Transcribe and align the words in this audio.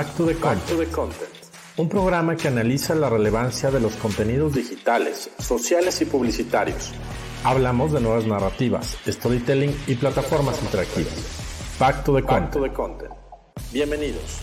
Back 0.00 0.16
to 0.16 0.24
the, 0.24 0.34
Content. 0.86 1.28
Un 1.76 1.86
programa 1.86 2.34
que 2.34 2.48
analiza 2.48 2.94
la 2.94 3.10
relevancia 3.10 3.70
de 3.70 3.80
los 3.80 3.96
contenidos 3.96 4.54
digitales, 4.54 5.30
sociales 5.38 6.00
y 6.00 6.06
publicitarios. 6.06 6.94
Hablamos 7.44 7.92
de 7.92 8.00
nuevas 8.00 8.26
narrativas, 8.26 8.96
storytelling 9.06 9.76
y 9.86 9.96
plataformas 9.96 10.62
interactivas. 10.62 11.76
Back 11.78 12.02
to 12.04 12.14
the, 12.14 12.22
Back 12.22 12.50
to 12.50 12.62
the 12.62 12.72
content. 12.72 13.12
Bienvenidos. 13.74 14.40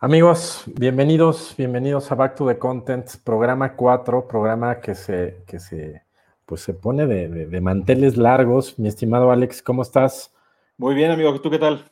Amigos, 0.00 0.62
bienvenidos, 0.66 1.54
bienvenidos 1.58 2.10
a 2.10 2.14
Back 2.14 2.36
to 2.36 2.48
the 2.48 2.56
Content, 2.58 3.06
programa 3.22 3.74
4, 3.76 4.26
programa 4.26 4.80
que 4.80 4.94
se, 4.94 5.44
que 5.46 5.60
se, 5.60 6.04
pues 6.46 6.60
se 6.60 6.74
pone 6.74 7.06
de, 7.06 7.60
manteles 7.60 8.16
largos. 8.16 8.78
Mi 8.78 8.88
estimado 8.88 9.30
Alex, 9.30 9.62
¿cómo 9.62 9.82
estás? 9.82 10.32
Muy 10.76 10.94
bien, 10.94 11.10
amigo, 11.10 11.40
¿tú 11.40 11.50
qué 11.50 11.58
tal? 11.58 11.84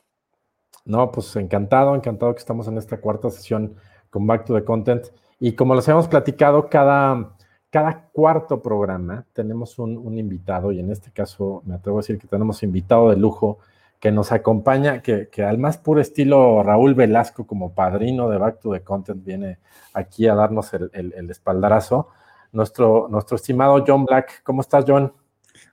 No, 0.85 1.11
pues 1.11 1.35
encantado, 1.35 1.95
encantado 1.95 2.33
que 2.33 2.39
estamos 2.39 2.67
en 2.67 2.77
esta 2.77 2.99
cuarta 2.99 3.29
sesión 3.29 3.75
con 4.09 4.27
Back 4.27 4.45
to 4.45 4.55
the 4.55 4.63
Content. 4.63 5.07
Y 5.39 5.53
como 5.53 5.75
les 5.75 5.87
hemos 5.87 6.07
platicado, 6.07 6.69
cada, 6.69 7.35
cada 7.69 8.09
cuarto 8.11 8.61
programa 8.61 9.25
tenemos 9.33 9.79
un, 9.79 9.97
un 9.97 10.17
invitado, 10.17 10.71
y 10.71 10.79
en 10.79 10.91
este 10.91 11.11
caso 11.11 11.61
me 11.65 11.75
atrevo 11.75 11.97
a 11.97 12.01
decir 12.01 12.19
que 12.19 12.27
tenemos 12.27 12.63
invitado 12.63 13.09
de 13.09 13.17
lujo 13.17 13.59
que 14.03 14.11
nos 14.11 14.33
acompaña, 14.33 15.01
que, 15.01 15.29
al 15.47 15.57
más 15.57 15.77
puro 15.77 16.01
estilo 16.01 16.61
Raúl 16.61 16.93
Velasco 16.93 17.47
como 17.47 17.73
padrino 17.73 18.27
de 18.27 18.37
Back 18.37 18.59
to 18.59 18.73
the 18.73 18.81
Content 18.81 19.23
viene 19.23 19.59
aquí 19.93 20.27
a 20.27 20.35
darnos 20.35 20.73
el, 20.73 21.29
espaldarazo. 21.29 22.09
Nuestro, 22.53 23.07
nuestro 23.09 23.35
estimado 23.35 23.83
John 23.85 24.05
Black, 24.05 24.41
¿cómo 24.43 24.61
estás 24.61 24.85
John? 24.87 25.11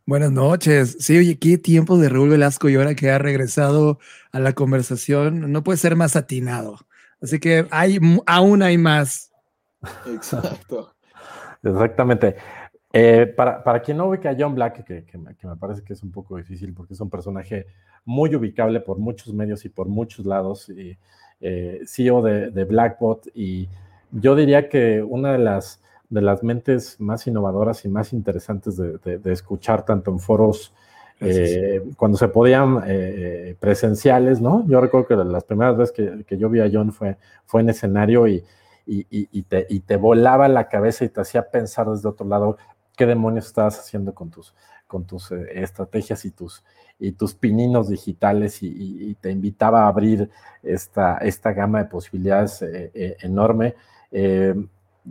Buenas 0.07 0.33
noches. 0.33 0.97
Sí, 0.99 1.17
oye, 1.17 1.39
qué 1.39 1.59
tiempo 1.59 1.99
de 1.99 2.09
Raúl 2.09 2.31
Velasco 2.31 2.69
y 2.69 2.75
ahora 2.75 2.97
que 2.97 3.11
ha 3.11 3.19
regresado 3.19 3.99
a 4.33 4.41
la 4.41 4.55
conversación, 4.55 5.53
no 5.53 5.63
puede 5.63 5.79
ser 5.79 5.95
más 5.95 6.17
atinado. 6.17 6.79
Así 7.23 7.39
que 7.39 7.67
hay, 7.71 8.01
aún 8.27 8.63
hay 8.63 8.79
más. 8.79 9.31
Exacto. 10.07 10.93
Exactamente. 11.63 12.37
Eh, 12.93 13.33
para, 13.37 13.63
para, 13.63 13.81
quien 13.83 13.99
no 13.99 14.07
ubica 14.07 14.31
a 14.31 14.37
John 14.37 14.55
Black, 14.55 14.85
que, 14.85 15.05
que, 15.05 15.19
me 15.19 15.57
parece 15.57 15.85
que 15.85 15.93
es 15.93 16.03
un 16.03 16.11
poco 16.11 16.37
difícil 16.37 16.75
porque 16.75 16.95
es 16.95 17.01
un 17.01 17.09
personaje 17.09 17.67
muy 18.05 18.35
ubicable 18.35 18.81
por 18.81 18.99
muchos 18.99 19.33
medios 19.33 19.65
y 19.65 19.69
por 19.69 19.87
muchos 19.87 20.27
lados, 20.27 20.69
y, 20.71 20.99
eh, 21.41 21.81
CEO 21.87 22.23
de, 22.23 22.65
Blackbot, 22.65 23.29
y 23.35 23.69
yo 24.11 24.35
diría 24.35 24.69
que 24.69 25.03
una 25.03 25.33
de 25.33 25.39
las, 25.39 25.81
de 26.11 26.21
las 26.21 26.43
mentes 26.43 27.01
más 27.01 27.27
innovadoras 27.27 27.85
y 27.85 27.89
más 27.89 28.13
interesantes 28.13 28.77
de, 28.77 29.21
escuchar 29.27 29.85
tanto 29.85 30.11
en 30.11 30.19
foros 30.19 30.75
eh, 31.21 31.83
cuando 31.97 32.19
se 32.19 32.29
podían 32.29 32.83
presenciales, 33.59 34.41
¿no? 34.41 34.67
Yo 34.67 34.81
recuerdo 34.81 35.07
que 35.07 35.17
las 35.17 35.45
primeras 35.45 35.77
veces 35.77 36.25
que, 36.27 36.37
yo 36.37 36.49
vi 36.51 36.61
a 36.61 36.71
John 36.73 36.93
fue, 36.93 37.17
fue 37.47 37.61
en 37.61 37.71
escenario 37.71 38.27
y, 38.27 38.45
y, 38.87 39.07
y, 39.11 39.43
te, 39.43 39.67
y, 39.69 39.81
te, 39.81 39.97
volaba 39.97 40.49
la 40.49 40.69
cabeza 40.69 41.05
y 41.05 41.09
te 41.09 41.21
hacía 41.21 41.49
pensar 41.51 41.89
desde 41.89 42.09
otro 42.09 42.27
lado 42.27 42.57
qué 42.97 43.07
demonios 43.07 43.47
estabas 43.47 43.79
haciendo 43.79 44.13
con 44.15 44.31
tus, 44.31 44.55
con 44.91 45.05
tus 45.05 45.31
eh, 45.31 45.63
estrategias 45.63 46.25
y 46.25 46.33
tus, 46.33 46.65
y 46.99 47.13
tus 47.13 47.33
pininos 47.33 47.89
digitales 47.89 48.59
y, 48.63 49.15
te 49.21 49.31
invitaba 49.31 49.85
a 49.85 49.89
abrir 49.89 50.29
esta, 50.63 51.17
esta 51.19 51.53
gama 51.53 51.79
de 51.79 51.85
posibilidades 51.85 52.61
eh, 52.63 52.91
eh, 52.93 53.17
enorme. 53.21 53.75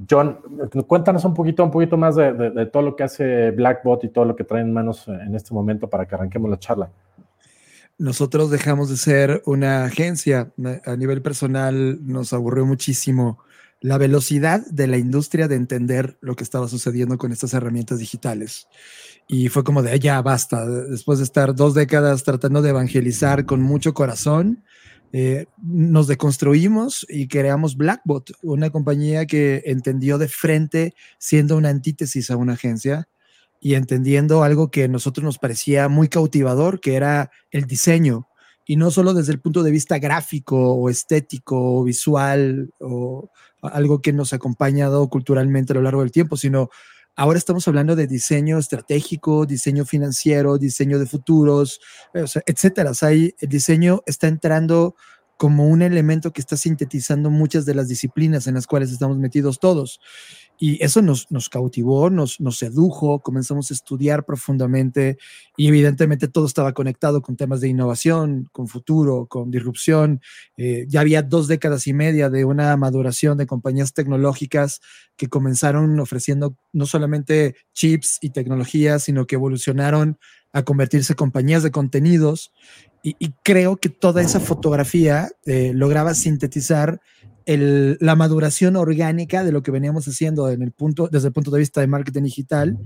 John, 0.09 0.39
cuéntanos 0.87 1.25
un 1.25 1.33
poquito, 1.33 1.63
un 1.63 1.71
poquito 1.71 1.97
más 1.97 2.15
de, 2.15 2.69
todo 2.71 2.83
lo 2.83 2.95
que 2.95 3.03
hace 3.03 3.51
Blackbot 3.51 4.03
y 4.03 4.09
todo 4.09 4.25
lo 4.25 4.35
que 4.35 4.43
trae 4.43 4.61
en 4.61 4.71
manos 4.71 5.07
en 5.07 5.35
este 5.35 5.53
momento 5.53 5.89
para 5.89 6.05
que 6.05 6.15
arranquemos 6.15 6.49
la 6.49 6.59
charla. 6.59 6.91
Nosotros 7.97 8.49
dejamos 8.49 8.89
de 8.89 8.97
ser 8.97 9.41
una 9.45 9.83
agencia. 9.83 10.51
A 10.85 10.95
nivel 10.95 11.21
personal 11.21 11.99
nos 12.05 12.31
aburrió 12.33 12.65
muchísimo 12.65 13.39
la 13.81 13.97
velocidad 13.97 14.65
de 14.67 14.87
la 14.87 14.97
industria 14.97 15.47
de 15.47 15.55
entender 15.55 16.17
lo 16.21 16.35
que 16.35 16.43
estaba 16.43 16.67
sucediendo 16.67 17.17
con 17.17 17.31
estas 17.31 17.53
herramientas 17.53 17.99
digitales. 17.99 18.67
Y 19.27 19.49
fue 19.49 19.63
como 19.63 19.81
de, 19.81 19.99
ya 19.99 20.21
basta, 20.21 20.65
después 20.65 21.19
de 21.19 21.25
estar 21.25 21.55
dos 21.55 21.73
décadas 21.73 22.23
tratando 22.23 22.61
de 22.61 22.69
evangelizar 22.69 23.45
con 23.45 23.61
mucho 23.61 23.93
corazón, 23.93 24.63
eh, 25.11 25.47
nos 25.61 26.07
deconstruimos 26.07 27.05
y 27.09 27.27
creamos 27.27 27.75
Blackbot, 27.77 28.31
una 28.43 28.69
compañía 28.69 29.25
que 29.25 29.63
entendió 29.65 30.17
de 30.17 30.27
frente, 30.27 30.93
siendo 31.17 31.57
una 31.57 31.69
antítesis 31.69 32.29
a 32.29 32.37
una 32.37 32.53
agencia, 32.53 33.07
y 33.59 33.73
entendiendo 33.73 34.43
algo 34.43 34.71
que 34.71 34.85
a 34.85 34.87
nosotros 34.87 35.23
nos 35.23 35.37
parecía 35.37 35.89
muy 35.89 36.07
cautivador, 36.07 36.79
que 36.79 36.95
era 36.95 37.31
el 37.51 37.65
diseño, 37.65 38.27
y 38.65 38.75
no 38.75 38.91
solo 38.91 39.13
desde 39.13 39.31
el 39.33 39.41
punto 39.41 39.63
de 39.63 39.71
vista 39.71 39.97
gráfico 39.97 40.73
o 40.73 40.89
estético 40.89 41.79
o 41.79 41.83
visual 41.83 42.71
o 42.79 43.31
algo 43.61 44.01
que 44.01 44.13
nos 44.13 44.31
ha 44.31 44.35
acompañado 44.35 45.09
culturalmente 45.09 45.73
a 45.73 45.75
lo 45.75 45.81
largo 45.81 46.01
del 46.01 46.11
tiempo, 46.11 46.37
sino 46.37 46.69
ahora 47.19 47.37
estamos 47.37 47.67
hablando 47.67 47.97
de 47.97 48.07
diseño 48.07 48.57
estratégico, 48.57 49.45
diseño 49.45 49.83
financiero, 49.83 50.57
diseño 50.57 50.99
de 50.99 51.05
futuros, 51.05 51.81
etcétera. 52.45 52.91
O 52.91 53.07
el 53.07 53.33
diseño 53.49 54.01
está 54.05 54.29
entrando 54.29 54.95
como 55.35 55.67
un 55.67 55.81
elemento 55.81 56.31
que 56.31 56.39
está 56.39 56.55
sintetizando 56.55 57.29
muchas 57.29 57.65
de 57.65 57.75
las 57.75 57.89
disciplinas 57.89 58.47
en 58.47 58.53
las 58.53 58.67
cuales 58.67 58.89
estamos 58.91 59.17
metidos 59.17 59.59
todos. 59.59 59.99
Y 60.61 60.83
eso 60.83 61.01
nos, 61.01 61.31
nos 61.31 61.47
cautivó, 61.47 62.09
nos, 62.09 62.41
nos 62.41 62.57
sedujo, 62.57 63.21
comenzamos 63.21 63.71
a 63.71 63.73
estudiar 63.73 64.25
profundamente 64.25 65.17
y 65.55 65.69
evidentemente 65.69 66.27
todo 66.27 66.45
estaba 66.45 66.73
conectado 66.73 67.21
con 67.21 67.37
temas 67.37 67.61
de 67.61 67.69
innovación, 67.69 68.49
con 68.51 68.67
futuro, 68.67 69.25
con 69.27 69.51
disrupción. 69.51 70.21
Eh, 70.57 70.85
ya 70.89 70.99
había 70.99 71.21
dos 71.21 71.47
décadas 71.47 71.87
y 71.87 71.93
media 71.93 72.29
de 72.29 72.43
una 72.43 72.75
maduración 72.75 73.37
de 73.37 73.47
compañías 73.47 73.93
tecnológicas 73.93 74.81
que 75.15 75.27
comenzaron 75.27 75.97
ofreciendo 76.01 76.57
no 76.73 76.85
solamente 76.85 77.55
chips 77.73 78.17
y 78.21 78.31
tecnologías, 78.31 79.03
sino 79.03 79.25
que 79.27 79.35
evolucionaron 79.35 80.19
a 80.51 80.63
convertirse 80.63 81.13
en 81.13 81.17
compañías 81.17 81.63
de 81.63 81.71
contenidos. 81.71 82.51
Y, 83.01 83.31
creo 83.43 83.77
que 83.77 83.87
toda 83.87 84.21
esa 84.21 84.41
fotografía 84.41 85.29
eh, 85.45 85.71
lograba 85.73 86.13
sintetizar 86.13 86.99
la 87.57 88.15
maduración 88.15 88.75
orgánica 88.75 89.43
de 89.43 89.51
lo 89.51 89.63
que 89.63 89.71
veníamos 89.71 90.07
haciendo 90.07 90.49
en 90.49 90.61
el 90.61 90.71
punto, 90.71 91.07
desde 91.07 91.27
el 91.27 91.33
punto 91.33 91.51
de 91.51 91.59
vista 91.59 91.81
de 91.81 91.87
marketing 91.87 92.23
digital. 92.23 92.77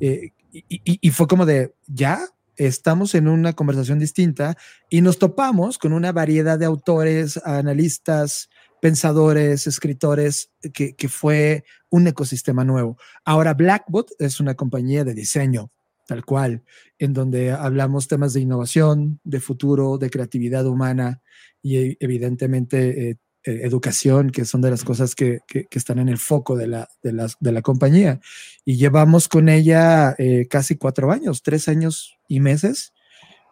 Eh, 0.00 0.30
y, 0.52 1.10
fue 1.10 1.26
como 1.26 1.44
de, 1.44 1.74
ya 1.86 2.26
estamos 2.56 3.14
en 3.14 3.28
una 3.28 3.52
conversación 3.52 3.98
distinta 3.98 4.56
y 4.88 5.02
nos 5.02 5.18
topamos 5.18 5.76
con 5.76 5.92
una 5.92 6.12
variedad 6.12 6.58
de 6.58 6.64
autores, 6.64 7.38
analistas, 7.44 8.48
pensadores, 8.80 9.66
escritores, 9.66 10.50
que, 10.72 10.94
que 10.94 11.08
fue 11.08 11.64
un 11.90 12.06
ecosistema 12.06 12.64
nuevo. 12.64 12.96
Ahora 13.24 13.52
Blackbot 13.52 14.12
es 14.18 14.40
una 14.40 14.54
compañía 14.54 15.04
de 15.04 15.12
diseño, 15.12 15.70
tal 16.06 16.24
cual, 16.24 16.62
en 16.98 17.12
donde 17.12 17.52
hablamos 17.52 18.08
temas 18.08 18.32
de 18.32 18.40
innovación, 18.40 19.20
de 19.24 19.40
futuro, 19.40 19.98
de 19.98 20.08
creatividad 20.08 20.66
humana 20.66 21.20
y 21.62 22.02
evidentemente 22.02 23.10
eh, 23.10 23.18
eh, 23.46 23.60
educación, 23.62 24.30
que 24.30 24.44
son 24.44 24.60
de 24.60 24.70
las 24.70 24.82
cosas 24.82 25.14
que, 25.14 25.42
están 25.70 26.00
en 26.00 26.08
el 26.08 26.18
foco 26.18 26.56
de 26.56 26.66
la, 26.66 26.88
de, 27.00 27.52
la 27.52 27.62
compañía. 27.62 28.20
Y 28.64 28.76
llevamos 28.76 29.28
con 29.28 29.48
ella 29.48 30.16
eh, 30.18 30.48
casi 30.50 30.74
cuatro 30.74 31.12
años, 31.12 31.44
tres 31.44 31.68
años 31.68 32.18
y 32.26 32.40
meses. 32.40 32.92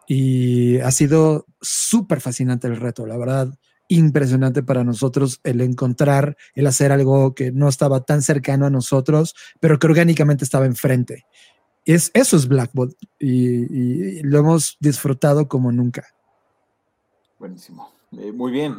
Y 0.05 0.79
ha 0.79 0.91
sido 0.91 1.45
súper 1.61 2.19
fascinante 2.19 2.67
el 2.67 2.75
reto, 2.75 3.05
la 3.05 3.15
verdad, 3.15 3.57
impresionante 3.87 4.63
para 4.63 4.83
nosotros 4.83 5.39
el 5.45 5.61
encontrar, 5.61 6.35
el 6.55 6.67
hacer 6.67 6.91
algo 6.91 7.33
que 7.33 7.53
no 7.53 7.69
estaba 7.69 8.03
tan 8.03 8.21
cercano 8.21 8.65
a 8.65 8.69
nosotros, 8.69 9.33
pero 9.61 9.79
que 9.79 9.87
orgánicamente 9.87 10.43
estaba 10.43 10.65
enfrente. 10.65 11.25
Es, 11.85 12.11
eso 12.13 12.35
es 12.35 12.49
Blackbot 12.49 12.93
y, 13.17 14.21
lo 14.23 14.39
hemos 14.39 14.75
disfrutado 14.81 15.47
como 15.47 15.71
nunca. 15.71 16.05
Buenísimo. 17.39 17.93
Eh, 18.11 18.33
muy 18.33 18.51
bien. 18.51 18.75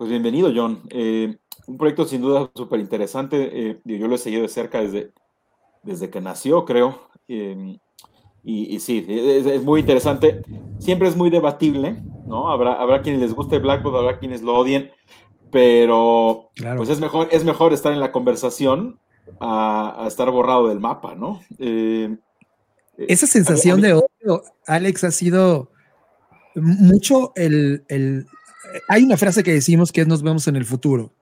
Pues 0.00 0.08
bienvenido, 0.08 0.50
John. 0.56 0.80
Eh, 0.88 1.36
un 1.66 1.76
proyecto 1.76 2.06
sin 2.06 2.22
duda 2.22 2.50
súper 2.54 2.80
interesante. 2.80 3.50
Eh, 3.52 3.80
yo 3.84 4.08
lo 4.08 4.14
he 4.14 4.18
seguido 4.18 4.40
de 4.40 4.48
cerca 4.48 4.80
desde, 4.80 5.12
desde 5.82 6.08
que 6.08 6.22
nació, 6.22 6.64
creo. 6.64 7.10
Em, 7.28 7.78
y, 8.42 8.80
sí, 8.80 9.04
es, 9.06 9.62
muy 9.62 9.80
interesante. 9.80 10.40
Siempre 10.78 11.06
es 11.06 11.16
muy 11.16 11.28
debatible, 11.28 12.02
¿no? 12.26 12.50
Habrá, 12.50 12.80
habrá 12.80 13.02
quienes 13.02 13.20
les 13.20 13.34
guste 13.34 13.58
Blackboard, 13.58 13.94
habrá 13.94 14.18
quienes 14.18 14.40
lo 14.40 14.54
odien, 14.54 14.90
pero 15.52 16.48
pues 16.78 16.88
es 16.88 16.98
mejor, 16.98 17.28
es 17.30 17.44
mejor 17.44 17.74
estar 17.74 17.92
en 17.92 18.00
la 18.00 18.10
conversación 18.10 18.98
a, 19.38 20.06
estar 20.08 20.30
borrado 20.30 20.68
del 20.68 20.80
mapa, 20.80 21.14
¿no? 21.14 21.42
Eh, 21.58 22.16
Esa 22.96 23.26
sensación 23.26 23.82
de 23.82 23.92
odio, 23.92 24.44
Alex, 24.66 25.04
ha 25.04 25.10
sido 25.10 25.68
mucho 26.54 27.32
el 27.36 27.84
hay 28.88 29.04
una 29.04 29.16
frase 29.16 29.42
que 29.42 29.52
decimos 29.52 29.92
que 29.92 30.02
es 30.02 30.06
nos 30.06 30.22
vemos 30.22 30.48
en 30.48 30.56
el 30.56 30.64
futuro. 30.64 31.14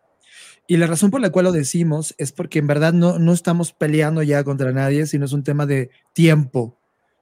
Y 0.67 0.77
la 0.77 0.87
razón 0.87 1.11
por 1.11 1.21
la 1.21 1.31
cual 1.31 1.47
lo 1.47 1.53
decimos 1.53 2.15
es 2.19 2.33
porque 2.33 2.59
en 2.59 2.67
verdad 2.67 2.93
no, 2.93 3.19
no 3.19 3.33
estamos 3.33 3.73
peleando 3.73 4.23
ya 4.23 4.45
contra 4.45 4.71
nadie, 4.73 5.07
sino 5.07 5.25
es 5.25 5.33
un 5.33 5.43
tema 5.43 5.65
de 5.65 5.91
tiempo. 6.13 6.79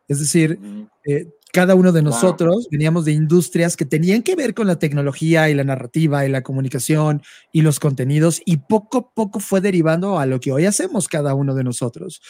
Es 0.09 0.19
decir, 0.19 0.59
eh, 1.05 1.29
cada 1.53 1.75
uno 1.75 1.93
de 1.93 2.03
nosotros 2.03 2.69
veníamos 2.71 3.05
de 3.05 3.13
industrias 3.13 3.77
que 3.77 3.85
tenían 3.85 4.23
que 4.23 4.37
ver 4.37 4.53
con 4.53 4.67
la 4.67 4.79
tecnología 4.79 5.49
y 5.49 5.55
la 5.55 5.65
narrativa 5.65 6.27
y 6.27 6.29
la 6.29 6.43
comunicación 6.43 7.23
y 7.53 7.63
los 7.63 7.81
contenidos 7.81 8.43
y 8.45 8.59
poco 8.59 8.99
a 8.99 9.15
poco 9.15 9.41
fue 9.41 9.61
derivando 9.61 10.19
a 10.19 10.27
lo 10.27 10.39
que 10.41 10.53
hoy 10.53 10.67
hacemos 10.67 11.09
cada 11.09 11.35
uno 11.35 11.55
de 11.55 11.65
nosotros. 11.65 12.21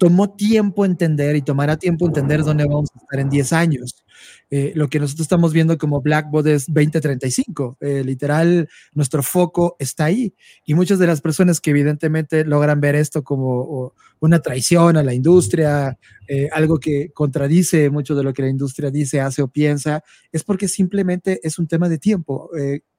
Tomó 0.00 0.30
tiempo 0.30 0.86
entender 0.86 1.36
y 1.36 1.42
tomará 1.42 1.76
tiempo 1.76 2.06
entender 2.06 2.42
dónde 2.42 2.64
vamos 2.64 2.88
a 2.94 2.98
estar 3.00 3.20
en 3.20 3.28
10 3.28 3.52
años. 3.52 4.02
Eh, 4.48 4.72
lo 4.74 4.88
que 4.88 4.98
nosotros 4.98 5.26
estamos 5.26 5.52
viendo 5.52 5.76
como 5.76 6.00
Blackboard 6.00 6.48
es 6.48 6.64
2035. 6.68 7.76
Eh, 7.82 8.02
literal, 8.02 8.66
nuestro 8.94 9.22
foco 9.22 9.76
está 9.78 10.06
ahí. 10.06 10.34
Y 10.64 10.72
muchas 10.72 10.98
de 10.98 11.06
las 11.06 11.20
personas 11.20 11.60
que 11.60 11.68
evidentemente 11.68 12.46
logran 12.46 12.80
ver 12.80 12.94
esto 12.94 13.22
como 13.22 13.92
una 14.20 14.40
traición 14.40 14.96
a 14.96 15.02
la 15.02 15.12
industria, 15.12 15.98
eh, 16.26 16.48
algo 16.50 16.78
que 16.78 17.10
contradice 17.12 17.90
mucho 17.90 18.14
de 18.14 18.22
lo 18.22 18.32
que 18.32 18.40
la 18.40 18.48
industria 18.48 18.90
dice, 18.90 19.20
hace 19.20 19.42
o 19.42 19.48
piensa, 19.48 20.02
es 20.32 20.44
porque 20.44 20.66
simplemente 20.66 21.40
es 21.42 21.58
un 21.58 21.66
tema 21.66 21.90
de 21.90 21.98
tiempo. 21.98 22.48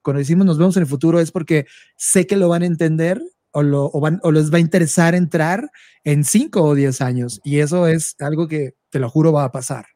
cuando 0.02 0.18
decimos 0.18 0.46
nos 0.46 0.58
vemos 0.58 0.76
en 0.76 0.82
el 0.82 0.88
futuro 0.88 1.18
es 1.18 1.32
porque 1.32 1.66
sé 1.96 2.28
que 2.28 2.36
lo 2.36 2.48
van 2.48 2.62
a 2.62 2.66
entender 2.66 3.20
o, 3.52 3.62
lo, 3.62 3.90
les 4.32 4.52
va 4.52 4.56
a 4.56 4.60
interesar 4.60 5.14
entrar 5.14 5.70
en 6.04 6.24
5 6.24 6.62
o 6.62 6.74
10 6.74 7.00
años. 7.00 7.40
Y 7.44 7.60
eso 7.60 7.86
es 7.86 8.16
algo 8.20 8.48
que, 8.48 8.74
te 8.90 8.98
lo 8.98 9.08
juro, 9.08 9.32
va 9.32 9.44
a 9.44 9.52
pasar. 9.52 9.86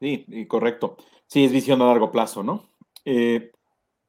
Sí, 0.00 0.26
correcto. 0.48 0.96
Sí, 1.28 1.44
es 1.44 1.52
visión 1.52 1.80
a 1.80 1.86
largo 1.86 2.10
plazo, 2.10 2.42
¿no? 2.42 2.64
Eh, 3.04 3.52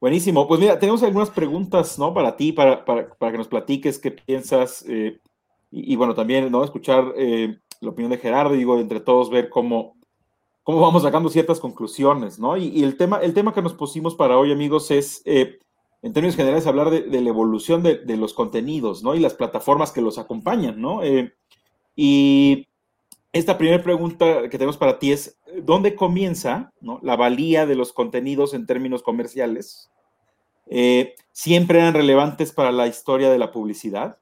buenísimo. 0.00 0.48
Pues 0.48 0.58
mira, 0.58 0.76
tenemos 0.78 1.04
algunas 1.04 1.30
preguntas, 1.30 2.00
¿no? 2.00 2.12
Para 2.12 2.36
ti, 2.36 2.50
para, 2.50 2.84
para, 2.84 3.30
que 3.30 3.38
nos 3.38 3.46
platiques 3.46 4.00
qué 4.00 4.10
piensas. 4.10 4.84
Eh, 4.88 5.20
y, 5.70 5.94
bueno, 5.94 6.14
también, 6.14 6.50
¿no? 6.50 6.64
Escuchar 6.64 7.12
eh, 7.16 7.58
la 7.80 7.90
opinión 7.90 8.10
de 8.10 8.18
Gerardo, 8.18 8.54
digo, 8.54 8.80
entre 8.80 8.98
todos 8.98 9.30
ver 9.30 9.48
cómo, 9.48 9.96
cómo 10.64 10.80
vamos 10.80 11.04
sacando 11.04 11.28
ciertas 11.28 11.60
conclusiones, 11.60 12.40
¿no? 12.40 12.56
Y, 12.56 12.82
el, 12.82 12.96
tema, 12.96 13.18
el 13.18 13.32
tema 13.32 13.54
que 13.54 13.62
nos 13.62 13.74
pusimos 13.74 14.16
para 14.16 14.36
hoy, 14.36 14.50
amigos, 14.50 14.90
es, 14.90 15.22
en 16.04 16.12
términos 16.12 16.36
generales, 16.36 16.66
hablar 16.66 16.90
de, 16.90 17.20
la 17.20 17.28
evolución 17.30 17.82
de, 17.82 18.16
los 18.18 18.34
contenidos, 18.34 19.02
¿no? 19.02 19.14
Y 19.14 19.20
las 19.20 19.32
plataformas 19.32 19.90
que 19.90 20.02
los 20.02 20.18
acompañan, 20.18 20.78
¿no? 20.80 21.00
y 21.96 22.68
esta 23.32 23.56
primera 23.56 23.82
pregunta 23.82 24.42
que 24.42 24.58
tenemos 24.58 24.76
para 24.76 24.98
ti 24.98 25.12
es, 25.12 25.40
¿dónde 25.62 25.94
comienza 25.94 26.72
la 27.02 27.16
valía 27.16 27.64
de 27.64 27.74
los 27.74 27.92
contenidos 27.92 28.52
en 28.52 28.66
términos 28.66 29.02
comerciales? 29.02 29.90
Eh, 30.66 31.14
¿Siempre 31.32 31.78
eran 31.78 31.94
relevantes 31.94 32.52
para 32.52 32.70
la 32.70 32.86
historia 32.86 33.30
de 33.30 33.38
la 33.38 33.50
publicidad? 33.50 34.18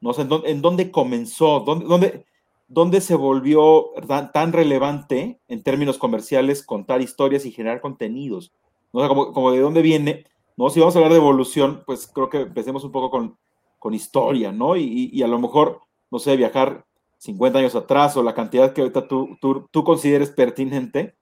No 0.00 0.14
sé, 0.14 0.22
¿en, 0.22 0.62
dónde, 0.62 0.90
comenzó? 0.90 1.60
¿Dónde, 1.60 2.24
dónde, 2.68 3.00
se 3.02 3.14
volvió 3.14 3.90
tan, 4.32 4.52
relevante 4.52 5.38
en 5.46 5.62
términos 5.62 5.98
comerciales 5.98 6.62
contar 6.62 7.02
historias 7.02 7.44
y 7.44 7.52
generar 7.52 7.82
contenidos? 7.82 8.52
¿No? 8.94 9.06
como, 9.08 9.52
de 9.52 9.60
dónde 9.60 9.82
viene. 9.82 10.24
¿No? 10.58 10.68
Si 10.70 10.80
vamos 10.80 10.96
a 10.96 10.98
hablar 10.98 11.12
de 11.12 11.18
evolución, 11.18 11.84
pues 11.86 12.10
creo 12.12 12.28
que 12.28 12.40
empecemos 12.40 12.82
un 12.82 12.90
poco 12.90 13.10
con, 13.10 13.38
con 13.78 13.94
historia, 13.94 14.50
¿no? 14.50 14.76
Y, 14.76 15.22
a 15.22 15.28
lo 15.28 15.38
mejor, 15.38 15.82
no 16.10 16.18
sé, 16.18 16.36
viajar 16.36 16.84
50 17.18 17.60
años 17.60 17.76
atrás 17.76 18.16
o 18.16 18.24
la 18.24 18.34
cantidad 18.34 18.72
que 18.72 18.80
ahorita 18.80 19.06
tú, 19.06 19.38
tú, 19.40 19.84
consideres 19.84 20.30
pertinente, 20.30 21.14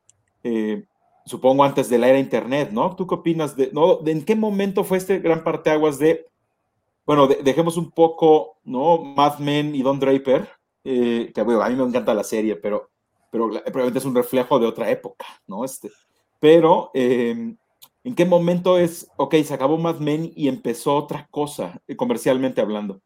eh, 0.42 0.86
supongo 1.26 1.64
antes 1.64 1.90
de 1.90 1.98
la 1.98 2.08
era 2.08 2.18
Internet, 2.18 2.70
¿no? 2.72 2.96
¿Tú 2.96 3.06
qué 3.06 3.14
opinas 3.14 3.54
de, 3.56 3.70
no, 3.72 4.00
en 4.06 4.24
qué 4.24 4.34
momento 4.36 4.84
fue 4.84 4.96
este 4.96 5.18
gran 5.18 5.44
parteaguas 5.44 5.98
de, 5.98 6.26
bueno, 7.04 7.26
dejemos 7.28 7.76
un 7.76 7.90
poco, 7.90 8.56
¿no? 8.64 8.98
Mad 8.98 9.38
Men 9.38 9.74
y 9.74 9.82
Don 9.82 10.00
Draper, 10.00 10.48
eh, 10.82 11.30
que 11.34 11.40
a 11.42 11.44
mí 11.44 11.76
me 11.76 11.84
encanta 11.84 12.14
la 12.14 12.24
serie, 12.24 12.56
pero, 12.56 12.88
pero 13.30 13.50
probablemente 13.50 13.98
es 13.98 14.04
un 14.06 14.14
reflejo 14.14 14.58
de 14.58 14.66
otra 14.66 14.90
época, 14.90 15.26
¿no? 15.46 15.62
Este, 15.62 15.90
pero, 16.40 16.90
em, 16.94 17.58
¿en 18.06 18.14
qué 18.14 18.24
momento 18.24 18.78
es, 18.78 19.08
ok, 19.16 19.34
se 19.44 19.52
acabó 19.52 19.78
Mad 19.78 19.98
Men 19.98 20.30
y 20.36 20.46
empezó 20.46 20.94
otra 20.94 21.26
cosa, 21.32 21.82
eh, 21.88 21.96
comercialmente 21.96 22.60
hablando? 22.60 23.02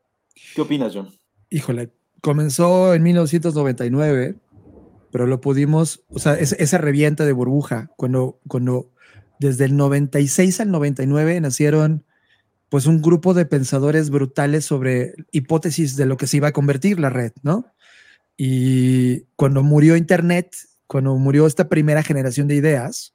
¿Qué 0.54 0.60
opinas, 0.60 0.92
John? 0.94 1.08
Híjole, 1.48 1.90
comenzó 2.20 2.92
en 2.92 3.02
1999, 3.02 4.36
pero 5.10 5.26
lo 5.26 5.40
pudimos, 5.40 6.04
o 6.10 6.18
sea, 6.18 6.34
esa 6.34 6.76
revienta 6.76 7.24
de 7.24 7.32
burbuja, 7.32 7.90
cuando, 7.96 8.40
cuando 8.46 8.90
desde 9.38 9.64
el 9.64 9.76
96 9.78 10.60
al 10.60 10.70
99 10.70 11.40
nacieron 11.40 12.04
pues 12.68 12.84
un 12.84 13.00
grupo 13.00 13.32
de 13.32 13.46
pensadores 13.46 14.10
brutales 14.10 14.66
sobre 14.66 15.14
hipótesis 15.32 15.96
de 15.96 16.04
lo 16.04 16.18
que 16.18 16.26
se 16.26 16.36
iba 16.36 16.48
a 16.48 16.52
convertir 16.52 17.00
la 17.00 17.08
red, 17.08 17.32
¿no? 17.42 17.72
Y 18.36 19.22
cuando 19.36 19.62
murió 19.62 19.96
Internet, 19.96 20.54
cuando 20.86 21.16
murió 21.16 21.46
esta 21.46 21.70
primera 21.70 22.02
generación 22.02 22.48
de 22.48 22.56
ideas, 22.56 23.14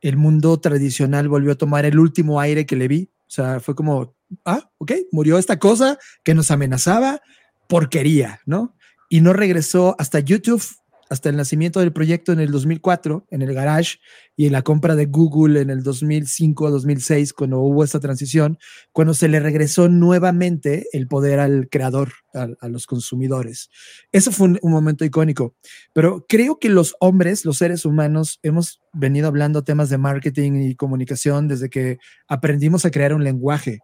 el 0.00 0.16
mundo 0.16 0.58
tradicional 0.60 1.28
volvió 1.28 1.52
a 1.52 1.58
tomar 1.58 1.84
el 1.84 1.98
último 1.98 2.40
aire 2.40 2.66
que 2.66 2.76
le 2.76 2.88
vi. 2.88 3.10
O 3.26 3.30
sea, 3.30 3.60
fue 3.60 3.74
como, 3.74 4.14
ah, 4.44 4.70
ok, 4.78 4.92
murió 5.12 5.38
esta 5.38 5.58
cosa 5.58 5.98
que 6.22 6.34
nos 6.34 6.50
amenazaba, 6.50 7.20
porquería, 7.68 8.40
¿no? 8.46 8.74
Y 9.08 9.20
no 9.20 9.32
regresó 9.32 9.96
hasta 9.98 10.20
YouTube, 10.20 10.62
hasta 11.10 11.28
el 11.28 11.36
nacimiento 11.36 11.80
del 11.80 11.92
proyecto 11.92 12.32
en 12.32 12.40
el 12.40 12.50
2004, 12.50 13.26
en 13.30 13.42
el 13.42 13.54
garage, 13.54 13.98
y 14.38 14.46
en 14.46 14.52
la 14.52 14.62
compra 14.62 14.94
de 14.94 15.06
Google 15.06 15.60
en 15.60 15.68
el 15.68 15.82
2005 15.82 16.70
2006, 16.70 17.32
cuando 17.32 17.58
hubo 17.58 17.82
esta 17.82 17.98
transición, 17.98 18.56
cuando 18.92 19.12
se 19.12 19.26
le 19.26 19.40
regresó 19.40 19.88
nuevamente 19.88 20.86
el 20.92 21.08
poder 21.08 21.40
al 21.40 21.68
creador, 21.68 22.12
a, 22.34 22.68
los 22.68 22.86
consumidores. 22.86 23.68
Eso 24.12 24.30
fue 24.30 24.48
un, 24.62 24.70
momento 24.70 25.04
icónico. 25.04 25.56
Pero 25.92 26.24
creo 26.28 26.60
que 26.60 26.68
los 26.68 26.94
hombres, 27.00 27.44
los 27.44 27.58
seres 27.58 27.84
humanos, 27.84 28.38
hemos 28.44 28.80
venido 28.92 29.26
hablando 29.26 29.64
temas 29.64 29.90
de 29.90 29.98
marketing 29.98 30.52
y 30.52 30.76
comunicación 30.76 31.48
desde 31.48 31.68
que 31.68 31.98
aprendimos 32.28 32.84
a 32.84 32.92
crear 32.92 33.14
un 33.14 33.24
lenguaje. 33.24 33.80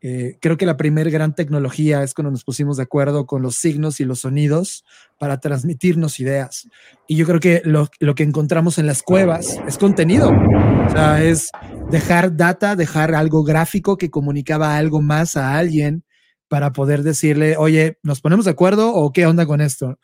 Eh, 0.00 0.38
creo 0.40 0.56
que 0.56 0.66
la 0.66 0.76
primera 0.76 1.10
gran 1.10 1.34
tecnología 1.34 2.02
es 2.02 2.14
cuando 2.14 2.30
nos 2.30 2.44
pusimos 2.44 2.76
de 2.76 2.84
acuerdo 2.84 3.26
con 3.26 3.42
los 3.42 3.56
signos 3.56 3.98
y 3.98 4.04
los 4.04 4.20
sonidos 4.20 4.84
para 5.18 5.40
transmitirnos 5.40 6.20
ideas. 6.20 6.68
Y 7.08 7.16
yo 7.16 7.26
creo 7.26 7.40
que 7.40 7.62
lo, 7.64 7.88
lo, 7.98 8.14
que 8.14 8.22
encontramos 8.22 8.78
en 8.78 8.86
las 8.86 9.02
cuevas 9.02 9.60
es 9.66 9.76
contenido. 9.76 10.32
Es 11.20 11.50
dejar 11.90 12.36
data, 12.36 12.76
dejar 12.76 13.14
algo 13.14 13.42
gráfico 13.42 13.96
que 13.96 14.10
comunicaba 14.10 14.76
algo 14.76 15.02
más 15.02 15.36
a 15.36 15.56
alguien 15.56 16.04
para 16.48 16.72
poder 16.72 17.02
decirle, 17.02 17.56
oye, 17.58 17.98
¿nos 18.02 18.20
ponemos 18.20 18.46
de 18.46 18.52
acuerdo 18.52 18.94
o 18.94 19.12
qué 19.12 19.26
onda 19.26 19.46
con 19.46 19.60
esto? 19.60 19.98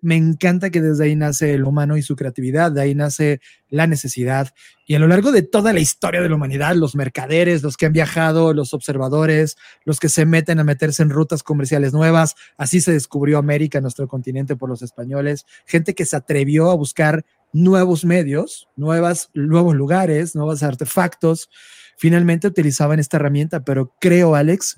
Me 0.00 0.16
encanta 0.16 0.70
que 0.70 0.80
desde 0.80 1.04
ahí 1.04 1.16
nace 1.16 1.54
el 1.54 1.64
humano 1.64 1.96
y 1.96 2.02
su 2.02 2.14
creatividad, 2.14 2.70
de 2.70 2.80
ahí 2.80 2.94
nace 2.94 3.40
la 3.68 3.88
necesidad. 3.88 4.54
Y 4.86 4.94
a 4.94 5.00
lo 5.00 5.08
largo 5.08 5.32
de 5.32 5.42
toda 5.42 5.72
la 5.72 5.80
historia 5.80 6.22
de 6.22 6.28
la 6.28 6.36
humanidad, 6.36 6.74
los 6.76 6.94
mercaderes, 6.94 7.62
los 7.62 7.76
que 7.76 7.86
han 7.86 7.92
viajado, 7.92 8.54
los 8.54 8.72
observadores, 8.72 9.56
los 9.84 9.98
que 9.98 10.08
se 10.08 10.26
meten 10.26 10.60
a 10.60 10.64
meterse 10.64 11.02
en 11.02 11.10
rutas 11.10 11.42
comerciales 11.42 11.92
nuevas, 11.92 12.36
así 12.56 12.80
se 12.80 12.92
descubrió 12.92 13.38
América, 13.38 13.80
nuestro 13.80 14.06
continente, 14.06 14.56
por 14.56 14.68
los 14.68 14.82
españoles, 14.82 15.44
gente 15.66 15.94
que 15.94 16.06
se 16.06 16.16
atrevió 16.16 16.70
a 16.70 16.74
buscar 16.74 17.24
nuevos 17.52 18.04
medios, 18.04 18.68
nuevos 18.76 19.74
lugares, 19.74 20.36
nuevos 20.36 20.62
artefactos, 20.62 21.50
finalmente 21.96 22.46
utilizaban 22.46 23.00
esta 23.00 23.16
herramienta, 23.16 23.64
pero 23.64 23.92
creo, 24.00 24.34
Alex, 24.34 24.76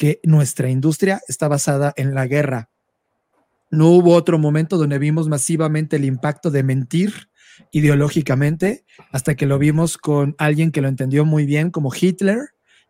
que 0.00 0.18
nuestra 0.22 0.70
industria 0.70 1.20
está 1.28 1.46
basada 1.46 1.92
en 1.94 2.14
la 2.14 2.26
guerra. 2.26 2.70
No 3.70 3.90
hubo 3.90 4.14
otro 4.14 4.38
momento 4.38 4.78
donde 4.78 4.98
vimos 4.98 5.28
masivamente 5.28 5.96
el 5.96 6.06
impacto 6.06 6.50
de 6.50 6.62
mentir 6.62 7.28
ideológicamente 7.70 8.86
hasta 9.12 9.34
que 9.34 9.44
lo 9.44 9.58
vimos 9.58 9.98
con 9.98 10.34
alguien 10.38 10.72
que 10.72 10.80
lo 10.80 10.88
entendió 10.88 11.26
muy 11.26 11.44
bien 11.44 11.70
como 11.70 11.92
Hitler 11.94 12.38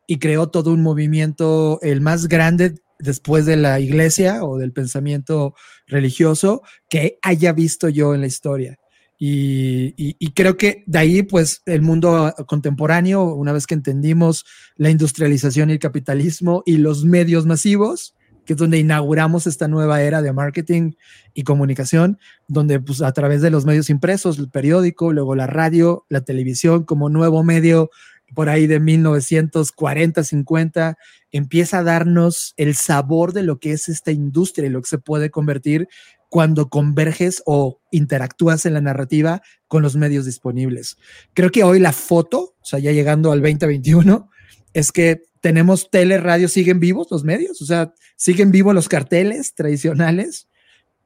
y 0.07 0.21
creó 0.21 0.51
todo 0.51 0.73
un 0.73 0.85
movimiento, 0.85 1.81
el 1.83 2.01
más 2.01 2.29
grande 2.29 2.77
después 3.01 3.45
de 3.45 3.57
la 3.57 3.81
iglesia 3.81 4.45
o 4.45 4.57
del 4.57 4.73
pensamiento 4.73 5.57
religioso 5.89 6.63
que 6.89 7.19
haya 7.23 7.53
visto 7.53 7.89
yo 7.89 8.15
en 8.15 8.21
la 8.21 8.29
historia. 8.29 8.79
Y, 9.23 10.33
creo 10.33 10.57
que 10.57 10.83
de 10.87 10.99
ahí, 10.99 11.23
pues, 11.23 11.61
el 11.67 11.83
mundo 11.83 12.35
contemporáneo, 12.47 13.35
una 13.35 13.53
vez 13.53 13.67
que 13.67 13.75
entendimos 13.75 14.47
la 14.77 14.89
industrialización 14.89 15.69
y 15.69 15.75
el 15.75 15.79
capitalismo 15.79 16.63
y 16.65 16.79
los 16.79 17.05
medios 17.05 17.45
masivos, 17.45 18.15
que 18.47 18.55
es 18.55 18.59
donde 18.59 18.79
inauguramos 18.79 19.47
esta 19.47 19.69
nueva 19.69 20.01
era 20.01 20.23
de 20.23 20.33
marketing 20.33 20.93
y 21.35 21.43
comunicación, 21.43 22.19
donde 22.49 22.81
pues 22.81 23.03
a 23.03 23.13
través 23.13 23.43
de 23.43 23.51
los 23.51 23.67
medios 23.67 23.91
impresos, 23.91 24.39
el 24.39 24.49
periódico, 24.49 25.13
luego 25.13 25.35
la 25.35 25.47
radio, 25.47 26.07
la 26.09 26.23
televisión 26.23 26.85
como 26.85 27.11
nuevo 27.11 27.45
medio 27.45 27.91
por 28.35 28.49
ahí 28.49 28.67
de 28.67 28.81
1940, 28.81 30.25
50, 30.25 30.97
empieza 31.31 31.79
a 31.79 31.83
darnos 31.83 32.55
el 32.57 32.75
sabor 32.75 33.35
de 33.35 33.43
lo 33.43 33.59
que 33.59 33.73
es 33.73 33.89
esta 33.91 34.13
industria 34.13 34.67
y 34.67 34.71
lo 34.71 34.81
que 34.81 34.89
se 34.89 34.99
puede 34.99 35.31
convertir 35.31 35.89
cuando 36.31 36.71
converges 36.71 37.43
o 37.45 37.81
interactúas 37.91 38.65
en 38.65 38.75
la 38.75 38.81
narrativa 38.81 39.43
con 39.67 39.83
los 39.83 39.97
medios 39.97 40.25
disponibles. 40.25 40.97
Creo 41.35 41.51
que 41.51 41.65
hoy 41.65 41.81
la 41.81 41.93
foto, 41.93 42.55
o 42.61 42.65
sea, 42.65 42.79
ya 42.79 42.93
llegando 42.93 43.33
al 43.33 43.43
2021, 43.43 44.31
es 44.73 44.93
que 44.93 45.25
tenemos 45.41 45.91
tele, 45.91 46.19
radio, 46.19 46.49
siguen 46.49 46.79
vivos 46.81 47.09
los 47.11 47.25
medios, 47.25 47.61
o 47.61 47.67
sea, 47.67 47.93
siguen 48.17 48.53
vivos 48.53 48.75
los 48.75 48.89
carteles 48.89 49.55
tradicionales 49.55 50.47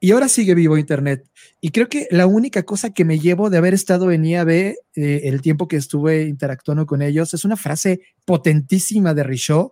Y 0.01 0.11
ahora 0.11 0.29
sigue 0.29 0.55
vivo 0.55 0.77
Internet. 0.77 1.27
Y 1.63 1.71
creo 1.71 1.89
que 1.89 2.07
la 2.11 2.27
única 2.27 2.65
cosa 2.65 2.91
que 2.91 3.07
me 3.07 3.19
llevo 3.19 3.49
de 3.49 3.57
haber 3.57 3.73
estado 3.73 4.13
en 4.13 4.27
IAB 4.27 4.51
eh, 4.51 4.75
el 4.97 5.41
tiempo 5.41 5.67
que 5.67 5.77
estuve 5.77 6.25
interactuando 6.25 6.85
con 6.85 7.01
ellos 7.01 7.33
es 7.33 7.47
una 7.47 7.57
frase 7.57 8.01
potentísima 8.27 9.15
de 9.15 9.23
Richaud 9.23 9.71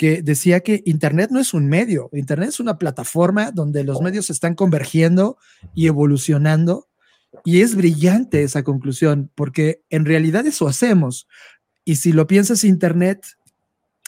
que 0.00 0.22
decía 0.22 0.60
que 0.60 0.82
Internet 0.86 1.28
no 1.30 1.40
es 1.40 1.52
un 1.52 1.68
medio, 1.68 2.08
Internet 2.14 2.48
es 2.48 2.58
una 2.58 2.78
plataforma 2.78 3.50
donde 3.50 3.84
los 3.84 4.00
medios 4.00 4.30
están 4.30 4.54
convergiendo 4.54 5.36
y 5.74 5.88
evolucionando. 5.88 6.88
Y 7.44 7.60
es 7.60 7.74
brillante 7.76 8.42
esa 8.42 8.62
conclusión, 8.62 9.30
porque 9.34 9.82
en 9.90 10.06
realidad 10.06 10.46
eso 10.46 10.66
hacemos. 10.66 11.28
Y 11.84 11.96
si 11.96 12.12
lo 12.14 12.26
piensas, 12.26 12.64
Internet, 12.64 13.26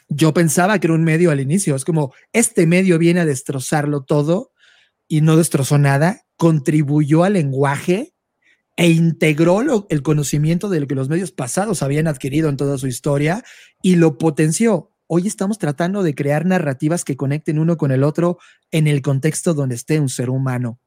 yo 0.09 0.33
pensaba 0.33 0.79
que 0.79 0.87
era 0.87 0.95
un 0.95 1.05
medio 1.05 1.31
al 1.31 1.41
inicio, 1.41 1.77
es 1.77 1.85
como, 1.85 2.15
este 2.33 2.67
medio 2.67 2.99
viene 2.99 3.21
a 3.21 3.27
destrozarlo 3.27 4.03
todo 4.03 4.53
y 5.09 5.21
no 5.21 5.37
destrozó 5.37 5.77
nada, 5.77 6.25
contribuyó 6.39 7.23
al 7.23 7.35
lenguaje 7.35 8.15
e 8.79 8.89
integró 8.89 9.87
el 9.91 10.03
conocimiento 10.03 10.71
de 10.71 10.81
lo 10.81 10.87
que 10.87 10.95
los 10.95 11.11
medios 11.11 11.33
pasados 11.33 11.83
habían 11.83 12.07
adquirido 12.07 12.49
en 12.49 12.57
toda 12.57 12.79
su 12.79 12.87
historia 12.87 13.45
y 13.83 13.97
lo 13.97 14.17
potenció. 14.17 14.92
Hoy 15.15 15.27
estamos 15.27 15.59
tratando 15.59 16.03
de 16.03 16.15
crear 16.15 16.47
narrativas 16.47 17.05
que 17.05 17.19
conecten 17.19 17.59
uno 17.59 17.77
con 17.77 17.93
el 17.93 18.03
otro 18.03 18.39
en 18.71 18.87
el 18.87 19.03
contexto 19.03 19.53
donde 19.53 19.75
esté 19.75 20.01
un 20.01 20.09
ser 20.09 20.31
humano. 20.31 20.79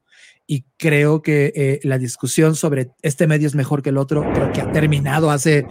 Y 0.47 0.65
creo 0.77 1.21
que 1.21 1.53
eh, 1.55 1.79
la 1.83 1.99
discusión 1.99 2.55
sobre 2.55 2.89
este 3.03 3.27
medio 3.27 3.45
es 3.45 3.53
mejor 3.53 3.83
que 3.83 3.89
el 3.89 3.99
otro, 3.99 4.23
creo 4.33 4.51
que 4.51 4.61
ha 4.61 4.71
terminado 4.71 5.29
hace 5.29 5.67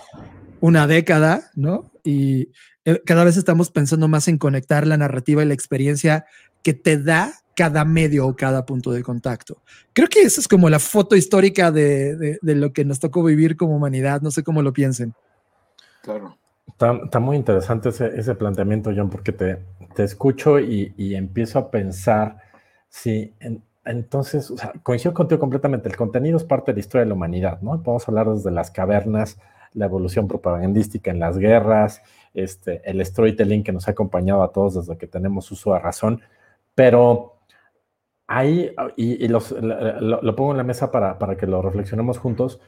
una 0.61 0.87
década, 0.87 1.51
¿no? 1.57 1.91
Y 2.05 2.51
eh, 2.85 3.03
cada 3.05 3.25
vez 3.25 3.37
estamos 3.37 3.73
pensando 3.73 4.07
más 4.07 4.29
en 4.29 4.39
conectar 4.39 4.87
la 4.87 4.99
narrativa 4.99 5.43
y 5.43 5.47
la 5.47 5.55
experiencia 5.55 6.25
que 6.63 6.75
te 6.75 6.97
da 6.97 7.35
cada 7.57 7.85
medio 7.85 8.25
o 8.25 8.37
cada 8.37 8.65
punto 8.65 8.93
de 8.93 9.03
contacto. 9.03 9.65
Creo 9.93 10.07
que 10.07 10.23
esa 10.23 10.41
es 10.41 10.47
como 10.47 10.71
la 10.71 10.79
foto 10.79 11.17
histórica 11.17 11.73
de, 11.73 12.39
lo 12.41 12.73
que 12.73 12.85
nos 12.85 13.01
tocó 13.01 13.25
vivir 13.25 13.57
como 13.57 13.75
humanidad. 13.75 14.21
No 14.21 14.31
sé 14.31 14.45
cómo 14.45 14.63
lo 14.63 14.73
piensen. 14.73 15.13
Claro. 16.03 16.39
Está, 16.79 17.21
muy 17.21 17.37
interesante 17.37 17.89
ese, 17.89 18.35
planteamiento, 18.35 18.91
John, 18.95 19.09
porque 19.09 19.33
te, 19.33 19.59
escucho 19.97 20.59
y, 20.59 21.15
empiezo 21.15 21.59
a 21.59 21.71
pensar 21.71 22.39
si 22.89 23.35
entonces, 23.85 24.53
coincido 24.83 25.13
contigo 25.13 25.41
completamente, 25.41 25.89
el 25.89 25.97
contenido 25.97 26.37
es 26.37 26.45
parte 26.45 26.73
de 26.73 26.77
la 26.77 26.81
historia 26.81 27.05
de 27.05 27.09
la 27.09 27.15
humanidad, 27.15 27.61
¿no? 27.61 27.83
Podemos 27.83 28.09
hablar 28.09 28.31
desde 28.31 28.51
las 28.51 28.71
cavernas, 28.71 29.39
la 29.75 29.87
evolución 29.87 30.27
propagandística 30.27 31.11
en 31.11 31.21
las 31.21 31.37
guerras, 31.37 32.03
este, 32.33 32.81
el 32.89 33.05
storytelling 33.05 33.63
que 33.63 33.73
nos 33.73 33.87
ha 33.89 33.91
acompañado 33.91 34.43
a 34.43 34.53
todos 34.53 34.75
desde 34.75 34.97
que 34.97 35.07
tenemos 35.07 35.51
uso 35.51 35.75
de 35.75 35.81
razón, 35.81 36.23
pero 36.75 37.35
ahí, 38.27 38.75
y, 38.97 39.29
lo, 39.29 39.41
pongo 40.35 40.53
en 40.53 40.57
la 40.57 40.65
mesa 40.65 40.91
para, 40.91 41.37
que 41.37 41.47
lo 41.47 41.61
reflexionemos 41.61 42.19
juntos, 42.19 42.61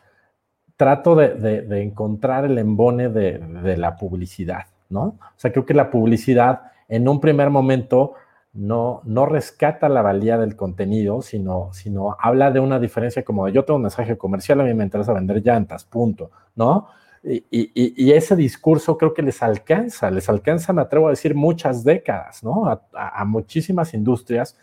trato 0.76 1.14
de, 1.16 1.82
encontrar 1.82 2.44
el 2.44 2.58
embone 2.58 3.08
de, 3.08 3.76
la 3.76 3.96
publicidad, 3.96 4.66
¿no? 4.88 5.02
O 5.02 5.36
sea, 5.36 5.52
creo 5.52 5.64
que 5.64 5.74
la 5.74 5.90
publicidad 5.90 6.72
en 6.88 7.08
un 7.08 7.20
primer 7.20 7.50
momento 7.50 8.14
no, 8.52 9.00
no 9.04 9.26
rescata 9.26 9.88
la 9.88 10.02
valía 10.02 10.38
del 10.38 10.56
contenido, 10.56 11.22
sino, 11.22 11.70
sino 11.72 12.16
habla 12.18 12.50
de 12.50 12.60
una 12.60 12.78
diferencia 12.78 13.24
como 13.24 13.46
de 13.46 13.52
yo 13.52 13.64
tengo 13.64 13.76
un 13.76 13.82
mensaje 13.82 14.16
comercial, 14.16 14.60
a 14.60 14.64
mí 14.64 14.72
me 14.74 14.84
interesa 14.84 15.12
vender 15.12 15.42
llantas, 15.44 15.84
punto, 15.84 16.30
¿no? 16.54 16.88
Y, 17.28 18.12
ese 18.12 18.36
discurso 18.36 18.96
creo 18.96 19.12
que 19.12 19.22
les 19.22 19.42
alcanza, 19.42 20.10
les 20.12 20.28
alcanza, 20.28 20.72
me 20.72 20.82
atrevo 20.82 21.08
a 21.08 21.10
decir, 21.10 21.34
muchas 21.34 21.82
décadas, 21.82 22.44
¿no? 22.44 22.80
A, 22.94 23.24
muchísimas 23.24 23.94
industrias 23.94 24.56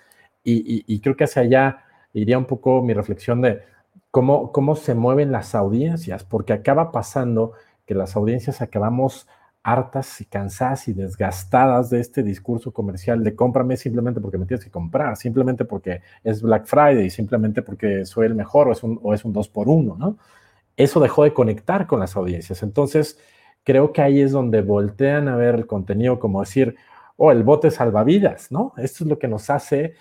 y, 0.45 0.99
creo 1.01 1.15
que 1.17 1.25
hacia 1.25 1.41
allá 1.41 1.83
iría 2.13 2.37
un 2.37 2.45
poco 2.45 2.81
mi 2.81 2.93
reflexión 2.93 3.41
de 3.41 3.63
cómo, 4.13 4.51
cómo 4.51 4.75
se 4.75 4.93
mueven 4.93 5.31
las 5.31 5.55
audiencias, 5.55 6.23
porque 6.23 6.53
acaba 6.53 6.91
pasando 6.91 7.53
que 7.87 7.95
las 7.95 8.15
audiencias 8.15 8.61
acabamos 8.61 9.27
hartas 9.63 10.21
y 10.21 10.25
cansadas 10.25 10.87
y 10.87 10.93
desgastadas 10.93 11.89
de 11.89 11.99
este 11.99 12.21
discurso 12.21 12.71
comercial 12.71 13.23
de 13.23 13.35
cómprame 13.35 13.75
simplemente 13.75 14.21
porque 14.21 14.37
me 14.37 14.45
tienes 14.45 14.63
que 14.63 14.69
comprar, 14.69 15.17
simplemente 15.17 15.65
porque 15.65 16.01
es 16.23 16.43
Black 16.43 16.67
Friday, 16.67 17.09
simplemente 17.09 17.63
porque 17.63 18.05
soy 18.05 18.27
el 18.27 18.35
mejor 18.35 18.67
o 18.67 18.73
es 18.73 18.83
un, 18.83 18.99
o 19.01 19.15
es 19.15 19.25
un 19.25 19.33
dos 19.33 19.49
por 19.49 19.67
uno, 19.67 19.95
¿no? 19.97 20.17
eso 20.77 20.99
dejó 20.99 21.23
de 21.23 21.33
conectar 21.33 21.87
con 21.87 21.99
las 21.99 22.15
audiencias. 22.15 22.61
Entonces, 22.61 23.19
creo 23.63 23.93
que 23.93 24.01
ahí 24.03 24.21
es 24.21 24.31
donde 24.31 24.61
voltean 24.61 25.27
a 25.27 25.35
ver 25.35 25.55
el 25.55 25.65
contenido 25.65 26.19
como 26.19 26.41
decir, 26.41 26.75
oh, 27.17 27.31
el 27.31 27.43
bote 27.43 27.71
salvavidas, 27.71 28.51
¿no? 28.51 28.73
Esto 28.77 29.03
es 29.03 29.09
lo 29.09 29.19
que 29.19 29.27
nos 29.27 29.49
hace 29.49 29.95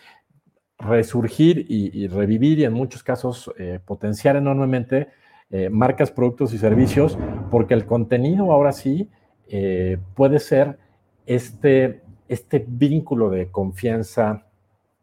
resurgir 0.84 1.66
y, 1.68 2.06
revivir 2.08 2.58
y 2.58 2.64
en 2.64 2.72
muchos 2.72 3.02
casos 3.02 3.50
eh, 3.58 3.78
potenciar 3.84 4.36
enormemente 4.36 5.08
eh, 5.50 5.68
marcas, 5.68 6.10
productos 6.10 6.52
y 6.54 6.58
servicios, 6.58 7.18
porque 7.50 7.74
el 7.74 7.86
contenido 7.86 8.52
ahora 8.52 8.72
sí 8.72 9.10
eh, 9.48 9.98
puede 10.14 10.38
ser 10.38 10.78
este, 11.26 12.02
este 12.28 12.64
vínculo 12.66 13.30
de 13.30 13.50
confianza 13.50 14.46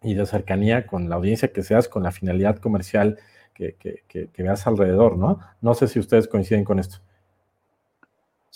y 0.01 0.15
de 0.15 0.25
cercanía 0.25 0.87
con 0.87 1.09
la 1.09 1.15
audiencia 1.15 1.53
que 1.53 1.61
seas, 1.61 1.87
con 1.87 2.03
la 2.03 2.11
finalidad 2.11 2.57
comercial 2.57 3.19
que, 3.53 4.29
veas 4.37 4.65
alrededor, 4.67 5.17
¿no? 5.17 5.39
No 5.61 5.73
sé 5.73 5.87
si 5.87 5.99
ustedes 5.99 6.27
coinciden 6.27 6.63
con 6.63 6.79
esto. 6.79 6.99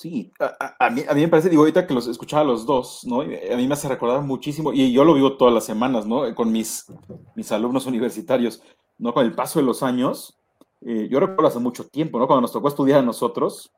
Sí, 0.04 0.34
a, 0.80 0.90
mí, 0.90 1.02
a 1.08 1.14
mí 1.14 1.22
me 1.22 1.30
parece, 1.30 1.48
digo, 1.48 1.62
ahorita 1.62 1.88
que 1.88 1.94
los 1.94 2.10
escuchaba 2.10 2.42
a 2.42 2.46
los 2.46 2.66
dos, 2.66 3.06
¿no? 3.06 3.22
A 3.22 3.56
mí 3.56 3.68
me 3.68 3.74
hace 3.74 3.88
recordar 3.88 4.22
muchísimo, 4.22 4.74
y 4.74 4.92
yo 4.92 5.06
lo 5.06 5.14
vivo 5.14 5.38
todas 5.38 5.54
las 5.54 5.64
semanas, 5.64 6.06
¿no? 6.06 6.36
Con 6.36 6.52
mis, 6.52 6.92
mis 7.36 7.50
alumnos 7.54 7.86
universitarios, 7.86 8.62
¿no? 8.98 9.14
Con 9.14 9.26
el 9.26 9.34
paso 9.34 9.60
de 9.60 9.66
los 9.66 9.82
años, 9.82 10.38
eh, 10.82 11.08
yo 11.10 11.22
recuerdo 11.22 11.48
hace 11.48 11.60
mucho 11.60 11.88
tiempo, 11.88 12.20
¿no? 12.20 12.28
Cuando 12.28 12.42
nos 12.42 12.52
tocó 12.52 12.68
estudiar 12.68 13.00
a 13.00 13.02
nosotros, 13.02 13.72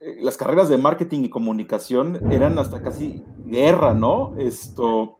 eh, 0.00 0.16
las 0.22 0.36
carreras 0.36 0.68
de 0.68 0.76
marketing 0.76 1.20
y 1.20 1.30
comunicación 1.30 2.32
eran 2.32 2.58
hasta 2.58 2.82
casi 2.82 3.22
guerra, 3.44 3.94
¿no? 3.94 4.34
Esto, 4.36 5.18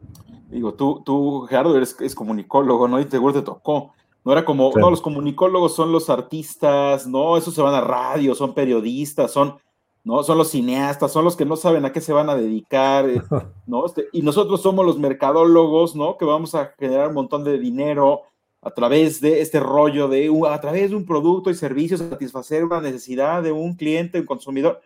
digo, 0.49 0.75
tú, 0.75 1.00
tú 1.07 1.43
Gerardo, 1.43 1.76
eres 1.76 1.95
es 2.00 2.12
comunicólogo, 2.17 2.88
¿no? 2.88 2.99
Y 2.99 3.05
seguro 3.05 3.35
te 3.35 3.43
tocó. 3.43 3.93
No 4.25 4.33
era 4.33 4.45
como, 4.45 4.73
no, 4.75 4.91
los 4.91 5.00
comunicólogos 5.00 5.76
son 5.76 5.93
los 5.93 6.11
artistas, 6.11 7.07
no, 7.07 7.37
esos 7.37 7.55
se 7.55 7.62
van 7.62 7.75
a 7.76 7.83
radio, 7.83 8.35
son 8.35 8.53
periodistas, 8.53 9.31
son, 9.31 9.59
no, 10.04 10.23
son 10.23 10.37
los 10.37 10.50
cineastas, 10.50 11.12
son 11.12 11.25
los 11.25 11.34
que 11.34 11.46
no 11.46 11.56
saben 11.56 11.87
a 11.87 11.92
qué 11.92 12.02
se 12.02 12.12
van 12.12 12.28
a 12.28 12.37
dedicar, 12.37 13.08
eh, 13.08 13.23
¿no? 13.66 13.87
Este, 13.87 14.06
y 14.12 14.20
nosotros 14.20 14.61
somos 14.61 14.84
los 14.84 14.99
mercadólogos, 14.99 15.96
¿no? 15.96 16.18
Que 16.18 16.26
vamos 16.26 16.54
a 16.54 16.75
generar 16.78 17.08
un 17.08 17.14
montón 17.14 17.42
de 17.42 17.58
dinero 17.58 18.23
a 18.61 18.70
través 18.70 19.20
de 19.23 19.40
este 19.40 19.61
rollo 19.61 20.08
de, 20.08 20.30
a 20.49 20.61
través 20.61 20.90
de 20.90 20.96
un 20.96 21.06
producto 21.06 21.50
y 21.50 21.54
servicio, 21.54 21.96
satisfacer 21.96 22.64
una 22.64 22.82
necesidad 22.82 23.42
de 23.42 23.52
un 23.52 23.75
cliente, 23.75 24.20
un 24.20 24.26
consumidor. 24.26 24.80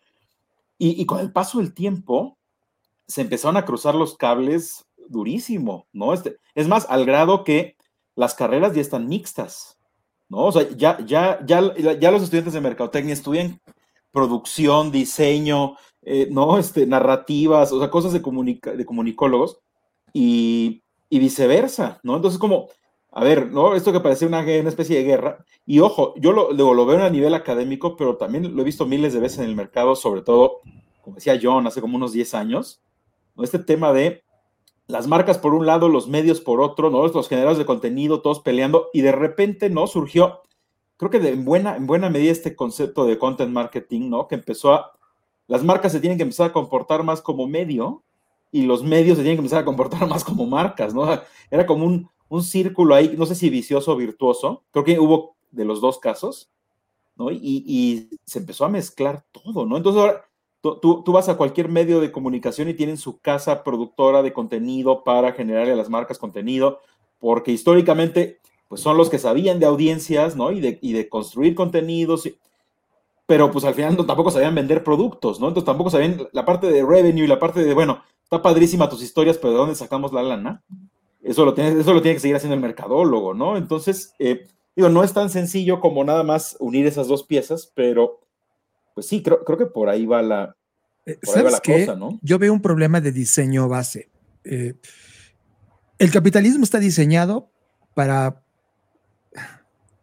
Y, 0.78 1.00
y 1.00 1.04
con 1.04 1.18
el 1.18 1.32
paso 1.32 1.58
del 1.58 1.75
tiempo, 1.75 2.38
se 3.08 3.22
empezaron 3.22 3.56
a 3.56 3.64
cruzar 3.64 3.96
los 3.96 4.16
cables 4.16 4.87
durísimo, 5.08 5.88
¿no? 5.92 6.12
Este, 6.12 6.37
es 6.54 6.68
más, 6.68 6.87
al 6.88 7.04
grado 7.04 7.42
que 7.42 7.76
las 8.14 8.34
carreras 8.34 8.72
ya 8.75 8.80
están 8.80 9.08
mixtas, 9.08 9.78
¿no? 10.28 10.46
O 10.46 10.52
sea, 10.52 10.68
ya, 10.76 10.98
ya, 11.04 11.44
ya, 11.44 11.75
ya 11.75 12.10
los 12.12 12.22
estudiantes 12.22 12.54
de 12.54 12.60
mercadotecnia 12.60 13.14
estudian 13.14 13.60
producción, 14.12 14.91
diseño, 14.91 15.77
eh, 16.03 16.29
¿no? 16.31 16.59
Este, 16.59 16.87
narrativas, 16.87 17.73
o 17.73 17.79
sea, 17.79 17.91
cosas 17.91 18.12
de, 18.12 18.21
de 18.21 18.87
comunicólogos 18.87 19.61
y, 20.12 20.83
viceversa, 21.11 22.00
¿no? 22.03 22.17
Entonces, 22.17 22.38
como, 22.38 22.69
a 23.11 23.25
ver, 23.25 23.50
¿no? 23.50 23.75
Esto 23.75 23.93
que 23.93 24.00
parece 24.00 24.27
una, 24.27 24.41
una 24.41 24.69
especie 24.69 24.99
de 24.99 25.05
guerra, 25.05 25.45
y 25.67 25.81
ojo, 25.81 26.15
yo 26.17 26.33
lo, 26.33 26.53
lo, 26.53 26.87
veo 26.87 27.03
a 27.03 27.11
nivel 27.11 27.35
académico, 27.35 27.97
pero 27.97 28.17
también 28.17 28.55
lo 28.55 28.62
he 28.62 28.65
visto 28.65 28.87
miles 28.87 29.15
de 29.15 29.21
veces 29.21 29.38
en 29.38 29.47
el 29.47 29.57
mercado, 29.57 29.97
sobre 29.97 30.23
todo, 30.23 30.61
como 31.03 31.17
decía 31.17 31.38
John, 31.41 31.67
hace 31.67 31.81
como 31.81 31.97
unos 31.97 32.12
10 32.12 32.35
años. 32.35 32.83
Este 33.38 33.59
tema 33.59 33.93
de 33.93 34.23
las 34.88 35.07
marcas 35.07 35.38
por 35.38 35.55
un 35.55 35.67
lado, 35.67 35.88
los 35.88 36.09
medios 36.09 36.41
por 36.41 36.61
otro, 36.61 36.91
¿no? 36.91 37.07
Los 37.07 37.29
generadores 37.29 37.59
de 37.59 37.67
contenido, 37.67 38.23
todos 38.23 38.41
peleando, 38.41 38.88
y 38.93 39.03
de 39.03 39.12
repente, 39.12 39.71
¿no? 39.71 39.87
Surgió, 39.87 40.43
creo 40.99 41.11
que 41.11 41.19
de, 41.19 41.31
en, 41.31 41.47
buena, 41.47 41.76
en 41.76 41.87
buena 41.87 42.11
medida 42.11 42.31
este 42.31 42.55
concepto 42.55 43.07
de 43.07 43.19
content 43.19 43.50
marketing, 43.50 44.11
¿no? 44.11 44.28
Que 44.28 44.35
empezó 44.35 44.75
a, 44.75 44.93
las 45.47 45.64
marcas 45.64 45.93
se 45.93 46.00
tienen 46.00 46.19
que 46.19 46.25
empezar 46.25 46.50
a 46.50 46.52
comportar 46.52 47.02
más 47.02 47.23
como 47.23 47.47
medio, 47.47 48.02
y 48.52 48.62
los 48.62 48.83
medios 48.83 49.17
se 49.17 49.23
tienen 49.23 49.37
que 49.38 49.40
empezar 49.40 49.62
a 49.62 49.64
comportar 49.64 50.07
más 50.09 50.23
como 50.23 50.47
marcas, 50.47 50.93
¿no? 50.93 51.07
Era 51.50 51.64
como 51.64 51.87
un, 51.87 52.11
un 52.28 52.43
círculo 52.43 52.95
ahí, 52.95 53.14
no 53.17 53.25
sé 53.25 53.35
si 53.35 53.49
vicioso 53.49 53.93
o 53.93 53.97
virtuoso, 53.97 54.64
creo 54.71 54.85
que 54.85 54.99
hubo 54.99 55.37
de 55.50 55.64
los 55.64 55.81
dos 55.81 55.99
casos, 55.99 56.50
¿no? 57.17 57.31
Y, 57.31 57.38
y 57.43 58.11
se 58.26 58.40
empezó 58.40 58.67
a 58.67 58.69
mezclar 58.69 59.25
todo, 59.33 59.64
¿no? 59.64 59.78
Entonces 59.78 60.02
ahora 60.02 60.28
Tú, 60.61 61.05
vas 61.07 61.28
a 61.28 61.37
cualquier 61.37 61.69
medio 61.69 62.00
de 62.00 62.11
comunicación 62.11 62.69
y 62.69 62.75
tienen 62.75 62.97
su 62.97 63.21
casa 63.21 63.62
productora 63.62 64.23
de 64.23 64.33
contenido 64.33 65.05
para 65.05 65.33
generarle 65.33 65.73
a 65.73 65.76
las 65.76 65.88
marcas 65.88 66.19
contenido, 66.19 66.81
porque 67.21 67.52
históricamente 67.52 68.40
pues 68.68 68.80
son 68.80 68.96
los 68.96 69.10
que 69.10 69.18
sabían 69.18 69.58
de 69.58 69.66
audiencias, 69.66 70.37
¿no? 70.37 70.52
Y 70.52 70.60
de, 70.60 70.78
y 70.82 70.92
de 70.92 71.08
construir 71.08 71.54
contenidos, 71.54 72.28
pero 73.26 73.50
pues 73.50 73.64
al 73.64 73.75
final 73.75 73.96
no, 73.96 74.06
tampoco 74.06 74.30
sabían 74.30 74.54
vender 74.54 74.84
productos, 74.84 75.40
¿no? 75.40 75.48
Entonces 75.48 75.66
tampoco 75.66 75.90
sabían 75.90 76.28
la 76.32 76.44
parte 76.44 76.70
de 76.70 76.84
revenue 76.84 77.25
y 77.25 77.28
la 77.28 77.38
parte 77.38 77.64
de, 77.64 77.75
bueno, 77.75 78.02
está 78.22 78.40
padrísima 78.42 78.88
tus 78.88 79.02
historias, 79.02 79.38
pero 79.38 79.52
¿de 79.52 79.58
dónde 79.58 79.75
sacamos 79.75 80.12
la 80.12 80.22
lana? 80.22 80.62
eso 81.22 81.44
lo 81.44 81.52
tiene, 81.52 81.80
eso 81.80 81.92
lo 81.92 82.00
tiene 82.00 82.14
que 82.14 82.20
seguir 82.20 82.37
haciendo 82.37 82.54
el 82.54 82.60
mercadólogo, 82.60 83.34
¿no? 83.34 83.56
Entonces, 83.56 84.14
eh, 84.18 84.46
digo, 84.76 84.88
no 84.88 85.02
es 85.02 85.12
tan 85.12 85.30
sencillo 85.30 85.80
como 85.80 86.04
nada 86.04 86.22
más 86.22 86.56
unir 86.60 86.87
esas 86.87 87.08
dos 87.08 87.25
piezas, 87.25 87.70
pero 87.75 88.20
pues 88.94 89.06
sí, 89.06 89.22
creo, 89.22 89.44
creo 89.44 89.58
que 89.58 89.66
por 89.66 89.88
ahí 89.88 90.06
va 90.06 90.22
la, 90.22 90.56
eh, 91.08 91.18
¿Sabes 91.22 91.58
qué? 91.62 91.88
Yo 92.20 92.38
veo 92.38 92.52
un 92.52 92.60
problema 92.60 93.00
de 93.00 93.12
diseño 93.12 93.66
base. 93.66 94.10
Eh, 94.44 94.75
el 95.98 96.10
capitalismo 96.10 96.64
está 96.64 96.78
diseñado 96.78 97.50
para 97.94 98.42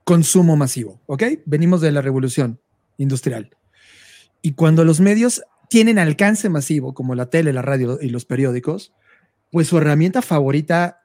consumo 0.06 0.56
masivo, 0.56 1.02
¿ok? 1.08 1.24
Venimos 1.46 1.82
de 1.82 1.92
la 1.92 2.02
revolución 2.02 2.62
industrial. 2.98 3.50
Y 4.42 4.54
cuando 4.54 4.86
los 4.86 5.02
medios 5.02 5.44
tienen 5.70 6.00
alcance 6.00 6.48
masivo, 6.48 6.94
como 6.94 7.16
la 7.16 7.30
tele, 7.30 7.52
la 7.52 7.64
radio 7.64 7.98
y 8.00 8.10
los 8.10 8.24
periódicos, 8.24 8.94
pues 9.52 9.68
su 9.68 9.78
herramienta 9.78 10.22
favorita 10.22 11.02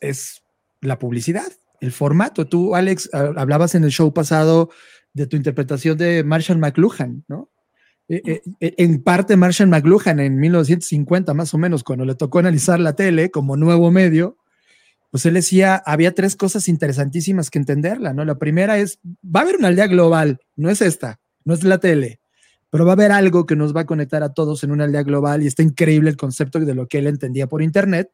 es 0.00 0.42
la 0.80 0.98
publicidad, 0.98 1.52
el 1.80 1.92
formato. 1.92 2.46
Tú, 2.46 2.74
Alex, 2.74 3.10
hablabas 3.12 3.74
en 3.74 3.84
el 3.84 3.90
show 3.90 4.12
pasado 4.12 4.70
de 5.12 5.26
tu 5.26 5.36
interpretación 5.36 5.98
de 5.98 6.24
Marshall 6.24 6.58
McLuhan, 6.58 7.24
¿no? 7.28 7.50
Eh, 8.08 8.22
eh, 8.26 8.42
eh, 8.58 8.74
en 8.78 9.02
parte 9.04 9.36
Marshall 9.36 9.68
McLuhan 9.68 10.18
en 10.18 10.40
1950 10.40 11.32
más 11.32 11.54
o 11.54 11.58
menos, 11.58 11.84
cuando 11.84 12.04
le 12.04 12.16
tocó 12.16 12.40
analizar 12.40 12.80
la 12.80 12.96
tele 12.96 13.30
como 13.30 13.56
nuevo 13.56 13.92
medio, 13.92 14.36
pues 15.10 15.26
él 15.26 15.34
decía, 15.34 15.82
había 15.84 16.14
tres 16.14 16.36
cosas 16.36 16.68
interesantísimas 16.68 17.50
que 17.50 17.58
entenderla, 17.58 18.14
¿no? 18.14 18.24
La 18.24 18.38
primera 18.38 18.78
es, 18.78 19.00
va 19.24 19.40
a 19.40 19.42
haber 19.42 19.56
una 19.56 19.68
aldea 19.68 19.88
global, 19.88 20.38
no 20.56 20.70
es 20.70 20.80
esta, 20.80 21.20
no 21.44 21.54
es 21.54 21.64
la 21.64 21.78
tele, 21.78 22.20
pero 22.70 22.84
va 22.84 22.92
a 22.92 22.94
haber 22.94 23.10
algo 23.12 23.44
que 23.44 23.56
nos 23.56 23.74
va 23.74 23.82
a 23.82 23.86
conectar 23.86 24.22
a 24.22 24.32
todos 24.32 24.62
en 24.62 24.70
una 24.70 24.84
aldea 24.84 25.02
global 25.02 25.42
y 25.42 25.48
está 25.48 25.62
increíble 25.62 26.10
el 26.10 26.16
concepto 26.16 26.60
de 26.60 26.74
lo 26.74 26.86
que 26.86 26.98
él 26.98 27.08
entendía 27.08 27.48
por 27.48 27.62
Internet. 27.62 28.10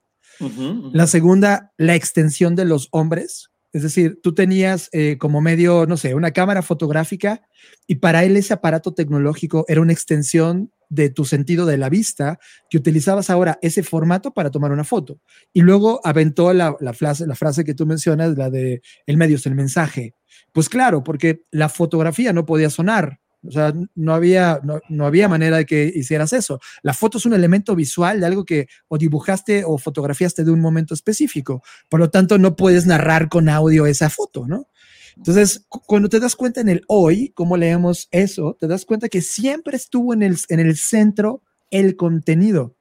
La 0.93 1.07
segunda, 1.07 1.73
la 1.79 1.95
extensión 1.95 2.57
de 2.57 2.67
los 2.67 2.89
hombres, 2.91 3.51
es 3.73 3.83
decir, 3.83 4.21
tú 4.23 4.35
tenías 4.35 4.89
eh, 4.93 5.19
como 5.19 5.41
medio, 5.41 5.87
no 5.87 5.97
sé, 5.97 6.15
una 6.15 6.31
cámara 6.31 6.63
fotográfica 6.63 7.43
y 7.87 7.97
para 7.97 8.25
él 8.25 8.37
ese 8.37 8.55
aparato 8.55 8.95
tecnológico 8.95 9.65
era 9.69 9.81
una 9.81 9.93
extensión 9.93 10.71
de 10.89 11.11
tu 11.11 11.25
sentido 11.25 11.67
de 11.67 11.79
la 11.79 11.89
vista, 11.89 12.39
que 12.71 12.79
utilizabas 12.79 13.31
ahora 13.31 13.59
ese 13.63 13.83
formato 13.83 14.33
para 14.33 14.51
tomar 14.51 14.71
una 14.71 14.85
foto. 14.85 15.21
Y 15.53 15.63
luego 15.63 16.01
aventó 16.05 16.53
la, 16.53 16.77
frase, 16.95 17.27
la 17.27 17.35
frase 17.35 17.65
que 17.65 17.75
tú 17.75 17.87
mencionas, 17.87 18.37
la 18.37 18.51
de 18.51 18.83
el 19.07 19.17
medio 19.17 19.37
es 19.37 19.47
el 19.47 19.55
mensaje. 19.55 20.15
Pues 20.53 20.69
claro, 20.69 21.03
porque 21.03 21.43
la 21.51 21.69
fotografía 21.69 22.33
no 22.33 22.47
podía 22.47 22.71
sonar, 22.71 23.21
o 23.47 23.51
sea, 23.51 23.73
no 23.95 24.15
había, 24.15 24.61
no, 24.63 25.07
había 25.07 25.29
manera 25.29 25.59
de 25.59 25.67
que 25.67 25.93
hicieras 25.95 26.33
eso. 26.33 26.61
La 26.83 26.95
foto 26.95 27.19
es 27.19 27.27
un 27.27 27.35
elemento 27.35 27.75
visual 27.75 28.21
de 28.21 28.27
algo 28.27 28.45
que 28.45 28.69
o 28.89 28.99
dibujaste 28.99 29.65
o 29.65 29.79
fotografiaste 29.79 30.45
de 30.45 30.51
un 30.51 30.61
momento 30.61 30.95
específico. 30.95 31.63
Por 31.89 32.01
lo 32.01 32.11
tanto, 32.11 32.39
no 32.39 32.57
puedes 32.57 32.87
narrar 32.87 33.29
con 33.29 33.49
audio 33.49 33.87
esa 33.87 34.11
foto, 34.11 34.47
¿no? 34.47 34.69
Entonces, 35.17 35.67
cuando 35.69 36.09
te 36.09 36.21
das 36.21 36.37
cuenta 36.37 36.61
en 36.61 36.69
el 36.69 36.83
hoy, 36.89 37.33
cómo 37.35 37.57
leemos 37.57 38.09
eso, 38.11 38.57
te 38.61 38.67
das 38.67 38.85
cuenta 38.85 39.09
que 39.09 39.23
siempre 39.23 39.77
estuvo 39.77 40.13
en 40.13 40.23
el, 40.23 40.37
en 40.49 40.61
el 40.61 40.77
centro 40.77 41.43
el 41.71 41.97
contenido. 41.97 42.77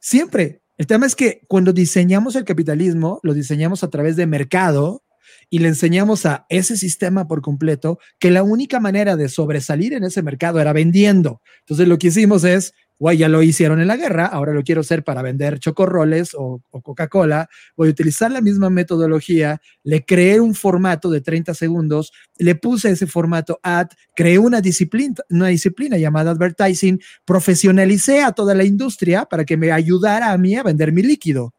Siempre. 0.00 0.62
El 0.78 0.86
tema 0.86 1.06
es 1.06 1.14
que 1.14 1.42
cuando 1.46 1.72
diseñamos 1.72 2.36
el 2.36 2.44
capitalismo, 2.44 3.20
lo 3.22 3.34
diseñamos 3.34 3.84
a 3.84 3.90
través 3.90 4.16
de 4.16 4.26
mercado, 4.26 5.04
y 5.50 5.58
le 5.58 5.68
enseñamos 5.68 6.24
a 6.24 6.46
ese 6.48 6.76
sistema 6.76 7.26
por 7.26 7.42
completo 7.42 7.98
que 8.18 8.30
la 8.30 8.44
única 8.44 8.78
manera 8.78 9.16
de 9.16 9.28
sobresalir 9.28 9.92
en 9.92 10.04
ese 10.04 10.22
mercado 10.22 10.60
era 10.60 10.72
vendiendo. 10.72 11.42
Entonces 11.60 11.88
lo 11.88 11.98
que 11.98 12.06
hicimos 12.06 12.44
es, 12.44 12.72
guay, 13.00 13.18
ya 13.18 13.28
lo 13.28 13.42
hicieron 13.42 13.80
en 13.80 13.88
la 13.88 13.96
guerra, 13.96 14.26
ahora 14.26 14.52
lo 14.52 14.62
quiero 14.62 14.82
hacer 14.82 15.02
para 15.02 15.22
vender 15.22 15.58
chocorroles 15.58 16.34
o, 16.34 16.62
o 16.70 16.82
Coca-Cola, 16.82 17.48
voy 17.76 17.88
a 17.88 17.90
utilizar 17.90 18.30
la 18.30 18.40
misma 18.40 18.70
metodología, 18.70 19.60
le 19.82 20.04
creé 20.04 20.38
un 20.38 20.54
formato 20.54 21.10
de 21.10 21.20
30 21.20 21.54
segundos, 21.54 22.12
le 22.38 22.54
puse 22.54 22.90
ese 22.90 23.06
formato 23.06 23.58
ad, 23.62 23.88
creé 24.14 24.38
una 24.38 24.60
disciplina, 24.60 25.14
una 25.30 25.48
disciplina 25.48 25.96
llamada 25.96 26.30
advertising, 26.30 27.00
profesionalicé 27.24 28.22
a 28.22 28.32
toda 28.32 28.54
la 28.54 28.64
industria 28.64 29.24
para 29.24 29.44
que 29.44 29.56
me 29.56 29.72
ayudara 29.72 30.30
a 30.30 30.38
mí 30.38 30.54
a 30.54 30.62
vender 30.62 30.92
mi 30.92 31.02
líquido. 31.02 31.54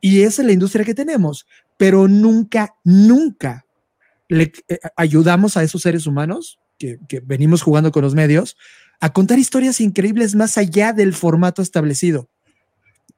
Y 0.00 0.20
esa 0.20 0.42
es 0.42 0.46
la 0.46 0.52
industria 0.52 0.84
que 0.84 0.92
tenemos 0.92 1.46
pero 1.76 2.08
nunca, 2.08 2.76
nunca 2.84 3.64
le 4.28 4.52
eh, 4.68 4.78
ayudamos 4.96 5.56
a 5.56 5.62
esos 5.62 5.82
seres 5.82 6.06
humanos 6.06 6.58
que, 6.78 6.98
venimos 7.24 7.62
jugando 7.62 7.92
con 7.92 8.02
los 8.02 8.14
medios 8.14 8.56
a 9.00 9.12
contar 9.12 9.38
historias 9.38 9.80
increíbles 9.80 10.34
más 10.34 10.58
allá 10.58 10.92
del 10.92 11.14
formato 11.14 11.62
establecido. 11.62 12.28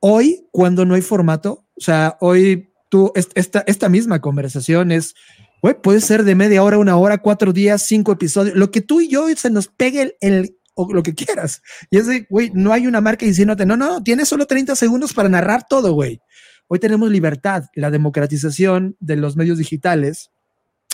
Hoy, 0.01 0.47
cuando 0.51 0.85
no 0.85 0.95
hay 0.95 1.03
formato, 1.03 1.67
o 1.77 1.81
sea, 1.81 2.17
hoy 2.21 2.71
tú, 2.89 3.13
esta, 3.15 3.65
esta 3.67 3.89
misma 3.89 4.21
conversación 4.21 4.93
es, 4.93 5.15
güey, 5.63 5.81
puede 5.81 6.01
ser 6.01 6.25
de 6.25 6.35
media 6.35 6.63
hora, 6.63 6.79
una 6.79 6.97
hora, 6.97 7.19
cuatro 7.19 7.53
días, 7.53 7.83
cinco 7.83 8.13
episodios, 8.13 8.57
lo 8.57 8.71
que 8.71 8.81
tú 8.81 9.01
y 9.01 9.09
yo 9.09 9.27
se 9.37 9.51
nos 9.51 9.69
pegue 9.69 10.17
el, 10.21 10.57
lo 10.77 11.03
que 11.03 11.15
quieras. 11.15 11.63
Y 11.91 11.99
es 11.99 12.07
de, 12.07 12.27
güey, 12.29 12.51
no 12.53 12.73
hay 12.73 12.87
una 12.87 13.01
marca 13.01 13.25
diciéndote, 13.25 13.65
no, 13.65 13.77
no, 13.77 14.03
tienes 14.03 14.29
solo 14.29 14.47
30 14.47 14.77
segundos 14.77 15.15
para 15.15 15.29
narrar 15.29 15.67
todo, 15.69 15.93
güey. 15.93 16.21
Hoy 16.69 16.79
tenemos 16.81 17.11
libertad. 17.11 17.65
La 17.75 17.91
democratización 17.91 18.97
de 18.99 19.17
los 19.17 19.37
medios 19.37 19.59
digitales 19.59 20.31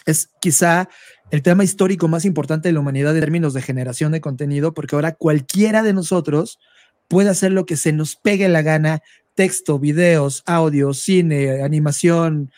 es 0.04 0.28
quizá 0.40 0.88
el 1.30 1.42
tema 1.42 1.64
histórico 1.64 2.08
más 2.08 2.24
importante 2.24 2.68
de 2.68 2.72
la 2.74 2.80
humanidad 2.80 3.14
en 3.14 3.20
términos 3.20 3.54
de 3.54 3.62
generación 3.62 4.12
de 4.12 4.20
contenido, 4.20 4.74
porque 4.74 4.96
ahora 4.96 5.12
cualquiera 5.12 5.82
de 5.82 5.94
nosotros 5.94 6.58
puede 7.08 7.30
hacer 7.30 7.52
lo 7.52 7.66
que 7.66 7.76
se 7.76 7.92
nos 7.92 8.16
pegue 8.16 8.48
la 8.48 8.62
gana, 8.62 9.02
texto, 9.34 9.78
videos, 9.78 10.42
audio, 10.46 10.92
cine, 10.92 11.62
animación, 11.62 12.50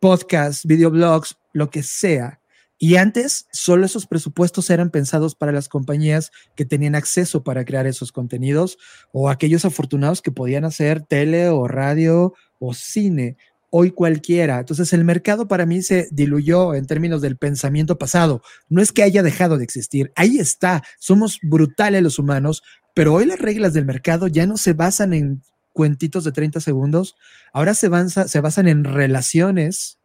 podcast, 0.00 0.64
videoblogs, 0.64 1.36
lo 1.52 1.70
que 1.70 1.82
sea. 1.82 2.41
Y 2.84 2.96
antes, 2.96 3.46
solo 3.52 3.86
esos 3.86 4.08
presupuestos 4.08 4.68
eran 4.68 4.90
pensados 4.90 5.36
para 5.36 5.52
las 5.52 5.68
compañías 5.68 6.32
que 6.56 6.64
tenían 6.64 6.96
acceso 6.96 7.44
para 7.44 7.64
crear 7.64 7.86
esos 7.86 8.10
contenidos 8.10 8.76
o 9.12 9.30
aquellos 9.30 9.64
afortunados 9.64 10.20
que 10.20 10.32
podían 10.32 10.64
hacer 10.64 11.00
tele 11.00 11.48
o 11.48 11.68
radio 11.68 12.34
o 12.58 12.74
cine. 12.74 13.36
Hoy 13.70 13.92
cualquiera. 13.92 14.58
Entonces 14.58 14.92
el 14.92 15.04
mercado 15.04 15.46
para 15.46 15.64
mí 15.64 15.80
se 15.80 16.08
diluyó 16.10 16.74
en 16.74 16.86
términos 16.86 17.22
del 17.22 17.36
pensamiento 17.36 17.98
pasado. 17.98 18.42
No 18.68 18.82
es 18.82 18.90
que 18.90 19.04
haya 19.04 19.22
dejado 19.22 19.58
de 19.58 19.64
existir. 19.64 20.10
Ahí 20.16 20.40
está. 20.40 20.82
Somos 20.98 21.38
brutales 21.40 22.02
los 22.02 22.18
humanos, 22.18 22.64
pero 22.96 23.14
hoy 23.14 23.26
las 23.26 23.38
reglas 23.38 23.74
del 23.74 23.84
mercado 23.84 24.26
ya 24.26 24.44
no 24.44 24.56
se 24.56 24.72
basan 24.72 25.12
en 25.12 25.42
cuentitos 25.72 26.24
de 26.24 26.32
30 26.32 26.58
segundos. 26.58 27.14
Ahora 27.52 27.74
se, 27.74 27.88
se 28.26 28.40
basan 28.40 28.66
en 28.66 28.82
relaciones 28.82 30.00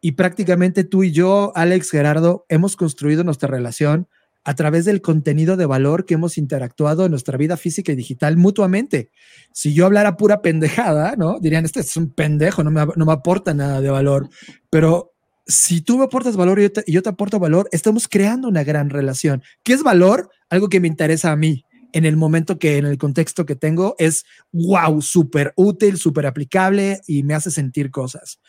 y 0.00 0.12
prácticamente 0.12 0.84
tú 0.84 1.02
y 1.02 1.12
yo, 1.12 1.52
Alex 1.54 1.90
Gerardo, 1.90 2.46
hemos 2.48 2.76
construido 2.76 3.24
nuestra 3.24 3.48
relación 3.48 4.08
a 4.44 4.54
través 4.54 4.86
del 4.86 5.02
contenido 5.02 5.56
de 5.56 5.66
valor 5.66 6.06
que 6.06 6.14
hemos 6.14 6.38
interactuado 6.38 7.04
en 7.04 7.10
nuestra 7.10 7.36
vida 7.36 7.58
física 7.58 7.92
y 7.92 7.96
digital 7.96 8.38
mutuamente. 8.38 9.10
Si 9.52 9.74
yo 9.74 9.84
hablara 9.84 10.16
pura 10.16 10.40
pendejada, 10.40 11.14
¿no? 11.16 11.38
Dirían, 11.40 11.66
este 11.66 11.80
es 11.80 11.96
un 11.96 12.10
pendejo, 12.10 12.64
no 12.64 12.70
me, 12.70 12.86
no 12.96 13.04
me 13.04 13.12
aporta 13.12 13.52
nada 13.52 13.82
de 13.82 13.90
valor. 13.90 14.30
Pero 14.70 15.12
si 15.46 15.82
tú 15.82 15.98
me 15.98 16.04
aportas 16.04 16.36
valor 16.36 16.58
y 16.58 16.62
yo, 16.62 16.72
te, 16.72 16.84
y 16.86 16.92
yo 16.92 17.02
te 17.02 17.10
aporto 17.10 17.38
valor, 17.38 17.68
estamos 17.70 18.08
creando 18.08 18.48
una 18.48 18.64
gran 18.64 18.88
relación. 18.88 19.42
¿Qué 19.62 19.74
es 19.74 19.82
valor? 19.82 20.30
Algo 20.48 20.70
que 20.70 20.80
me 20.80 20.88
interesa 20.88 21.32
a 21.32 21.36
mí 21.36 21.64
en 21.92 22.06
el 22.06 22.16
momento 22.16 22.58
que, 22.58 22.78
en 22.78 22.86
el 22.86 22.96
contexto 22.96 23.44
que 23.44 23.56
tengo, 23.56 23.96
es 23.98 24.24
wow, 24.52 25.02
súper 25.02 25.52
útil, 25.56 25.98
súper 25.98 26.24
aplicable 26.24 27.00
y 27.06 27.24
me 27.24 27.34
hace 27.34 27.50
sentir 27.50 27.90
cosas 27.90 28.40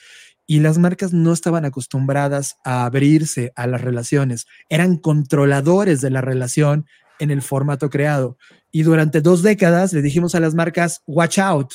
y 0.52 0.60
las 0.60 0.78
marcas 0.78 1.14
no 1.14 1.32
estaban 1.32 1.64
acostumbradas 1.64 2.58
a 2.66 2.84
abrirse 2.84 3.54
a 3.56 3.68
las 3.68 3.80
relaciones, 3.80 4.48
eran 4.68 4.98
controladores 4.98 6.02
de 6.02 6.10
la 6.10 6.20
relación 6.20 6.88
en 7.20 7.32
el 7.32 7.42
formato 7.42 7.90
creado. 7.90 8.38
Y 8.70 8.84
durante 8.84 9.22
dos 9.22 9.44
décadas 9.44 9.94
le 9.94 10.02
dijimos 10.02 10.36
a 10.36 10.42
las 10.42 10.54
marcas, 10.54 11.04
watch 11.08 11.40
out, 11.40 11.72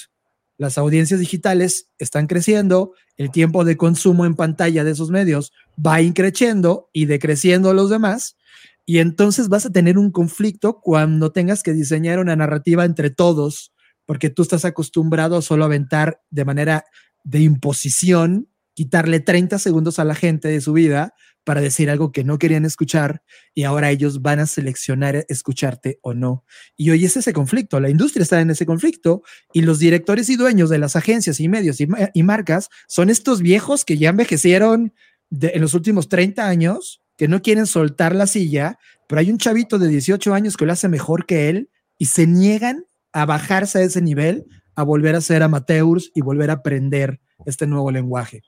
las 0.58 0.76
audiencias 0.76 1.20
digitales 1.20 1.88
están 1.98 2.26
creciendo, 2.26 2.92
el 3.16 3.30
tiempo 3.30 3.64
de 3.64 3.78
consumo 3.78 4.26
en 4.26 4.34
pantalla 4.34 4.84
de 4.84 4.90
esos 4.90 5.08
medios 5.08 5.54
va 5.74 6.02
increciendo 6.02 6.90
y 6.92 7.06
decreciendo 7.06 7.72
los 7.72 7.88
demás, 7.88 8.36
y 8.84 8.98
entonces 8.98 9.48
vas 9.48 9.64
a 9.64 9.72
tener 9.72 9.96
un 9.96 10.10
conflicto 10.10 10.82
cuando 10.82 11.32
tengas 11.32 11.62
que 11.62 11.72
diseñar 11.72 12.18
una 12.18 12.36
narrativa 12.36 12.84
entre 12.84 13.08
todos, 13.08 13.72
porque 14.04 14.28
tú 14.28 14.42
estás 14.42 14.66
acostumbrado 14.66 15.38
a 15.38 15.40
solo 15.40 15.64
aventar 15.64 16.20
de 16.28 16.44
manera 16.44 16.84
de 17.24 17.40
imposición 17.40 18.50
quitarle 18.76 19.20
30 19.20 19.58
segundos 19.58 19.98
a 19.98 20.04
la 20.04 20.14
gente 20.14 20.48
de 20.48 20.60
su 20.60 20.74
vida 20.74 21.14
para 21.44 21.62
decir 21.62 21.88
algo 21.88 22.12
que 22.12 22.24
no 22.24 22.38
querían 22.38 22.66
escuchar 22.66 23.22
y 23.54 23.62
ahora 23.62 23.90
ellos 23.90 24.20
van 24.20 24.38
a 24.38 24.46
seleccionar 24.46 25.24
escucharte 25.28 25.98
o 26.02 26.12
no. 26.12 26.44
Y 26.76 26.90
hoy 26.90 27.06
es 27.06 27.16
ese 27.16 27.32
conflicto, 27.32 27.80
la 27.80 27.88
industria 27.88 28.22
está 28.22 28.40
en 28.40 28.50
ese 28.50 28.66
conflicto 28.66 29.22
y 29.54 29.62
los 29.62 29.78
directores 29.78 30.28
y 30.28 30.36
dueños 30.36 30.68
de 30.68 30.78
las 30.78 30.94
agencias 30.94 31.40
y 31.40 31.48
medios 31.48 31.80
y, 31.80 32.22
marcas 32.22 32.68
son 32.86 33.08
estos 33.08 33.40
viejos 33.40 33.86
que 33.86 33.96
ya 33.96 34.10
envejecieron 34.10 34.92
en 35.30 35.60
los 35.60 35.72
últimos 35.72 36.10
30 36.10 36.46
años, 36.46 37.00
que 37.16 37.28
no 37.28 37.40
quieren 37.40 37.66
soltar 37.66 38.14
la 38.14 38.26
silla, 38.26 38.78
pero 39.08 39.20
hay 39.20 39.30
un 39.30 39.38
chavito 39.38 39.78
de 39.78 39.88
18 39.88 40.34
años 40.34 40.56
que 40.58 40.66
lo 40.66 40.72
hace 40.72 40.88
mejor 40.88 41.24
que 41.24 41.48
él 41.48 41.70
y 41.96 42.06
se 42.06 42.26
niegan 42.26 42.84
a 43.12 43.24
bajarse 43.24 43.78
a 43.78 43.82
ese 43.82 44.02
nivel, 44.02 44.44
a 44.74 44.82
volver 44.82 45.14
a 45.14 45.22
ser 45.22 45.42
amateurs 45.42 46.10
y 46.14 46.20
volver 46.20 46.50
a 46.50 46.54
aprender 46.54 47.20
este 47.46 47.66
nuevo 47.66 47.90
lenguaje. 47.90 48.42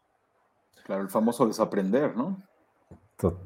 Claro, 0.89 1.03
el 1.03 1.11
famoso 1.11 1.47
desaprender, 1.47 2.17
¿no? 2.17 2.41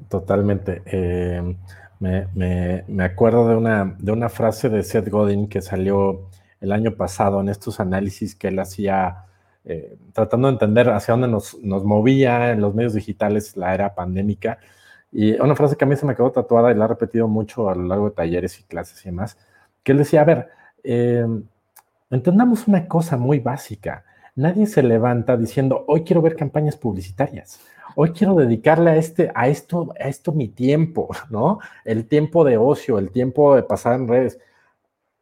Totalmente. 0.07 0.81
Eh, 0.85 1.57
me, 1.99 3.03
acuerdo 3.03 3.49
de 3.49 3.57
una, 3.57 3.97
de 3.99 4.13
una 4.13 4.29
frase 4.29 4.69
de 4.69 4.81
Seth 4.81 5.09
Godin 5.09 5.49
que 5.49 5.61
salió 5.61 6.29
el 6.61 6.71
año 6.71 6.95
pasado 6.95 7.41
en 7.41 7.49
estos 7.49 7.81
análisis 7.81 8.33
que 8.33 8.47
él 8.47 8.59
hacía, 8.59 9.25
eh, 9.65 9.97
tratando 10.13 10.47
de 10.47 10.53
entender 10.53 10.89
hacia 10.89 11.15
dónde 11.15 11.27
nos, 11.27 11.59
nos, 11.61 11.83
movía 11.83 12.51
en 12.51 12.61
los 12.61 12.73
medios 12.75 12.93
digitales 12.93 13.57
la 13.57 13.73
era 13.73 13.93
pandémica. 13.93 14.59
Y 15.11 15.33
una 15.33 15.53
frase 15.53 15.75
que 15.75 15.83
a 15.83 15.87
mí 15.89 15.97
se 15.97 16.05
me 16.05 16.15
quedó 16.15 16.31
tatuada 16.31 16.71
y 16.71 16.75
la 16.75 16.85
he 16.85 16.87
repetido 16.87 17.27
mucho 17.27 17.69
a 17.69 17.75
lo 17.75 17.83
largo 17.83 18.05
de 18.05 18.15
talleres 18.15 18.57
y 18.57 18.63
clases 18.63 19.05
y 19.05 19.09
demás, 19.09 19.37
que 19.83 19.91
él 19.91 19.97
decía, 19.97 20.21
a 20.21 20.23
ver, 20.23 20.49
eh, 20.81 21.27
entendamos 22.09 22.69
una 22.69 22.87
cosa 22.87 23.17
muy 23.17 23.39
básica. 23.39 24.05
Nadie 24.35 24.65
se 24.65 24.83
levanta 24.83 25.37
diciendo, 25.37 25.85
hoy 25.87 26.03
quiero 26.03 26.21
ver 26.21 26.35
campañas 26.35 26.75
publicitarias 26.75 27.59
hoy 27.95 28.11
quiero 28.11 28.35
dedicarle 28.35 28.91
a, 28.91 28.95
este, 28.95 29.31
a, 29.33 29.47
esto, 29.47 29.93
a 29.99 30.07
esto 30.07 30.31
mi 30.31 30.47
tiempo, 30.47 31.09
¿no? 31.29 31.59
El 31.85 32.07
tiempo 32.07 32.43
de 32.43 32.57
ocio, 32.57 32.97
el 32.97 33.11
tiempo 33.11 33.55
de 33.55 33.63
pasar 33.63 33.95
en 33.95 34.07
redes. 34.07 34.39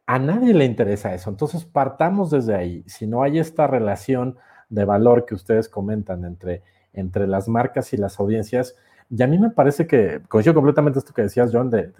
A 0.06 0.18
nadie 0.18 0.52
le 0.52 0.64
interesa 0.64 1.14
eso. 1.14 1.30
Entonces, 1.30 1.64
partamos 1.64 2.30
desde 2.30 2.54
ahí. 2.54 2.84
Si 2.86 3.06
no 3.06 3.22
hay 3.22 3.38
esta 3.38 3.66
relación 3.66 4.36
de 4.68 4.84
valor 4.84 5.24
que 5.26 5.34
ustedes 5.34 5.68
comentan 5.68 6.24
entre, 6.24 6.62
entre 6.92 7.26
las 7.26 7.48
marcas 7.48 7.92
y 7.92 7.96
las 7.96 8.18
audiencias, 8.18 8.74
y 9.10 9.22
a 9.22 9.26
mí 9.26 9.38
me 9.38 9.50
parece 9.50 9.86
que 9.86 10.22
coincido 10.26 10.54
completamente 10.54 10.98
esto 10.98 11.12
que 11.12 11.22
decías, 11.22 11.50
John, 11.52 11.68
de, 11.68 11.92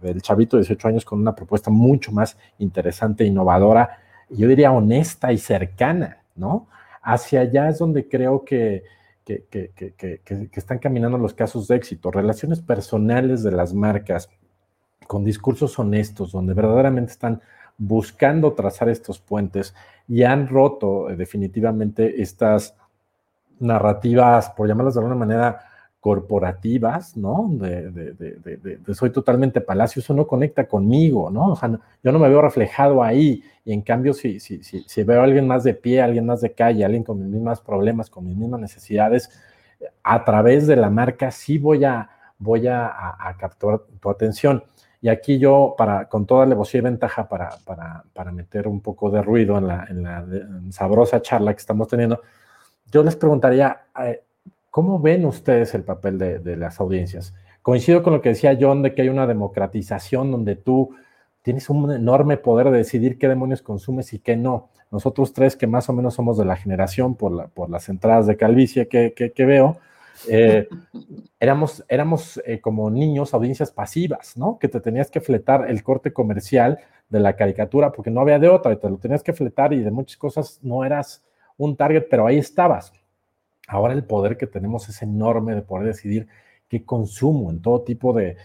del 0.00 0.22
chavito 0.22 0.56
de 0.56 0.62
18 0.62 0.88
años 0.88 1.04
con 1.04 1.18
una 1.18 1.34
propuesta 1.34 1.70
mucho 1.70 2.12
más 2.12 2.38
interesante, 2.58 3.24
innovadora, 3.24 3.98
yo 4.28 4.46
diría 4.46 4.70
honesta 4.70 5.32
y 5.32 5.38
cercana, 5.38 6.19
¿no? 6.34 6.68
Hacia 7.02 7.40
allá 7.40 7.68
es 7.68 7.78
donde 7.78 8.08
creo 8.08 8.44
que, 8.44 8.84
que, 9.24 10.50
están 10.52 10.78
caminando 10.78 11.18
los 11.18 11.34
casos 11.34 11.68
de 11.68 11.76
éxito, 11.76 12.10
relaciones 12.10 12.60
personales 12.60 13.42
de 13.42 13.52
las 13.52 13.72
marcas 13.74 14.28
con 15.06 15.24
discursos 15.24 15.78
honestos, 15.78 16.32
donde 16.32 16.54
verdaderamente 16.54 17.12
están 17.12 17.40
buscando 17.78 18.52
trazar 18.52 18.88
estos 18.88 19.18
puentes 19.18 19.74
y 20.06 20.22
han 20.22 20.48
roto 20.48 21.08
eh, 21.08 21.16
definitivamente 21.16 22.20
estas 22.20 22.76
narrativas, 23.58 24.50
por 24.50 24.68
llamarlas 24.68 24.94
de 24.94 25.00
alguna 25.00 25.16
manera, 25.16 25.69
corporativas, 26.00 27.16
¿no? 27.16 27.48
De, 27.52 28.78
soy 28.94 29.10
totalmente 29.10 29.60
palacio, 29.60 30.00
eso 30.00 30.14
no 30.14 30.26
conecta 30.26 30.66
conmigo, 30.66 31.30
¿no? 31.30 31.52
O 31.52 31.56
sea, 31.56 31.78
yo 32.02 32.10
no 32.10 32.18
me 32.18 32.28
veo 32.28 32.40
reflejado 32.40 33.02
ahí. 33.02 33.42
Y 33.66 33.74
en 33.74 33.82
cambio, 33.82 34.14
si, 34.14 34.40
si, 34.40 34.62
si, 34.64 34.82
si, 34.88 35.02
veo 35.02 35.20
a 35.20 35.24
alguien 35.24 35.46
más 35.46 35.62
de 35.62 35.74
pie, 35.74 36.00
alguien 36.00 36.24
más 36.24 36.40
de 36.40 36.52
calle, 36.52 36.84
alguien 36.84 37.04
con 37.04 37.18
mis 37.18 37.28
mismos 37.28 37.60
problemas, 37.60 38.08
con 38.08 38.24
mis 38.24 38.34
mismas 38.34 38.60
necesidades, 38.60 39.30
a 40.02 40.24
través 40.24 40.66
de 40.66 40.76
la 40.76 40.88
marca 40.88 41.30
sí 41.30 41.58
voy 41.58 41.84
a, 41.84 42.08
voy 42.38 42.66
a, 42.66 43.36
capturar 43.38 43.80
tu 44.00 44.08
atención. 44.08 44.64
Y 45.02 45.08
aquí 45.10 45.38
yo, 45.38 45.74
para, 45.76 46.08
con 46.08 46.26
toda 46.26 46.44
alevosía 46.44 46.78
y 46.78 46.82
ventaja, 46.82 47.28
para, 47.28 47.50
para, 47.66 48.04
para, 48.14 48.32
meter 48.32 48.68
un 48.68 48.80
poco 48.80 49.10
de 49.10 49.22
ruido 49.22 49.58
en 49.58 49.66
la, 49.66 49.86
en 49.88 50.02
la 50.02 50.26
sabrosa 50.70 51.20
charla 51.20 51.52
que 51.52 51.60
estamos 51.60 51.88
teniendo, 51.88 52.20
yo 52.90 53.02
les 53.02 53.16
preguntaría, 53.16 53.82
eh, 54.02 54.22
¿Cómo 54.70 55.00
ven 55.00 55.24
ustedes 55.26 55.74
el 55.74 55.82
papel 55.82 56.16
de, 56.16 56.56
las 56.56 56.78
audiencias? 56.78 57.34
Coincido 57.60 58.04
con 58.04 58.12
lo 58.12 58.22
que 58.22 58.30
decía 58.30 58.56
John 58.58 58.82
de 58.82 58.94
que 58.94 59.02
hay 59.02 59.08
una 59.08 59.26
democratización 59.26 60.30
donde 60.30 60.54
tú 60.54 60.94
tienes 61.42 61.68
un 61.70 61.90
enorme 61.90 62.36
poder 62.36 62.70
de 62.70 62.78
decidir 62.78 63.18
qué 63.18 63.28
demonios 63.28 63.62
consumes 63.62 64.12
y 64.12 64.20
qué 64.20 64.36
no. 64.36 64.68
Nosotros 64.92 65.32
tres, 65.32 65.56
que 65.56 65.66
más 65.66 65.88
o 65.88 65.92
menos 65.92 66.14
somos 66.14 66.38
de 66.38 66.44
la 66.44 66.56
generación 66.56 67.16
por, 67.16 67.50
por 67.50 67.68
las 67.68 67.88
entradas 67.88 68.26
de 68.26 68.36
calvicie 68.36 68.86
que, 68.86 69.32
veo, 69.38 69.78
eh, 70.28 70.68
éramos, 71.40 71.84
éramos 71.88 72.40
eh, 72.46 72.60
como 72.60 72.90
niños, 72.90 73.34
audiencias 73.34 73.72
pasivas, 73.72 74.36
¿no? 74.36 74.58
Que 74.58 74.68
te 74.68 74.80
tenías 74.80 75.10
que 75.10 75.20
fletar 75.20 75.68
el 75.68 75.82
corte 75.82 76.12
comercial 76.12 76.78
de 77.08 77.18
la 77.18 77.34
caricatura 77.34 77.90
porque 77.90 78.10
no 78.10 78.20
había 78.20 78.38
de 78.38 78.48
otra, 78.48 78.72
y 78.72 78.76
te 78.76 78.88
lo 78.88 78.98
tenías 78.98 79.24
que 79.24 79.32
fletar 79.32 79.72
y 79.72 79.80
de 79.80 79.90
muchas 79.90 80.16
cosas 80.16 80.60
no 80.62 80.84
eras 80.84 81.24
un 81.56 81.76
target, 81.76 82.06
pero 82.08 82.26
ahí 82.26 82.38
estabas. 82.38 82.92
Ahora 83.70 83.94
el 83.94 84.02
poder 84.02 84.36
que 84.36 84.48
tenemos 84.48 84.88
es 84.88 85.00
enorme 85.00 85.54
de 85.54 85.62
poder 85.62 85.86
decidir 85.86 86.26
qué 86.68 86.84
consumo 86.84 87.50
en 87.50 87.62
todo 87.62 87.82
tipo 87.82 88.12
de, 88.12 88.36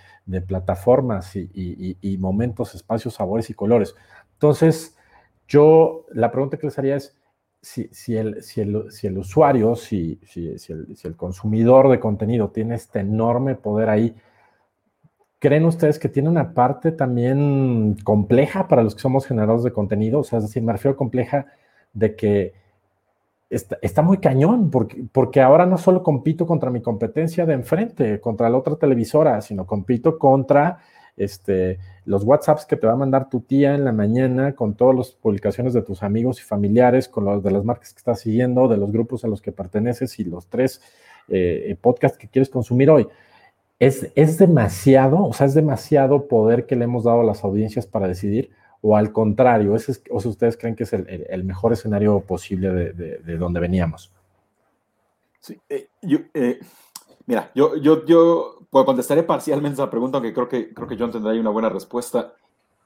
plataformas 0.47 1.35
y, 1.35 2.17
momentos, 2.19 2.75
espacios, 2.75 3.15
sabores 3.15 3.49
y 3.49 3.55
colores. 3.55 3.95
Entonces, 4.33 4.95
yo 5.47 6.05
la 6.11 6.31
pregunta 6.31 6.57
que 6.57 6.67
les 6.67 6.77
haría 6.77 6.95
es 6.95 7.15
si, 7.59 7.89
el, 8.15 8.43
si, 8.43 8.61
el, 8.61 9.17
usuario, 9.17 9.75
si, 9.75 10.19
el, 11.03 11.15
consumidor 11.15 11.89
de 11.89 11.99
contenido 11.99 12.49
tiene 12.49 12.75
este 12.75 12.99
enorme 12.99 13.55
poder 13.55 13.89
ahí, 13.89 14.15
¿creen 15.39 15.65
ustedes 15.65 15.97
que 15.97 16.09
tiene 16.09 16.29
una 16.29 16.53
parte 16.53 16.91
también 16.91 17.97
compleja 18.03 18.67
para 18.67 18.83
los 18.83 18.93
que 18.93 19.01
somos 19.01 19.25
generadores 19.25 19.63
de 19.63 19.73
contenido? 19.73 20.19
O 20.19 20.23
sea, 20.23 20.37
es 20.37 20.45
decir, 20.45 20.61
me 20.61 20.73
refiero 20.73 20.95
compleja 20.95 21.47
de 21.93 22.15
que 22.15 22.64
está, 23.49 24.01
muy 24.01 24.17
cañón, 24.17 24.71
porque, 24.71 25.05
porque 25.11 25.41
ahora 25.41 25.65
no 25.65 25.77
solo 25.77 26.03
compito 26.03 26.45
contra 26.45 26.71
mi 26.71 26.81
competencia 26.81 27.45
de 27.45 27.53
enfrente, 27.53 28.19
contra 28.19 28.49
la 28.49 28.57
otra 28.57 28.75
televisora, 28.75 29.41
sino 29.41 29.65
compito 29.65 30.17
contra 30.17 30.79
este, 31.15 31.79
los 32.05 32.23
WhatsApps 32.23 32.65
que 32.65 32.75
te 32.75 32.87
va 32.87 32.93
a 32.93 32.97
mandar 32.97 33.29
tu 33.29 33.41
tía 33.41 33.75
en 33.75 33.85
la 33.85 33.91
mañana, 33.91 34.53
con 34.53 34.75
todas 34.75 34.95
las 34.95 35.11
publicaciones 35.11 35.73
de 35.73 35.81
tus 35.81 36.03
amigos 36.03 36.39
y 36.39 36.43
familiares, 36.43 37.07
con 37.07 37.25
los 37.25 37.43
de 37.43 37.51
las 37.51 37.63
marcas 37.63 37.93
que 37.93 37.99
estás 37.99 38.19
siguiendo, 38.19 38.67
de 38.67 38.77
los 38.77 38.91
grupos 38.91 39.23
a 39.23 39.27
los 39.27 39.41
que 39.41 39.51
perteneces 39.51 40.19
y 40.19 40.25
los 40.25 40.47
tres 40.47 40.81
eh, 41.29 41.75
podcasts 41.79 42.17
que 42.17 42.27
quieres 42.27 42.49
consumir 42.49 42.89
hoy. 42.89 43.07
Es, 43.77 44.11
es 44.15 44.37
demasiado, 44.37 45.23
o 45.25 45.33
sea, 45.33 45.47
es 45.47 45.53
demasiado 45.53 46.27
poder 46.27 46.65
que 46.65 46.75
le 46.75 46.85
hemos 46.85 47.03
dado 47.03 47.21
a 47.21 47.25
las 47.25 47.43
audiencias 47.43 47.85
para 47.85 48.07
decidir 48.07 48.51
o 48.81 48.95
al 48.95 49.11
contrario, 49.11 49.75
ese 49.75 50.01
o 50.11 50.19
si 50.19 50.27
ustedes 50.27 50.57
creen 50.57 50.75
que 50.75 50.83
es 50.83 50.93
el, 50.93 51.43
mejor 51.43 51.73
escenario 51.73 52.19
posible 52.21 52.93
de, 52.93 53.37
donde 53.37 53.59
veníamos. 53.59 54.11
Sí, 55.39 55.59
eh, 55.69 55.89
yo, 56.01 56.19
eh, 56.33 56.59
mira, 57.25 57.51
yo, 57.53 57.75
yo, 57.77 58.05
yo 58.05 58.59
pues, 58.69 58.85
contestaré 58.85 59.23
parcialmente 59.23 59.75
esa 59.75 59.89
pregunta, 59.89 60.17
aunque 60.17 60.33
creo 60.33 60.49
que, 60.49 60.73
creo 60.73 60.87
que 60.87 60.97
John 60.97 61.11
tendrá 61.11 61.31
ahí 61.31 61.39
una 61.39 61.49
buena 61.49 61.69
respuesta 61.69 62.33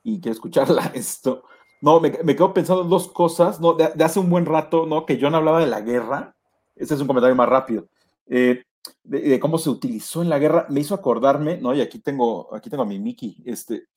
y 0.03 0.19
quiero 0.19 0.33
escucharla 0.33 0.91
esto. 0.93 1.43
No, 1.81 1.99
me, 1.99 2.11
me 2.23 2.35
quedo 2.35 2.53
pensando 2.53 2.83
en 2.83 2.89
dos 2.89 3.07
cosas, 3.07 3.61
¿no? 3.61 3.73
De, 3.73 3.85
hace 4.03 4.19
un 4.19 4.29
buen 4.29 4.45
rato, 4.45 4.85
¿no? 4.85 5.05
Que 5.05 5.17
John 5.21 5.35
hablaba 5.35 5.59
de 5.61 5.67
la 5.67 5.81
guerra. 5.81 6.35
Este 6.75 6.93
es 6.93 7.01
un 7.01 7.07
comentario 7.07 7.35
más 7.35 7.47
rápido. 7.47 7.87
Eh, 8.27 8.63
de, 9.03 9.39
cómo 9.39 9.57
se 9.57 9.69
utilizó 9.69 10.21
en 10.21 10.29
la 10.29 10.39
guerra, 10.39 10.65
me 10.69 10.79
hizo 10.79 10.95
acordarme, 10.95 11.57
¿no? 11.57 11.73
Y 11.73 11.81
aquí 11.81 11.99
tengo, 11.99 12.53
aquí 12.53 12.69
tengo 12.69 12.83
a 12.83 12.85
mi 12.85 12.99
Mickey, 12.99 13.41
este, 13.45 13.87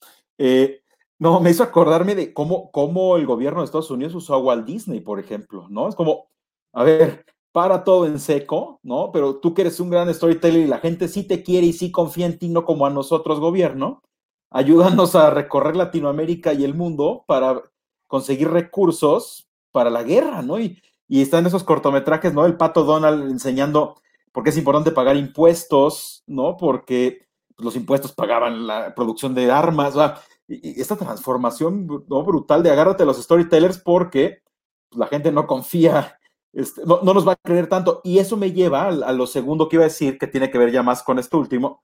no, 1.22 1.38
me 1.38 1.50
hizo 1.50 1.62
acordarme 1.62 2.16
de 2.16 2.35
cómo, 2.35 2.72
cómo 2.72 3.16
el 3.16 3.26
gobierno 3.26 3.61
de 3.61 3.66
Estados 3.66 3.92
Unidos 3.92 4.12
usó 4.16 4.35
a 4.35 4.38
Walt 4.38 4.66
Disney, 4.66 4.98
por 4.98 5.20
ejemplo, 5.20 5.68
¿no? 5.70 5.88
Es 5.88 5.94
como, 5.94 6.26
a 6.72 6.82
ver, 6.82 7.24
para 7.52 7.85
todo 7.85 8.06
en 8.06 8.18
seco, 8.18 8.80
¿no? 8.82 9.12
Pero 9.12 9.37
tú 9.37 9.54
que 9.54 9.62
eres 9.62 9.78
un 9.78 9.88
gran 9.88 10.12
storyteller 10.12 10.62
y 10.62 10.66
la 10.66 10.78
gente 10.78 11.06
sí 11.06 11.22
te 11.22 11.44
quiere 11.44 11.68
y 11.68 11.74
sí 11.74 11.92
confía 11.92 12.26
en 12.26 12.40
ti, 12.40 12.48
no 12.48 12.64
como 12.64 12.87
a 12.87 12.90
nosotros, 12.90 13.38
gobierno, 13.38 14.02
ayúdanos 14.50 15.14
a 15.14 15.30
recorrer 15.30 15.76
Latinoamérica 15.76 16.54
y 16.54 16.64
el 16.64 16.74
mundo 16.74 17.22
para 17.28 17.62
conseguir 18.08 18.50
recursos 18.50 19.48
para 19.70 19.90
la 19.90 20.02
guerra, 20.02 20.42
¿no? 20.42 20.58
Y, 20.58 20.82
y 21.06 21.22
están 21.22 21.46
esos 21.46 21.62
cortometrajes, 21.62 22.35
¿no? 22.35 22.46
El 22.46 22.56
pato 22.56 22.82
Donald 22.82 23.30
enseñando 23.30 23.94
por 24.32 24.42
qué 24.42 24.50
es 24.50 24.58
importante 24.58 24.90
pagar 24.90 25.16
impuestos, 25.16 26.24
¿no? 26.26 26.56
Porque 26.56 27.28
los 27.58 27.76
impuestos 27.76 28.12
pagaban 28.12 28.66
la 28.66 28.92
producción 28.96 29.37
de 29.37 29.52
armas, 29.52 29.96
¿va? 29.96 30.20
Esta 30.48 30.96
transformación 30.96 31.87
¿no? 32.09 32.22
brutal 32.24 32.62
de 32.62 32.70
agárrate 32.70 33.02
a 33.02 33.07
los 33.07 33.22
storytellers 33.22 33.78
porque 33.78 34.42
pues, 34.88 34.98
la 34.98 35.07
gente 35.07 35.33
no 35.33 35.46
confía, 35.46 36.18
este, 36.52 36.83
no, 36.85 37.02
nos 37.02 37.26
va 37.26 37.33
a 37.33 37.37
creer 37.37 37.68
tanto. 37.68 38.00
Y 38.05 38.18
eso 38.18 38.37
me 38.37 38.52
lleva 38.52 38.88
a, 38.88 39.12
lo 39.12 39.26
segundo 39.26 39.68
que 39.68 39.76
iba 39.76 39.85
a 39.85 39.88
decir, 39.88 40.18
que 40.18 40.26
tiene 40.26 40.50
que 40.50 40.59
ver 40.59 40.70
ya 40.70 40.83
más 40.83 41.02
con 41.02 41.18
esto 41.18 41.38
último, 41.38 41.83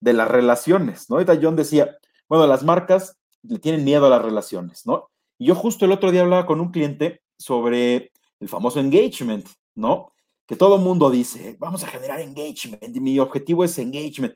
de 0.00 0.12
las 0.12 0.28
relaciones, 0.28 1.10
¿no? 1.10 1.16
Ahorita 1.16 1.38
John 1.40 1.56
decía, 1.56 1.96
bueno, 2.28 2.46
las 2.46 2.62
marcas 2.64 3.18
le 3.42 3.58
tienen 3.58 3.84
miedo 3.84 4.06
a 4.06 4.10
las 4.10 4.22
relaciones, 4.22 4.86
¿no? 4.86 5.10
Y 5.38 5.46
yo 5.46 5.54
justo 5.54 5.84
el 5.84 5.92
otro 5.92 6.10
día 6.10 6.22
hablaba 6.22 6.46
con 6.46 6.60
un 6.60 6.70
cliente 6.70 7.22
sobre 7.38 8.12
el 8.40 8.48
famoso 8.48 8.80
engagement, 8.80 9.46
¿no? 9.74 10.12
Que 10.46 10.56
todo 10.56 10.76
el 10.76 10.82
mundo 10.82 11.10
dice, 11.10 11.56
vamos 11.58 11.84
a 11.84 11.86
generar 11.86 12.20
engagement 12.20 12.94
y 12.94 13.00
mi 13.00 13.18
objetivo 13.18 13.64
es 13.64 13.78
engagement. 13.78 14.34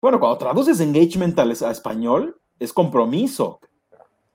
Bueno, 0.00 0.18
cuando 0.18 0.38
traduces 0.38 0.80
engagement 0.80 1.38
a 1.38 1.70
español, 1.70 2.40
es 2.60 2.72
compromiso. 2.72 3.58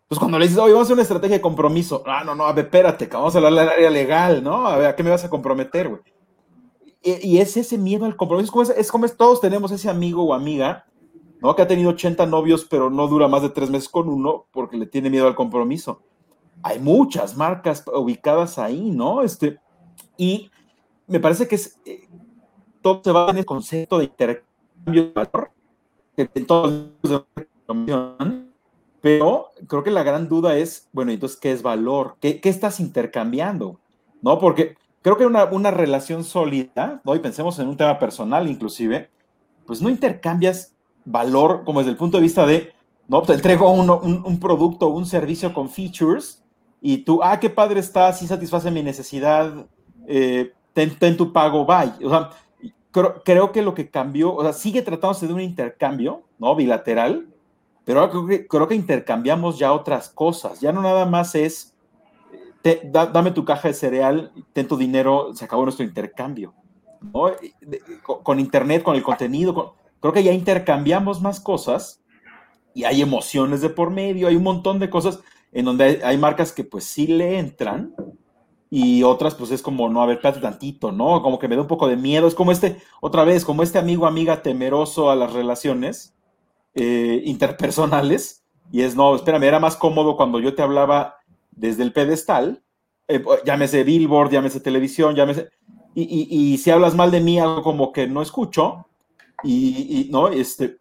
Pues 0.08 0.20
cuando 0.20 0.38
le 0.38 0.46
dices, 0.46 0.60
oye, 0.60 0.74
vamos 0.74 0.86
a 0.86 0.88
hacer 0.88 0.94
una 0.96 1.02
estrategia 1.04 1.38
de 1.38 1.42
compromiso, 1.42 2.04
ah, 2.06 2.24
no, 2.24 2.36
no, 2.36 2.46
a 2.46 2.54
ver, 2.54 2.66
espérate, 2.66 3.08
que 3.08 3.16
vamos 3.16 3.34
a 3.34 3.38
hablar 3.38 3.54
del 3.54 3.70
área 3.70 3.90
legal, 3.90 4.44
¿no? 4.44 4.68
A 4.68 4.78
ver, 4.78 4.88
¿a 4.88 4.96
qué 4.96 5.04
me 5.04 5.10
vas 5.10 5.24
a 5.24 5.30
comprometer, 5.30 5.90
güey? 5.90 6.02
Y, 7.02 7.38
es 7.38 7.56
ese 7.56 7.78
miedo 7.78 8.06
al 8.06 8.16
compromiso, 8.16 8.46
es 8.76 8.92
como, 8.92 9.06
es, 9.06 9.16
todos 9.16 9.40
tenemos 9.40 9.72
ese 9.72 9.90
amigo 9.90 10.24
o 10.24 10.34
amiga, 10.34 10.86
¿no? 11.40 11.56
Que 11.56 11.62
ha 11.62 11.68
tenido 11.68 11.92
80 11.92 12.26
novios, 12.26 12.66
pero 12.66 12.90
no 12.90 13.08
dura 13.08 13.28
más 13.28 13.44
de 13.44 13.50
tres 13.50 13.70
meses 13.70 13.90
con 13.90 14.10
uno 14.10 14.46
porque 14.52 14.78
le 14.78 14.88
tiene 14.88 15.12
miedo 15.12 15.28
al 15.28 15.36
compromiso. 15.36 16.02
Hay 16.64 16.80
muchas 16.80 17.38
marcas 17.38 17.84
ubicadas 17.94 18.58
ahí, 18.58 18.90
¿no? 18.90 19.22
Este, 19.22 19.60
Y 20.18 20.50
me 21.08 21.20
parece 21.20 21.48
que 21.48 21.56
es, 21.56 21.80
eh, 21.86 22.08
todo 22.82 23.02
se 23.04 23.12
va 23.12 23.30
en 23.30 23.38
el 23.38 23.46
concepto 23.46 24.00
de 24.00 24.06
intercambio 24.06 25.04
de 25.04 25.12
valor, 25.12 25.52
en 26.18 26.46
todos 26.48 26.92
pero 29.01 29.51
creo 29.67 29.84
que 29.84 29.91
la 29.91 30.04
gran 30.04 30.28
duda 30.28 30.58
es, 30.58 30.89
bueno, 30.91 31.12
entonces, 31.12 31.39
¿qué 31.39 31.51
es 31.51 31.62
valor? 31.62 32.17
¿Qué, 32.19 32.41
qué 32.41 32.49
estás 32.49 32.80
intercambiando? 32.80 33.80
¿No? 34.21 34.39
Porque 34.39 34.75
creo 35.01 35.17
que 35.17 35.25
una, 35.28 35.45
una 35.45 35.69
relación 35.69 36.23
sólida, 36.23 37.01
¿no? 37.04 37.15
Y 37.15 37.19
pensemos 37.19 37.60
en 37.60 37.67
un 37.67 37.78
tema 37.78 37.99
personal 37.99 38.49
inclusive, 38.49 39.12
pues 39.67 39.82
no 39.82 39.89
intercambias 39.89 40.75
valor 41.06 41.63
como 41.63 41.80
desde 41.80 41.91
el 41.91 41.97
punto 41.97 42.17
de 42.17 42.23
vista 42.23 42.45
de, 42.47 42.73
no, 43.08 43.21
te 43.21 43.34
entrego 43.34 43.71
un, 43.71 43.89
un, 43.89 44.39
producto, 44.39 44.88
un 44.88 45.06
servicio 45.06 45.54
con 45.54 45.69
features 45.69 46.43
y 46.82 46.97
tú, 46.99 47.19
ah, 47.21 47.39
qué 47.39 47.51
padre 47.51 47.80
está, 47.80 48.12
sí 48.13 48.25
satisface 48.25 48.71
mi 48.71 48.82
necesidad, 48.82 49.67
eh, 50.08 50.54
ten, 50.73 51.15
tu 51.15 51.32
pago, 51.32 51.65
bye. 51.65 52.04
O 52.04 52.10
sea, 52.10 52.32
creo, 52.89 53.21
creo, 53.23 53.51
que 53.51 53.62
lo 53.62 53.75
que 53.75 53.89
cambió, 53.91 54.34
o 54.34 54.41
sea, 54.41 54.54
sigue 54.54 54.82
tratándose 54.82 55.28
de 55.28 55.34
un 55.34 55.41
intercambio, 55.41 56.23
¿no? 56.39 56.56
Bilateral, 56.56 57.28
pero 57.86 58.00
ahora 58.00 58.12
creo 58.12 58.28
que, 58.28 58.48
creo 58.48 58.67
que 58.67 58.76
intercambiamos 58.76 59.60
ya 59.60 59.71
otras 59.71 60.10
cosas, 60.10 60.60
ya 60.60 60.71
no 60.74 60.82
nada 60.82 61.06
más 61.06 61.36
es, 61.36 61.78
dame 62.91 63.32
tu 63.32 63.45
caja 63.45 63.67
de 63.67 63.76
cereal, 63.76 64.32
ten 64.54 64.67
tu 64.67 64.76
dinero, 64.76 65.30
se 65.36 65.45
acabó 65.45 65.63
nuestro 65.63 65.86
intercambio. 65.86 66.54
¿no? 67.00 67.32
Con, 68.24 68.39
internet, 68.39 68.82
con 68.82 68.95
el 68.95 69.04
contenido, 69.04 69.76
creo 70.00 70.13
que 70.13 70.24
ya 70.24 70.34
intercambiamos 70.34 71.21
más 71.21 71.39
cosas 71.39 72.02
y 72.74 72.86
hay 72.86 73.04
emociones 73.04 73.62
de 73.62 73.69
por 73.69 73.91
medio, 73.91 74.28
hay 74.28 74.36
un 74.36 74.43
montón 74.43 74.80
de 74.80 74.89
cosas 74.89 75.19
en 75.52 75.65
donde 75.65 76.02
hay, 76.04 76.17
marcas 76.17 76.52
que 76.52 76.63
pues 76.63 76.86
sí 76.86 77.06
le 77.06 77.38
entran 77.38 77.93
y 78.71 79.04
otras 79.04 79.36
pues 79.36 79.52
es 79.52 79.62
como, 79.62 79.88
no, 79.89 80.02
a 80.02 80.08
ver, 80.08 80.15
espérate 80.17 80.41
tantito, 80.41 80.91
¿no? 80.91 81.21
Como 81.21 81.38
que 81.38 81.48
me 81.48 81.56
da 81.56 81.62
un 81.62 81.67
poco 81.67 81.88
de 81.88 81.98
miedo, 81.98 82.28
es 82.28 82.34
como 82.34 82.52
este, 82.52 82.82
otra 83.00 83.24
vez, 83.24 83.45
como 83.45 83.62
este 83.62 83.78
amigo, 83.78 84.08
amiga 84.08 84.41
temeroso 84.41 85.12
a 85.12 85.15
las 85.15 85.32
relaciones 85.34 86.15
eh, 86.76 87.22
interpersonales 87.26 88.44
y 88.72 88.82
es, 88.82 88.96
no, 88.96 89.16
espérame, 89.16 89.44
era 89.44 89.60
más 89.60 89.76
cómodo 89.76 90.18
cuando 90.18 90.40
yo 90.40 90.54
te 90.56 90.62
hablaba 90.62 91.16
desde 91.52 91.84
el 91.84 91.94
pedestal, 91.94 92.64
eh, 93.08 93.24
llámese 93.46 93.84
billboard, 93.84 94.32
llámese 94.32 94.60
televisión, 94.60 95.16
llámese, 95.16 95.50
y, 95.94 96.04
y, 96.04 96.54
y 96.54 96.58
si 96.58 96.72
hablas 96.72 96.96
mal 96.96 97.12
de 97.12 97.22
mí, 97.22 97.40
algo 97.40 97.64
como 97.64 97.92
que 97.92 98.08
no 98.08 98.22
escucho, 98.22 98.86
y, 99.44 100.08
no, 100.12 100.30
este, 100.30 100.80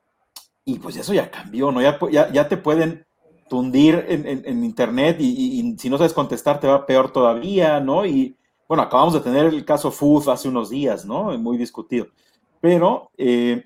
y 0.65 0.79
pues 0.79 0.97
eso 0.97 1.13
ya 1.13 1.31
cambió, 1.31 1.71
¿no? 1.71 1.81
Ya, 1.83 1.99
ya, 2.33 2.49
te 2.49 2.57
pueden 2.57 3.07
tundir 3.49 4.05
en, 4.09 4.65
internet 4.65 5.19
y, 5.21 5.77
si 5.79 5.91
no 5.91 5.99
sabes 5.99 6.13
contestar 6.13 6.61
te 6.61 6.67
va 6.67 6.87
peor 6.87 7.13
todavía, 7.13 7.81
¿no? 7.81 8.07
Y 8.07 8.37
bueno, 8.67 8.83
acabamos 8.83 9.15
de 9.15 9.21
tener 9.21 9.47
el 9.47 9.65
caso 9.65 9.91
Food 9.91 10.29
hace 10.31 10.49
unos 10.49 10.71
días, 10.71 11.05
¿no? 11.05 11.37
Muy 11.39 11.59
discutido. 11.59 12.07
Pero, 12.61 13.11
eh, 13.19 13.65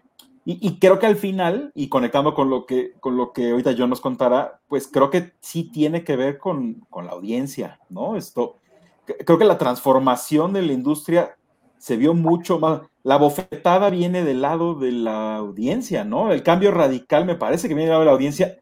y, 0.51 0.79
creo 0.79 0.99
que 0.99 1.05
al 1.05 1.17
final, 1.17 1.73
y 1.75 1.91
conectando 1.91 2.33
con 2.33 2.49
lo 2.49 2.65
que, 2.65 2.95
con 3.01 3.19
lo 3.19 3.35
que 3.35 3.51
ahorita 3.51 3.73
yo 3.73 3.87
nos 3.87 4.01
contará, 4.01 4.63
pues 4.67 4.89
creo 4.89 5.11
que 5.11 5.35
sí 5.41 5.65
tiene 5.65 6.05
que 6.05 6.17
ver 6.17 6.39
con, 6.39 6.87
con 6.89 7.05
la 7.05 7.13
audiencia, 7.13 7.81
¿no? 7.91 8.17
Esto, 8.17 8.57
creo 9.05 9.37
que 9.37 9.45
la 9.45 9.59
transformación 9.59 10.55
de 10.55 10.63
la 10.63 10.73
industria 10.73 11.37
se 11.77 11.99
vio 11.99 12.15
mucho 12.15 12.59
más, 12.59 12.81
la 13.03 13.19
bofetada 13.19 13.91
viene 13.91 14.25
del 14.25 14.41
lado 14.41 14.75
de 14.75 14.91
la 14.91 15.37
audiencia, 15.37 16.05
¿no? 16.05 16.33
El 16.33 16.43
cambio 16.43 16.71
radical 16.71 17.27
me 17.27 17.35
parece 17.35 17.69
que 17.69 17.75
viene 17.75 17.91
del 17.91 17.91
lado 17.91 18.05
de 18.05 18.07
la 18.07 18.13
audiencia. 18.13 18.59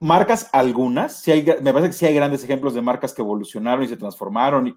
Marcas 0.00 0.50
algunas, 0.52 1.20
sí 1.20 1.30
hay, 1.30 1.46
me 1.62 1.72
parece 1.72 1.90
que 1.90 1.92
sí 1.92 2.06
hay 2.06 2.14
grandes 2.16 2.42
ejemplos 2.42 2.74
de 2.74 2.82
marcas 2.82 3.14
que 3.14 3.22
evolucionaron 3.22 3.84
y 3.84 3.88
se 3.88 3.96
transformaron, 3.96 4.76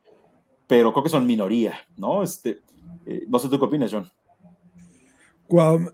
pero 0.68 0.94
creo 0.94 1.04
que 1.04 1.10
son 1.10 1.26
minoría, 1.26 1.80
¿no? 1.96 2.22
Este, 2.22 2.60
eh, 3.08 3.26
no 3.28 3.40
sé 3.40 3.50
tú 3.50 3.58
qué 3.58 3.66
opinas, 3.66 3.92
John. 3.92 4.08
Wow, 5.50 5.92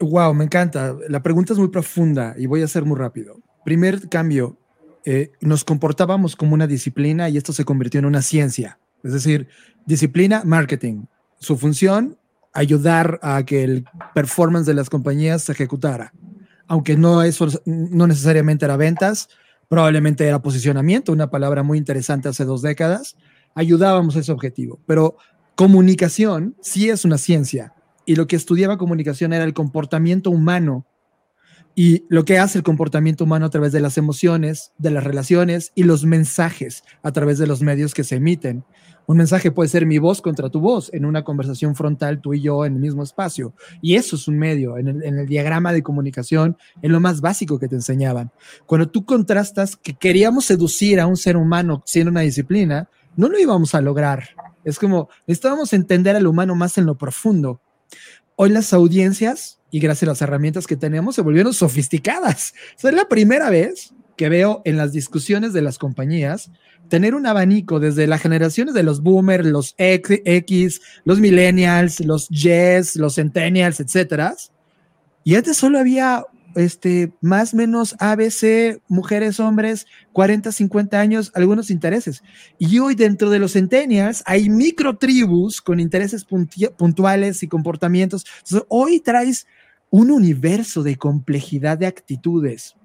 wow, 0.00 0.34
me 0.34 0.44
encanta. 0.44 0.96
La 1.08 1.22
pregunta 1.22 1.52
es 1.52 1.58
muy 1.58 1.68
profunda 1.68 2.34
y 2.36 2.46
voy 2.46 2.62
a 2.62 2.68
ser 2.68 2.84
muy 2.84 2.98
rápido. 2.98 3.40
Primer 3.64 4.08
cambio, 4.08 4.58
eh, 5.04 5.32
nos 5.40 5.64
comportábamos 5.64 6.36
como 6.36 6.54
una 6.54 6.66
disciplina 6.66 7.28
y 7.28 7.36
esto 7.36 7.52
se 7.52 7.64
convirtió 7.64 8.00
en 8.00 8.06
una 8.06 8.22
ciencia. 8.22 8.78
Es 9.02 9.12
decir, 9.12 9.48
disciplina, 9.86 10.42
marketing. 10.44 11.04
Su 11.38 11.56
función, 11.56 12.18
ayudar 12.52 13.18
a 13.22 13.44
que 13.44 13.62
el 13.62 13.84
performance 14.14 14.66
de 14.66 14.74
las 14.74 14.90
compañías 14.90 15.42
se 15.42 15.52
ejecutara. 15.52 16.12
Aunque 16.66 16.96
no, 16.96 17.22
eso, 17.22 17.48
no 17.64 18.06
necesariamente 18.06 18.64
era 18.64 18.76
ventas, 18.76 19.28
probablemente 19.68 20.26
era 20.26 20.40
posicionamiento, 20.40 21.12
una 21.12 21.30
palabra 21.30 21.62
muy 21.62 21.78
interesante 21.78 22.28
hace 22.28 22.44
dos 22.44 22.62
décadas, 22.62 23.16
ayudábamos 23.54 24.16
a 24.16 24.20
ese 24.20 24.32
objetivo. 24.32 24.80
Pero 24.86 25.16
comunicación 25.56 26.56
sí 26.60 26.88
es 26.88 27.04
una 27.04 27.18
ciencia 27.18 27.74
y 28.10 28.16
lo 28.16 28.26
que 28.26 28.34
estudiaba 28.34 28.76
comunicación 28.76 29.32
era 29.32 29.44
el 29.44 29.54
comportamiento 29.54 30.30
humano 30.30 30.84
y 31.76 32.06
lo 32.08 32.24
que 32.24 32.40
hace 32.40 32.58
el 32.58 32.64
comportamiento 32.64 33.22
humano 33.22 33.46
a 33.46 33.50
través 33.50 33.70
de 33.70 33.78
las 33.78 33.98
emociones, 33.98 34.72
de 34.78 34.90
las 34.90 35.04
relaciones 35.04 35.70
y 35.76 35.84
los 35.84 36.04
mensajes 36.04 36.82
a 37.04 37.12
través 37.12 37.38
de 37.38 37.46
los 37.46 37.62
medios 37.62 37.94
que 37.94 38.02
se 38.02 38.16
emiten. 38.16 38.64
Un 39.06 39.18
mensaje 39.18 39.52
puede 39.52 39.68
ser 39.68 39.86
mi 39.86 39.98
voz 39.98 40.22
contra 40.22 40.50
tu 40.50 40.58
voz 40.58 40.92
en 40.92 41.04
una 41.04 41.22
conversación 41.22 41.76
frontal, 41.76 42.20
tú 42.20 42.34
y 42.34 42.40
yo 42.40 42.64
en 42.64 42.74
el 42.74 42.80
mismo 42.80 43.04
espacio. 43.04 43.54
Y 43.80 43.94
eso 43.94 44.16
es 44.16 44.26
un 44.26 44.38
medio. 44.38 44.76
En 44.76 44.88
el, 44.88 45.26
diagrama 45.28 45.72
de 45.72 45.84
comunicación, 45.84 46.56
en 46.82 46.90
lo 46.90 46.98
más 46.98 47.20
básico 47.20 47.60
que 47.60 47.68
te 47.68 47.76
enseñaban. 47.76 48.32
Cuando 48.66 48.88
tú 48.88 49.04
contrastas 49.04 49.76
que 49.76 49.94
queríamos 49.94 50.46
seducir 50.46 50.98
a 50.98 51.06
un 51.06 51.16
ser 51.16 51.36
humano 51.36 51.84
siendo 51.86 52.10
una 52.10 52.22
disciplina, 52.22 52.88
no 53.14 53.28
lo 53.28 53.38
íbamos 53.38 53.76
a 53.76 53.80
lograr. 53.80 54.30
Es 54.64 54.80
como, 54.80 55.08
necesitábamos 55.28 55.72
entender 55.74 56.16
al 56.16 56.26
humano 56.26 56.56
más 56.56 56.76
en 56.76 56.86
lo 56.86 56.98
profundo. 56.98 57.60
Hoy 58.36 58.50
las 58.50 58.72
audiencias, 58.72 59.58
y 59.70 59.80
gracias 59.80 60.08
a 60.08 60.12
las 60.12 60.22
herramientas 60.22 60.66
que 60.66 60.76
tenemos, 60.76 61.14
se 61.14 61.22
volvieron 61.22 61.54
sofisticadas. 61.54 62.54
es 62.82 62.94
la 62.94 63.08
primera 63.08 63.50
vez 63.50 63.92
que 64.16 64.28
veo 64.28 64.62
en 64.64 64.76
las 64.76 64.92
discusiones 64.92 65.52
de 65.52 65.62
las 65.62 65.78
compañías 65.78 66.50
tener 66.88 67.14
un 67.14 67.26
abanico 67.26 67.80
desde 67.80 68.06
las 68.06 68.20
generaciones 68.20 68.74
de 68.74 68.82
los 68.82 69.02
boomers, 69.02 69.46
los 69.46 69.74
X, 69.78 70.82
los 71.04 71.20
millennials, 71.20 72.00
los 72.00 72.28
Y, 72.30 72.98
los 72.98 73.14
centennials, 73.14 73.80
etcétera. 73.80 74.34
Y 75.24 75.36
antes 75.36 75.56
solo 75.56 75.78
había 75.78 76.24
este, 76.54 77.12
más 77.20 77.54
menos 77.54 77.96
ABC, 77.98 78.80
mujeres, 78.88 79.40
hombres, 79.40 79.86
40, 80.12 80.52
50 80.52 81.00
años, 81.00 81.32
algunos 81.34 81.70
intereses. 81.70 82.22
Y 82.58 82.78
hoy 82.78 82.94
dentro 82.94 83.30
de 83.30 83.38
los 83.38 83.52
centennials 83.52 84.22
hay 84.26 84.48
micro 84.48 84.96
tribus 84.96 85.60
con 85.60 85.80
intereses 85.80 86.24
puntuales 86.24 87.42
y 87.42 87.48
comportamientos. 87.48 88.24
Hoy 88.68 89.00
traes 89.00 89.46
un 89.90 90.10
universo 90.10 90.82
de 90.82 90.96
complejidad 90.96 91.78
de 91.78 91.86
actitudes, 91.86 92.76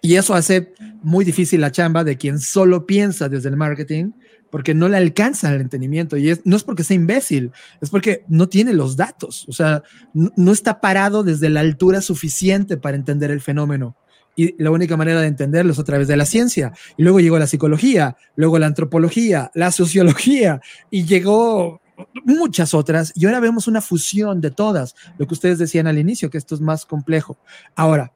y 0.00 0.14
eso 0.14 0.34
hace 0.34 0.72
muy 1.02 1.24
difícil 1.24 1.60
la 1.60 1.72
chamba 1.72 2.04
de 2.04 2.16
quien 2.16 2.38
solo 2.38 2.86
piensa 2.86 3.28
desde 3.28 3.48
el 3.48 3.56
marketing, 3.56 4.12
porque 4.50 4.74
no 4.74 4.88
le 4.88 4.96
alcanza 4.96 5.52
el 5.54 5.60
entendimiento. 5.60 6.16
Y 6.16 6.38
no 6.44 6.56
es 6.56 6.64
porque 6.64 6.84
sea 6.84 6.96
imbécil, 6.96 7.52
es 7.80 7.90
porque 7.90 8.24
no 8.28 8.48
tiene 8.48 8.72
los 8.72 8.96
datos. 8.96 9.46
O 9.48 9.52
sea, 9.52 9.82
no, 10.14 10.52
está 10.52 10.80
parado 10.80 11.22
desde 11.22 11.50
la 11.50 11.60
altura 11.60 12.00
suficiente 12.00 12.76
para 12.76 12.96
entender 12.96 13.30
el 13.30 13.40
fenómeno. 13.40 13.96
Y 14.36 14.60
la 14.62 14.70
única 14.70 14.96
manera 14.96 15.20
de 15.20 15.26
entenderlo 15.26 15.72
es 15.72 15.78
a 15.78 15.84
través 15.84 16.06
de 16.08 16.16
la 16.16 16.24
ciencia. 16.24 16.72
Y 16.96 17.02
luego 17.02 17.20
llegó 17.20 17.38
la 17.38 17.46
psicología, 17.46 18.16
luego 18.36 18.58
la 18.58 18.66
antropología, 18.66 19.50
la 19.54 19.72
sociología, 19.72 20.60
y 20.90 21.04
llegó 21.04 21.80
muchas 22.24 22.74
otras. 22.74 23.12
Y 23.16 23.26
ahora 23.26 23.40
vemos 23.40 23.66
una 23.66 23.80
fusión 23.80 24.40
de 24.40 24.50
todas, 24.50 24.94
lo 25.18 25.26
que 25.26 25.34
ustedes 25.34 25.58
decían 25.58 25.86
al 25.88 25.98
inicio, 25.98 26.30
que 26.30 26.38
esto 26.38 26.54
es 26.54 26.60
más 26.60 26.86
complejo. 26.86 27.36
Ahora, 27.74 28.12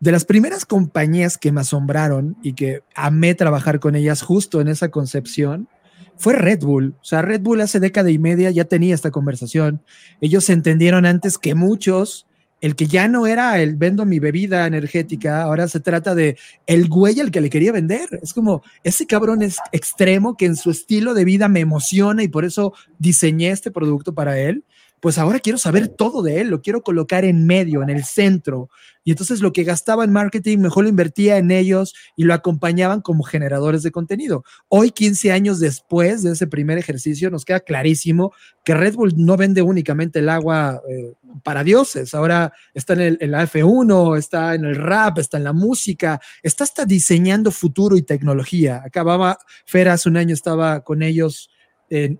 de 0.00 0.12
las 0.12 0.24
primeras 0.24 0.64
compañías 0.64 1.38
que 1.38 1.52
me 1.52 1.60
asombraron 1.60 2.36
y 2.42 2.52
que 2.52 2.82
amé 2.94 3.34
trabajar 3.34 3.80
con 3.80 3.96
ellas 3.96 4.22
justo 4.22 4.60
en 4.60 4.68
esa 4.68 4.90
concepción 4.90 5.68
fue 6.16 6.34
Red 6.34 6.60
Bull. 6.60 6.94
O 7.00 7.04
sea, 7.04 7.22
Red 7.22 7.40
Bull 7.40 7.60
hace 7.60 7.80
década 7.80 8.10
y 8.10 8.18
media 8.18 8.50
ya 8.50 8.64
tenía 8.64 8.94
esta 8.94 9.10
conversación. 9.10 9.82
Ellos 10.20 10.50
entendieron 10.50 11.06
antes 11.06 11.38
que 11.38 11.54
muchos 11.54 12.26
el 12.60 12.74
que 12.74 12.86
ya 12.86 13.06
no 13.06 13.26
era 13.28 13.60
el 13.60 13.76
vendo 13.76 14.04
mi 14.04 14.18
bebida 14.18 14.66
energética, 14.66 15.42
ahora 15.42 15.68
se 15.68 15.78
trata 15.78 16.16
de 16.16 16.36
el 16.66 16.88
güey 16.88 17.20
al 17.20 17.30
que 17.30 17.40
le 17.40 17.50
quería 17.50 17.70
vender. 17.70 18.08
Es 18.20 18.34
como 18.34 18.62
ese 18.82 19.06
cabrón 19.06 19.42
es 19.42 19.58
extremo 19.70 20.36
que 20.36 20.46
en 20.46 20.56
su 20.56 20.70
estilo 20.70 21.14
de 21.14 21.24
vida 21.24 21.48
me 21.48 21.60
emociona 21.60 22.22
y 22.22 22.28
por 22.28 22.44
eso 22.44 22.74
diseñé 22.98 23.50
este 23.50 23.70
producto 23.70 24.12
para 24.12 24.38
él 24.40 24.64
pues 25.00 25.18
ahora 25.18 25.38
quiero 25.40 25.58
saber 25.58 25.88
todo 25.88 26.22
de 26.22 26.40
él, 26.40 26.48
lo 26.48 26.62
quiero 26.62 26.82
colocar 26.82 27.24
en 27.24 27.46
medio, 27.46 27.82
en 27.82 27.90
el 27.90 28.04
centro. 28.04 28.68
Y 29.04 29.12
entonces 29.12 29.40
lo 29.40 29.52
que 29.52 29.64
gastaba 29.64 30.04
en 30.04 30.12
marketing, 30.12 30.58
mejor 30.58 30.84
lo 30.84 30.90
invertía 30.90 31.38
en 31.38 31.50
ellos 31.50 31.94
y 32.16 32.24
lo 32.24 32.34
acompañaban 32.34 33.00
como 33.00 33.22
generadores 33.22 33.82
de 33.82 33.90
contenido. 33.90 34.44
Hoy, 34.68 34.90
15 34.90 35.32
años 35.32 35.60
después 35.60 36.22
de 36.22 36.32
ese 36.32 36.46
primer 36.46 36.76
ejercicio, 36.76 37.30
nos 37.30 37.44
queda 37.44 37.60
clarísimo 37.60 38.32
que 38.64 38.74
Red 38.74 38.96
Bull 38.96 39.14
no 39.16 39.36
vende 39.36 39.62
únicamente 39.62 40.18
el 40.18 40.28
agua 40.28 40.82
eh, 40.88 41.14
para 41.42 41.64
dioses. 41.64 42.12
Ahora 42.12 42.52
está 42.74 42.92
en, 42.94 43.00
el, 43.00 43.18
en 43.20 43.30
la 43.30 43.46
F1, 43.46 44.18
está 44.18 44.54
en 44.54 44.64
el 44.64 44.76
rap, 44.76 45.18
está 45.18 45.38
en 45.38 45.44
la 45.44 45.52
música, 45.54 46.20
está 46.42 46.64
hasta 46.64 46.84
diseñando 46.84 47.50
futuro 47.50 47.96
y 47.96 48.02
tecnología. 48.02 48.82
Acababa, 48.84 49.38
Fer 49.64 49.88
hace 49.88 50.08
un 50.08 50.16
año 50.16 50.34
estaba 50.34 50.80
con 50.80 51.02
ellos 51.02 51.50
en, 51.88 52.18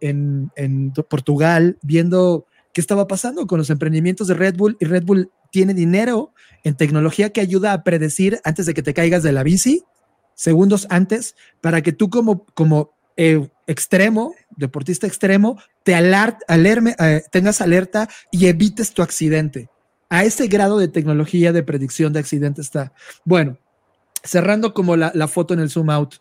en 0.57 0.93
Portugal 1.11 1.77
viendo 1.83 2.47
qué 2.79 2.81
estaba 2.81 3.09
pasando 3.09 3.49
con 3.49 3.59
los 3.59 3.71
emprendimientos 3.71 4.29
de 4.29 4.35
Red 4.35 4.55
Bull 4.55 4.77
y 4.79 4.85
Red 4.85 5.03
Bull 5.03 5.33
tiene 5.51 5.75
dinero 5.75 6.33
en 6.63 6.77
tecnología 6.77 7.31
que 7.31 7.41
ayuda 7.41 7.73
a 7.73 7.83
predecir 7.83 8.41
antes 8.45 8.67
de 8.67 8.75
que 8.75 8.85
te 8.85 8.95
caigas 8.95 9.25
de 9.25 9.33
la 9.33 9.43
bici, 9.43 9.83
segundos 10.37 10.87
antes, 10.89 11.35
para 11.61 11.83
que 11.83 11.91
tú 11.91 12.09
como, 12.09 12.47
como 12.55 12.93
eh, 13.17 13.51
extremo, 13.67 14.33
deportista 14.57 15.09
extremo, 15.09 15.61
te 15.83 15.97
alert, 15.97 16.39
alerme, 16.47 16.95
eh, 17.01 17.25
tengas 17.33 17.61
alerta 17.61 18.09
y 18.31 18.47
evites 18.47 18.95
tu 18.95 19.03
accidente. 19.03 19.69
A 20.09 20.23
ese 20.23 20.47
grado 20.47 20.79
de 20.79 20.87
tecnología 20.87 21.53
de 21.53 21.65
predicción 21.65 22.13
de 22.13 22.21
accidente 22.21 22.61
está. 22.61 22.93
Bueno, 23.25 23.59
cerrando 24.23 24.73
como 24.73 24.95
la, 24.95 25.27
foto 25.27 25.53
en 25.53 25.59
el 25.59 25.71
zoom 25.71 25.91
out, 25.91 26.15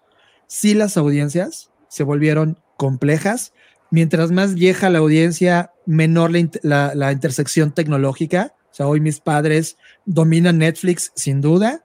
sí 0.48 0.74
las 0.74 0.98
audiencias 0.98 1.70
se 1.88 2.02
volvieron 2.02 2.58
complejas. 2.78 3.54
Mientras 3.89 4.32
más 4.32 4.54
vieja 4.54 4.89
la 4.89 5.00
audiencia, 5.00 5.71
menor 5.86 6.32
la, 6.63 7.12
intersección 7.12 7.71
tecnológica 7.71 8.54
sea, 8.78 8.88
hoy 8.88 9.00
mis 9.00 9.19
padres 9.19 9.78
dominan 10.06 10.60
Netflix 10.60 11.12
sin 11.15 11.41
duda 11.41 11.84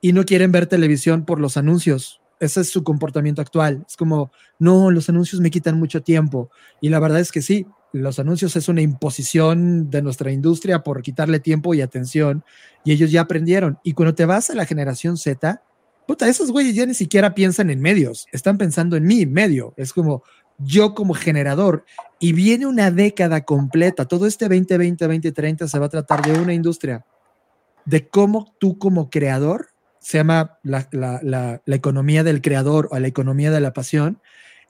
y 0.00 0.12
no 0.12 0.24
quieren 0.24 0.52
ver 0.52 0.66
televisión 0.66 1.24
por 1.24 1.40
los 1.40 1.56
anuncios. 1.56 2.20
Ese 2.38 2.62
es 2.62 2.70
su 2.70 2.84
comportamiento 2.84 3.42
actual. 3.42 3.84
Es 3.86 3.96
como, 3.96 4.32
no, 4.58 4.90
los 4.90 5.08
anuncios 5.08 5.40
me 5.42 5.50
quitan 5.50 5.78
mucho 5.78 6.02
tiempo. 6.02 6.50
Y 6.80 6.88
la 6.88 7.00
verdad 7.00 7.20
es 7.20 7.32
que 7.32 7.42
sí, 7.42 7.66
los 7.92 8.18
anuncios 8.18 8.56
es 8.56 8.68
una 8.68 8.80
imposición 8.80 9.90
de 9.90 10.00
nuestra 10.00 10.30
industria 10.30 10.82
por 10.82 11.02
quitarle 11.02 11.40
tiempo 11.40 11.74
y 11.74 11.82
atención. 11.82 12.44
Y 12.84 12.92
ellos 12.92 13.10
ya 13.10 13.22
aprendieron. 13.22 13.78
Y 13.82 13.92
cuando 13.92 14.14
te 14.14 14.24
vas 14.24 14.48
a 14.48 14.54
la 14.54 14.64
generación 14.64 15.18
Z, 15.18 15.62
puta, 16.06 16.28
esos 16.28 16.50
güeyes 16.50 16.74
ya 16.74 16.86
ni 16.86 16.94
siquiera 16.94 17.34
piensan 17.34 17.68
en 17.70 17.80
medios, 17.80 18.26
están 18.32 18.56
pensando 18.56 18.96
en 18.96 19.04
mí, 19.04 19.26
medio. 19.26 19.74
Es 19.76 19.92
como, 19.92 20.22
yo 20.60 20.94
como 20.94 21.14
generador. 21.14 21.84
Y 22.18 22.32
viene 22.32 22.66
una 22.66 22.90
década 22.90 23.44
completa, 23.44 24.06
todo 24.06 24.26
este 24.26 24.46
2020, 24.46 25.04
2030 25.06 25.68
se 25.68 25.78
va 25.78 25.86
a 25.86 25.90
tratar 25.90 26.22
de 26.22 26.38
una 26.38 26.52
industria, 26.52 27.04
de 27.84 28.08
cómo 28.08 28.54
tú 28.58 28.78
como 28.78 29.10
creador, 29.10 29.68
se 30.00 30.18
llama 30.18 30.58
la, 30.62 31.60
economía 31.66 32.24
del 32.24 32.40
creador 32.40 32.88
o 32.90 32.98
la 32.98 33.08
economía 33.08 33.50
de 33.50 33.60
la 33.60 33.72
pasión, 33.72 34.18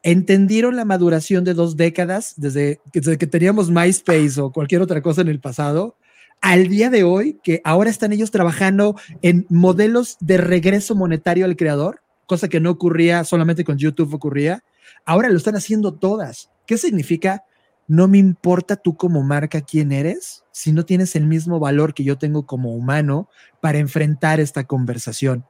entendieron 0.03 0.77
la 0.77 0.85
maduración 0.85 1.45
de 1.45 1.55
dos 1.55 1.77
décadas, 1.77 2.35
desde, 2.37 2.81
desde 2.93 3.19
que 3.19 3.27
teníamos 3.27 3.71
MySpace 3.71 4.41
o 4.41 4.53
cualquier 4.53 4.83
otra 4.83 5.03
cosa 5.03 5.21
en 5.21 5.29
el 5.29 5.41
pasado, 5.41 5.97
al 6.41 6.69
día 6.69 6.89
de 6.89 7.05
hoy, 7.05 7.39
que 7.43 7.61
ahora 7.65 7.91
están 7.91 8.13
ellos 8.13 8.31
trabajando 8.31 8.97
en 9.23 9.47
modelos 9.51 10.17
de 10.21 10.39
regreso 10.39 10.95
monetario 10.95 11.45
al 11.45 11.57
creador, 11.57 12.03
cosa 12.27 12.49
que 12.49 12.61
no 12.61 12.71
ocurría 12.71 13.25
solamente 13.25 13.65
con 13.65 13.77
YouTube, 13.77 14.15
ocurría, 14.15 14.63
Ahora 15.05 15.29
lo 15.29 15.37
están 15.37 15.57
haciendo 15.57 15.95
todas. 15.95 16.51
¿Qué 16.67 16.79
significa? 16.79 17.45
No 17.87 18.07
me 18.07 18.19
importa 18.19 18.77
tú 18.77 18.97
como 18.97 19.23
marca 19.23 19.61
quién 19.63 19.91
eres 19.91 20.45
si 20.53 20.73
no 20.73 20.85
tienes 20.85 21.17
el 21.17 21.27
mismo 21.27 21.59
valor 21.59 21.93
que 21.95 22.05
yo 22.05 22.19
tengo 22.19 22.47
como 22.47 22.75
humano 22.75 23.29
para 23.61 23.79
enfrentar 23.79 24.39
esta 24.39 24.65
conversación. 24.65 25.45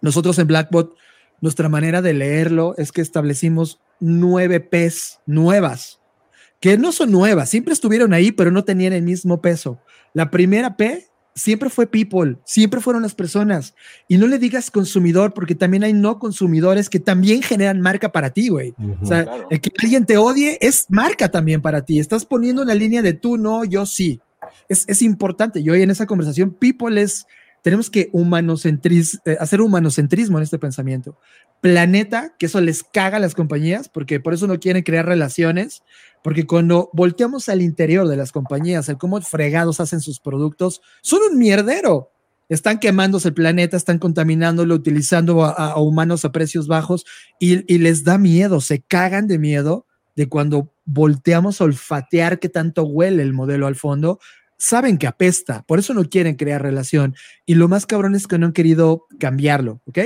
Nosotros 0.00 0.38
en 0.38 0.46
Blackbot, 0.46 0.94
nuestra 1.40 1.68
manera 1.68 2.02
de 2.02 2.12
leerlo 2.12 2.74
es 2.76 2.92
que 2.92 3.00
establecimos 3.00 3.80
nueve 3.98 4.60
P's 4.60 5.20
nuevas, 5.26 6.00
que 6.60 6.78
no 6.78 6.92
son 6.92 7.10
nuevas, 7.10 7.48
siempre 7.48 7.72
estuvieron 7.72 8.12
ahí, 8.12 8.30
pero 8.30 8.50
no 8.50 8.64
tenían 8.64 8.92
el 8.92 9.02
mismo 9.02 9.40
peso. 9.40 9.80
La 10.12 10.30
primera 10.30 10.76
P 10.76 11.08
siempre 11.34 11.70
fue 11.70 11.86
people, 11.86 12.36
siempre 12.44 12.80
fueron 12.80 13.02
las 13.02 13.14
personas. 13.14 13.74
Y 14.08 14.18
no 14.18 14.26
le 14.26 14.38
digas 14.38 14.70
consumidor, 14.70 15.32
porque 15.34 15.54
también 15.54 15.84
hay 15.84 15.92
no 15.92 16.18
consumidores 16.18 16.88
que 16.88 17.00
también 17.00 17.42
generan 17.42 17.80
marca 17.80 18.12
para 18.12 18.30
ti, 18.30 18.48
güey. 18.48 18.74
o 19.00 19.06
sea, 19.06 19.26
el 19.50 19.60
que 19.60 19.70
alguien 19.82 20.06
te 20.06 20.16
odie 20.16 20.58
es 20.60 20.86
marca 20.88 21.30
también 21.30 21.62
para 21.62 21.84
ti. 21.84 21.98
Estás 21.98 22.24
poniendo 22.24 22.62
una 22.62 22.74
línea 22.74 23.02
de 23.02 23.14
tú, 23.14 23.36
no, 23.36 23.64
yo 23.64 23.86
sí. 23.86 24.20
Es, 24.68 24.84
es 24.88 25.02
importante. 25.02 25.60
Y 25.60 25.70
hoy 25.70 25.82
en 25.82 25.90
esa 25.90 26.06
conversación, 26.06 26.50
people 26.52 27.00
es, 27.00 27.26
tenemos 27.62 27.88
que 27.90 28.10
humanocentris, 28.12 29.20
eh, 29.24 29.36
hacer 29.40 29.60
humanocentrismo 29.60 30.38
en 30.38 30.44
este 30.44 30.58
pensamiento. 30.58 31.16
Planeta, 31.62 32.34
que 32.40 32.46
eso 32.46 32.60
les 32.60 32.82
caga 32.82 33.18
a 33.18 33.20
las 33.20 33.36
compañías, 33.36 33.88
porque 33.88 34.18
por 34.18 34.34
eso 34.34 34.48
no 34.48 34.58
quieren 34.58 34.82
crear 34.82 35.06
relaciones, 35.06 35.84
porque 36.24 36.44
cuando 36.44 36.90
volteamos 36.92 37.48
al 37.48 37.62
interior 37.62 38.08
de 38.08 38.16
las 38.16 38.32
compañías, 38.32 38.88
el 38.88 38.98
cómo 38.98 39.20
fregados 39.20 39.78
hacen 39.78 40.00
sus 40.00 40.18
productos, 40.18 40.82
son 41.02 41.20
un 41.30 41.38
mierdero. 41.38 42.10
Están 42.48 42.80
quemándose 42.80 43.28
el 43.28 43.34
planeta, 43.34 43.76
están 43.76 44.00
contaminándolo, 44.00 44.74
utilizando 44.74 45.44
a, 45.44 45.80
humanos 45.80 46.24
a 46.24 46.32
precios 46.32 46.66
bajos 46.66 47.06
y, 47.38 47.72
y, 47.72 47.78
les 47.78 48.02
da 48.02 48.18
miedo, 48.18 48.60
se 48.60 48.82
cagan 48.82 49.28
de 49.28 49.38
miedo 49.38 49.86
de 50.16 50.28
cuando 50.28 50.74
volteamos 50.84 51.60
a 51.60 51.64
olfatear 51.64 52.40
qué 52.40 52.48
tanto 52.48 52.82
huele 52.82 53.22
el 53.22 53.34
modelo 53.34 53.68
al 53.68 53.76
fondo. 53.76 54.18
Saben 54.58 54.98
que 54.98 55.06
apesta, 55.06 55.62
por 55.62 55.78
eso 55.78 55.94
no 55.94 56.02
quieren 56.08 56.34
crear 56.34 56.60
relación. 56.60 57.14
Y 57.46 57.54
lo 57.54 57.68
más 57.68 57.86
cabrón 57.86 58.16
es 58.16 58.26
que 58.26 58.36
no 58.36 58.46
han 58.46 58.52
querido 58.52 59.06
cambiarlo, 59.20 59.80
¿ok? 59.86 59.98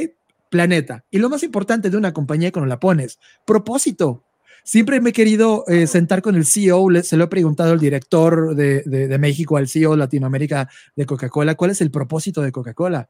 Planeta. 0.57 1.05
Y 1.11 1.19
lo 1.19 1.29
más 1.29 1.43
importante 1.43 1.91
de 1.91 1.97
una 1.97 2.13
compañía 2.13 2.51
cuando 2.51 2.69
la 2.69 2.81
pones, 2.81 3.19
propósito 3.45 4.25
Siempre 4.67 5.01
me 5.01 5.11
he 5.11 5.13
querido 5.13 5.65
eh, 5.69 5.87
sentar 5.87 6.23
con 6.23 6.35
el 6.35 6.45
CEO, 6.45 6.89
se 7.05 7.17
lo 7.17 7.25
he 7.25 7.29
preguntado 7.29 7.71
al 7.71 7.79
director 7.79 8.57
de, 8.57 9.17
México, 9.17 9.57
al 9.57 9.69
CEO 9.69 9.93
de 9.93 9.99
Latinoamérica 9.99 10.69
de 10.97 11.07
Coca-Cola, 11.07 11.55
¿cuál 11.55 11.71
es 11.71 11.81
el 11.81 11.93
propósito 11.93 12.43
de 12.43 12.51
Coca-Cola? 12.51 13.09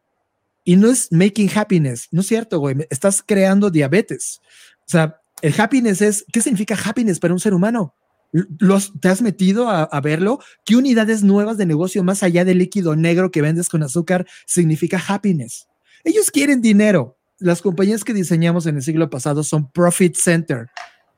Y 0.65 0.77
no 0.77 0.91
es 0.91 1.11
making 1.13 1.49
happiness, 1.55 2.09
no 2.11 2.21
es 2.21 2.27
cierto, 2.27 2.59
güey, 2.59 2.77
estás 2.91 3.23
creando 3.27 3.71
diabetes. 3.71 4.43
O 4.81 4.91
sea, 4.91 5.19
el 5.41 5.59
happiness 5.59 6.03
es, 6.03 6.27
¿qué 6.31 6.43
significa 6.43 6.77
happiness 6.85 7.19
para 7.19 7.33
un 7.33 7.41
ser 7.41 7.55
humano? 7.55 7.95
Los, 8.33 8.93
¿Te 9.01 9.09
has 9.09 9.23
metido 9.23 9.71
a, 9.71 9.85
a, 9.85 10.01
verlo? 10.03 10.41
¿Qué 10.63 10.77
unidades 10.77 11.23
nuevas 11.23 11.57
de 11.57 11.65
negocio 11.65 12.05
más 12.05 12.23
allá 12.23 12.45
del 12.45 12.59
líquido 12.59 12.97
negro 12.97 13.31
que 13.31 13.41
vendes 13.41 13.71
con 13.71 13.83
azúcar 13.83 14.27
significa 14.45 15.03
happiness? 15.09 15.69
Ellos 16.05 16.31
quieren 16.31 16.61
dinero. 16.61 17.16
Las 17.39 17.63
compañías 17.63 18.05
que 18.05 18.15
diseñamos 18.15 18.67
en 18.67 18.77
el 18.77 18.83
siglo 18.83 19.11
pasado 19.11 19.43
son 19.45 19.71
profit 19.71 20.17
center 20.17 20.69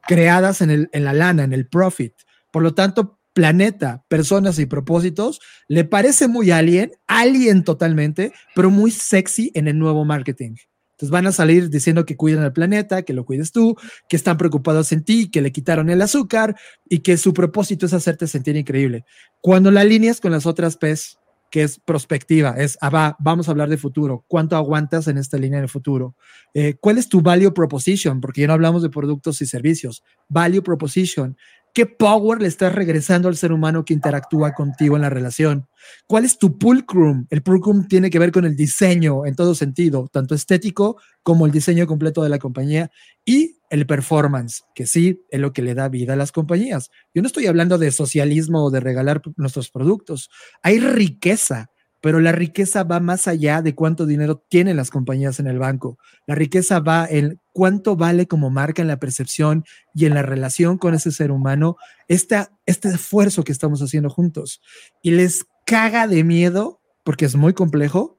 creadas 0.06 0.62
en, 0.62 0.70
el, 0.70 0.88
en 0.92 1.04
la 1.04 1.12
lana, 1.12 1.44
en 1.44 1.52
el 1.52 1.68
profit. 1.68 2.14
Por 2.50 2.62
lo 2.62 2.74
tanto, 2.74 3.18
planeta, 3.34 4.04
personas 4.08 4.58
y 4.58 4.66
propósitos, 4.66 5.40
le 5.68 5.84
parece 5.84 6.26
muy 6.26 6.50
alien, 6.50 6.92
alien 7.06 7.62
totalmente, 7.62 8.32
pero 8.54 8.70
muy 8.70 8.90
sexy 8.90 9.52
en 9.54 9.68
el 9.68 9.78
nuevo 9.78 10.04
marketing. 10.04 10.56
Entonces 10.92 11.12
van 11.12 11.28
a 11.28 11.32
salir 11.32 11.70
diciendo 11.70 12.04
que 12.04 12.16
cuidan 12.16 12.42
al 12.42 12.52
planeta, 12.52 13.02
que 13.02 13.12
lo 13.12 13.24
cuides 13.24 13.52
tú, 13.52 13.76
que 14.08 14.16
están 14.16 14.36
preocupados 14.36 14.90
en 14.90 15.04
ti, 15.04 15.30
que 15.30 15.40
le 15.40 15.52
quitaron 15.52 15.90
el 15.90 16.02
azúcar 16.02 16.56
y 16.88 17.00
que 17.00 17.16
su 17.16 17.32
propósito 17.32 17.86
es 17.86 17.92
hacerte 17.92 18.26
sentir 18.26 18.56
increíble. 18.56 19.04
Cuando 19.40 19.70
la 19.70 19.82
alineas 19.82 20.20
con 20.20 20.32
las 20.32 20.44
otras 20.46 20.76
P's, 20.76 21.18
que 21.50 21.62
es 21.62 21.80
prospectiva, 21.80 22.54
es, 22.58 22.76
ah, 22.80 22.90
va, 22.90 23.16
vamos 23.18 23.48
a 23.48 23.52
hablar 23.52 23.68
de 23.68 23.78
futuro, 23.78 24.24
¿cuánto 24.28 24.56
aguantas 24.56 25.08
en 25.08 25.18
esta 25.18 25.38
línea 25.38 25.60
de 25.60 25.68
futuro? 25.68 26.14
Eh, 26.54 26.74
¿Cuál 26.80 26.98
es 26.98 27.08
tu 27.08 27.22
value 27.22 27.52
proposition? 27.52 28.20
Porque 28.20 28.42
ya 28.42 28.46
no 28.48 28.52
hablamos 28.52 28.82
de 28.82 28.90
productos 28.90 29.40
y 29.40 29.46
servicios. 29.46 30.02
Value 30.28 30.62
proposition. 30.62 31.36
¿Qué 31.74 31.86
power 31.86 32.40
le 32.40 32.48
estás 32.48 32.74
regresando 32.74 33.28
al 33.28 33.36
ser 33.36 33.52
humano 33.52 33.84
que 33.84 33.94
interactúa 33.94 34.52
contigo 34.52 34.96
en 34.96 35.02
la 35.02 35.10
relación? 35.10 35.68
¿Cuál 36.06 36.24
es 36.24 36.38
tu 36.38 36.58
pulcrum? 36.58 37.26
El 37.30 37.42
pulcrum 37.42 37.86
tiene 37.86 38.10
que 38.10 38.18
ver 38.18 38.32
con 38.32 38.44
el 38.44 38.56
diseño 38.56 39.26
en 39.26 39.36
todo 39.36 39.54
sentido, 39.54 40.08
tanto 40.12 40.34
estético 40.34 41.00
como 41.22 41.46
el 41.46 41.52
diseño 41.52 41.86
completo 41.86 42.22
de 42.22 42.30
la 42.30 42.38
compañía 42.38 42.90
y 43.24 43.57
el 43.70 43.86
performance, 43.86 44.62
que 44.74 44.86
sí 44.86 45.22
es 45.30 45.40
lo 45.40 45.52
que 45.52 45.62
le 45.62 45.74
da 45.74 45.88
vida 45.88 46.14
a 46.14 46.16
las 46.16 46.32
compañías. 46.32 46.90
Yo 47.14 47.22
no 47.22 47.26
estoy 47.26 47.46
hablando 47.46 47.78
de 47.78 47.90
socialismo 47.90 48.64
o 48.64 48.70
de 48.70 48.80
regalar 48.80 49.22
nuestros 49.36 49.70
productos. 49.70 50.30
Hay 50.62 50.80
riqueza, 50.80 51.70
pero 52.00 52.20
la 52.20 52.32
riqueza 52.32 52.84
va 52.84 53.00
más 53.00 53.28
allá 53.28 53.60
de 53.60 53.74
cuánto 53.74 54.06
dinero 54.06 54.44
tienen 54.48 54.76
las 54.76 54.90
compañías 54.90 55.40
en 55.40 55.46
el 55.48 55.58
banco. 55.58 55.98
La 56.26 56.34
riqueza 56.34 56.80
va 56.80 57.06
en 57.08 57.40
cuánto 57.52 57.96
vale 57.96 58.26
como 58.26 58.50
marca 58.50 58.82
en 58.82 58.88
la 58.88 59.00
percepción 59.00 59.64
y 59.94 60.06
en 60.06 60.14
la 60.14 60.22
relación 60.22 60.78
con 60.78 60.94
ese 60.94 61.10
ser 61.10 61.30
humano 61.30 61.76
este 62.06 62.48
esfuerzo 62.66 63.44
que 63.44 63.52
estamos 63.52 63.80
haciendo 63.82 64.10
juntos. 64.10 64.60
Y 65.02 65.10
les 65.10 65.44
caga 65.66 66.06
de 66.06 66.24
miedo, 66.24 66.80
porque 67.04 67.26
es 67.26 67.36
muy 67.36 67.52
complejo, 67.52 68.18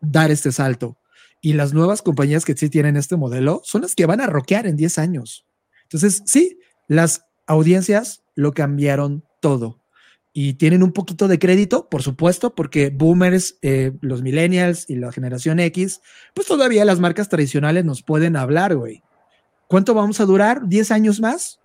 dar 0.00 0.30
este 0.30 0.50
salto. 0.50 0.99
Y 1.40 1.54
las 1.54 1.72
nuevas 1.72 2.02
compañías 2.02 2.44
que 2.44 2.56
sí 2.56 2.68
tienen 2.68 2.96
este 2.96 3.16
modelo 3.16 3.62
son 3.64 3.82
las 3.82 3.94
que 3.94 4.06
van 4.06 4.20
a 4.20 4.26
roquear 4.26 4.66
en 4.66 4.76
10 4.76 4.98
años. 4.98 5.46
Entonces, 5.84 6.22
sí, 6.26 6.58
las 6.86 7.24
audiencias 7.46 8.22
lo 8.34 8.52
cambiaron 8.52 9.24
todo. 9.40 9.80
Y 10.32 10.54
tienen 10.54 10.82
un 10.82 10.92
poquito 10.92 11.26
de 11.26 11.38
crédito, 11.38 11.88
por 11.88 12.02
supuesto, 12.02 12.54
porque 12.54 12.90
boomers, 12.90 13.58
eh, 13.62 13.92
los 14.00 14.22
millennials 14.22 14.88
y 14.88 14.96
la 14.96 15.10
generación 15.10 15.58
X, 15.60 16.00
pues 16.34 16.46
todavía 16.46 16.84
las 16.84 17.00
marcas 17.00 17.28
tradicionales 17.28 17.84
nos 17.84 18.02
pueden 18.02 18.36
hablar, 18.36 18.76
güey. 18.76 19.02
¿Cuánto 19.66 19.94
vamos 19.94 20.20
a 20.20 20.26
durar? 20.26 20.62
¿10 20.62 20.90
años 20.90 21.20
más? 21.20 21.59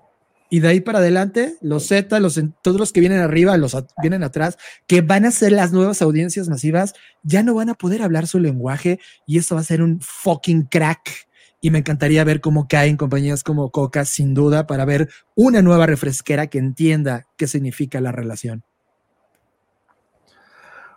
Y 0.56 0.62
de 0.62 0.70
ahí 0.70 0.80
para 0.80 1.00
adelante, 1.00 1.58
los 1.60 1.86
Z, 1.88 2.18
los, 2.22 2.42
todos 2.62 2.80
los 2.80 2.94
que 2.94 3.02
vienen 3.02 3.20
arriba, 3.20 3.58
los 3.58 3.76
vienen 4.02 4.24
atrás, 4.24 4.58
que 4.88 5.02
van 5.02 5.26
a 5.26 5.32
ser 5.32 5.52
las 5.52 5.74
nuevas 5.74 6.02
audiencias 6.02 6.48
masivas, 6.48 6.94
ya 7.24 7.44
no 7.44 7.56
van 7.56 7.68
a 7.68 7.74
poder 7.74 8.02
hablar 8.02 8.26
su 8.26 8.40
lenguaje 8.40 9.02
y 9.28 9.38
eso 9.38 9.56
va 9.56 9.60
a 9.60 9.66
ser 9.66 9.82
un 9.82 10.00
fucking 10.00 10.68
crack. 10.68 11.28
y 11.60 11.72
me 11.72 11.80
encantaría 11.80 12.24
ver 12.24 12.40
cómo 12.40 12.70
caen 12.70 12.96
compañías 12.96 13.44
como 13.44 13.70
Coca, 13.70 14.06
sin 14.06 14.34
duda, 14.34 14.66
para 14.66 14.86
ver 14.86 15.10
una 15.36 15.62
nueva 15.62 15.88
refresquera 15.88 16.48
que 16.48 16.60
entienda 16.60 17.28
qué 17.36 17.48
significa 17.48 18.00
la 18.00 18.14
relación. 18.14 18.64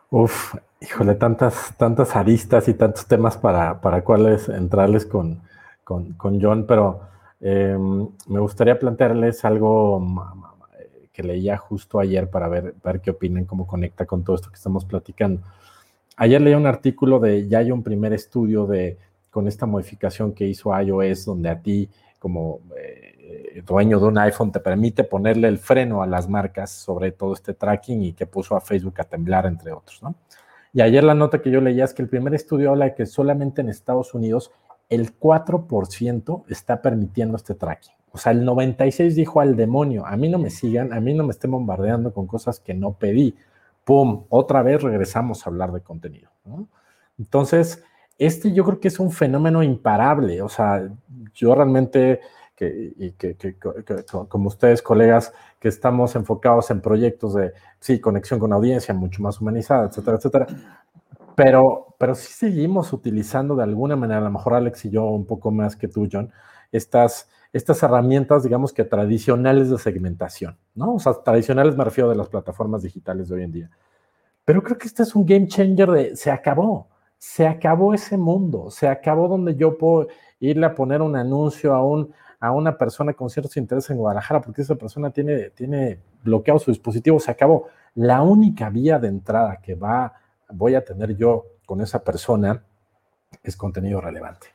Uf, 0.09 0.55
híjole, 0.81 1.17
tantas, 1.17 1.75
tantas 1.77 2.15
aristas 2.15 2.69
y 2.69 2.75
tantos 2.75 3.07
temas 3.07 3.37
para, 3.37 3.81
para 3.81 4.05
cuáles 4.05 4.49
entrarles 4.49 5.05
con, 5.05 5.43
con, 5.83 6.41
John, 6.41 6.65
pero 6.69 7.01
em, 7.41 8.09
me 8.27 8.41
gustaría 8.41 8.79
plantearles 8.79 9.45
algo 9.45 10.03
que 11.13 11.23
leía 11.23 11.57
justo 11.57 11.99
ayer 11.99 12.31
para 12.31 12.49
ver, 12.49 12.75
ver 12.85 13.01
qué 13.01 13.11
opinan, 13.11 13.45
cómo 13.45 13.67
conecta 13.67 14.07
con 14.07 14.23
todo 14.23 14.37
esto 14.37 14.51
que 14.51 14.57
estamos 14.57 14.85
platicando. 14.85 15.43
Ayer 16.17 16.41
leí 16.41 16.55
un 16.55 16.67
artículo 16.67 17.19
de, 17.19 17.49
ya 17.49 17.59
hay 17.59 17.71
un 17.71 17.83
primer 17.83 18.13
estudio 18.13 18.67
de, 18.67 18.99
con 19.31 19.49
esta 19.49 19.67
modificación 19.67 20.33
que 20.33 20.47
hizo 20.47 20.77
iOS, 20.81 21.25
donde 21.25 21.49
a 21.49 21.61
ti 21.61 21.89
como 22.19 22.61
eh, 22.77 23.63
dueño 23.67 24.01
de 24.01 24.07
un 24.07 24.19
iPhone 24.19 24.51
te 24.51 24.61
permite 24.61 25.05
ponerle 25.05 25.49
el 25.49 25.59
freno 25.59 26.03
a 26.03 26.07
las 26.07 26.29
marcas 26.29 26.71
sobre 26.71 27.13
todo 27.13 27.35
este 27.35 27.55
tracking 27.55 28.03
y 28.03 28.13
que 28.13 28.27
puso 28.27 28.57
a 28.57 28.61
Facebook 28.61 29.01
a 29.01 29.05
temblar, 29.05 29.47
entre 29.47 29.73
otros, 29.73 30.03
¿no? 30.03 30.15
Y 30.73 30.83
ayer 30.83 31.03
la 31.03 31.15
nota 31.15 31.41
que 31.41 31.51
yo 31.51 31.61
leía 31.61 31.85
es 31.85 31.95
que 31.95 32.03
el 32.03 32.09
primer 32.09 32.35
estudio 32.35 32.71
habla 32.71 32.87
de 32.87 32.95
que 32.95 33.07
solamente 33.07 33.61
en 33.61 33.69
Estados 33.69 34.15
Unidos 34.15 34.51
el 34.89 35.19
4% 35.19 36.45
está 36.49 36.81
permitiendo 36.83 37.37
este 37.37 37.55
tracking. 37.55 37.95
O 38.11 38.19
sea, 38.19 38.33
el 38.33 38.45
96 38.45 39.15
dijo 39.15 39.41
al 39.41 39.55
demonio, 39.57 40.07
a 40.07 40.17
mí 40.17 40.29
no 40.29 40.39
me 40.39 40.51
sigan, 40.51 40.93
a 40.93 41.01
mí 41.01 41.15
no 41.15 41.25
me 41.25 41.31
estén 41.31 41.51
bombardeando 41.51 42.13
con 42.13 42.27
cosas 42.27 42.59
que 42.59 42.75
no 42.75 42.95
pedí. 42.95 43.37
¡Pum! 43.85 44.25
Otra 44.29 44.63
vez 44.63 44.83
regresamos 44.83 45.47
a 45.47 45.51
hablar 45.51 45.73
de 45.73 45.83
contenido. 45.83 46.31
Entonces, 47.19 47.83
este 48.19 48.53
yo 48.53 48.65
creo 48.65 48.81
que 48.81 48.89
es 48.89 48.99
un 48.99 49.13
fenómeno 49.13 49.63
imparable. 49.63 50.43
O 50.43 50.49
sea, 50.49 50.89
yo 51.35 51.55
realmente, 51.55 52.21
que, 52.57 53.15
como 54.29 54.49
ustedes, 54.49 54.83
colegas, 54.83 55.33
que 55.61 55.69
estamos 55.69 56.17
enfocados 56.17 56.71
en 56.71 56.81
proyectos 56.81 57.35
de, 57.35 57.53
sí, 57.79 58.01
conexión 58.01 58.41
con 58.41 58.53
audiencia 58.53 58.95
mucho 58.95 59.23
más 59.23 59.41
humanizada, 59.41 59.89
etcétera, 59.89 60.17
etcétera. 60.17 60.47
Pero, 61.39 61.95
pero 62.01 62.17
sí 62.17 62.33
seguimos 62.33 62.93
utilizando 62.93 63.55
de 63.55 63.63
alguna 63.63 63.95
manera, 63.95 64.19
a 64.19 64.25
lo 64.25 64.31
mejor 64.31 64.55
Alex 64.55 64.87
y 64.87 64.91
yo 64.91 65.05
un 65.05 65.25
poco 65.25 65.53
más 65.53 65.77
que 65.77 65.87
tú, 65.87 66.09
John, 66.11 66.33
estas 66.73 67.29
estas 67.53 67.81
herramientas, 67.83 68.43
digamos 68.43 68.73
que 68.73 68.85
tradicionales 68.85 69.71
de 69.71 69.79
segmentación, 69.79 70.59
¿no? 70.75 70.95
O 70.95 70.99
sea, 70.99 71.15
tradicionales 71.15 71.77
me 71.77 71.85
refiero 71.85 72.11
de 72.11 72.17
las 72.17 72.29
plataformas 72.29 72.83
digitales 72.83 73.29
de 73.29 73.37
hoy 73.37 73.43
en 73.45 73.53
día. 73.53 73.71
Pero 74.45 74.63
creo 74.65 74.77
que 74.77 74.89
este 74.89 75.05
es 75.05 75.15
un 75.15 75.25
game 75.25 75.47
changer 75.47 75.91
de, 75.93 76.17
se 76.17 76.33
acabó, 76.33 76.89
se 77.19 77.47
acabó 77.47 77.95
ese 77.95 78.19
mundo, 78.19 78.69
se 78.71 78.89
acabó 78.89 79.29
donde 79.29 79.55
yo 79.55 79.79
puedo 79.79 80.09
irle 80.41 80.67
a 80.67 80.75
poner 80.75 81.03
un 81.03 81.15
anuncio 81.15 81.73
a, 81.73 81.85
un, 81.85 82.13
a 82.41 82.51
una 82.51 82.77
persona 82.77 83.15
con 83.15 83.31
ciertos 83.31 83.57
intereses 83.57 83.91
en 83.91 83.99
Guadalajara, 83.99 84.41
porque 84.41 84.63
esa 84.63 84.75
persona 84.75 85.11
tiene, 85.11 85.51
tiene 85.51 86.01
bloqueado 86.25 86.59
su 86.59 86.73
dispositivo, 86.73 87.21
se 87.21 87.31
acabó. 87.31 87.69
La 87.95 88.23
única 88.23 88.71
vía 88.71 88.99
de 88.99 89.09
entrada 89.09 89.61
que 89.63 89.77
va, 89.77 90.15
voy 90.51 90.75
a 90.75 90.85
tener 90.85 91.17
yo 91.17 91.47
con 91.67 91.81
esa 91.81 92.03
persona 92.03 92.65
es 93.43 93.57
contenido 93.57 94.01
relevante, 94.01 94.49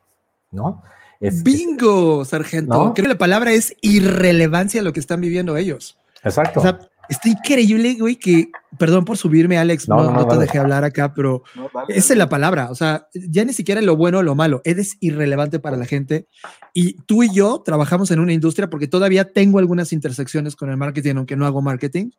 ¿no? 0.52 0.84
Bingo, 1.20 2.26
sargento. 2.26 2.94
Creo 2.94 3.06
que 3.06 3.14
la 3.14 3.18
palabra 3.18 3.52
es 3.52 3.76
irrelevancia 3.82 4.82
a 4.82 4.84
lo 4.84 4.92
que 4.92 5.00
están 5.00 5.22
viviendo 5.22 5.56
ellos. 5.56 5.98
Exacto. 6.24 6.60
O 6.60 6.64
sea, 6.64 6.80
está 7.10 7.30
increíble, 7.30 7.96
güey, 7.96 8.16
que, 8.18 8.50
perdón 8.78 9.06
por 9.06 9.18
subirme, 9.18 9.58
Alex, 9.58 9.88
no, 9.88 10.28
te 10.28 10.38
dejé 10.38 10.60
hablar 10.60 10.84
acá, 10.84 11.14
pero 11.14 11.44
esa 11.88 12.14
es 12.14 12.18
la 12.18 12.30
palabra. 12.30 12.70
O 12.72 12.76
sea, 12.76 13.08
ya 13.14 13.46
ni 13.46 13.54
siquiera 13.54 13.82
lo 13.82 13.96
bueno 13.96 14.20
o 14.20 14.24
lo 14.24 14.36
malo, 14.36 14.62
eres 14.66 14.98
irrelevante 15.00 15.60
para 15.60 15.78
la 15.78 15.86
gente. 15.86 16.28
Y 16.74 16.94
tú 17.04 17.24
y 17.24 17.34
yo 17.34 17.62
trabajamos 17.64 18.12
en 18.12 18.20
una 18.20 18.34
industria, 18.34 18.70
porque 18.70 18.88
todavía 18.88 19.32
tengo 19.32 19.60
algunas 19.60 19.94
intersecciones 19.94 20.56
con 20.56 20.70
el 20.70 20.78
marketing, 20.78 21.16
aunque 21.18 21.36
no 21.36 21.46
hago 21.46 21.62
marketing, 21.62 22.12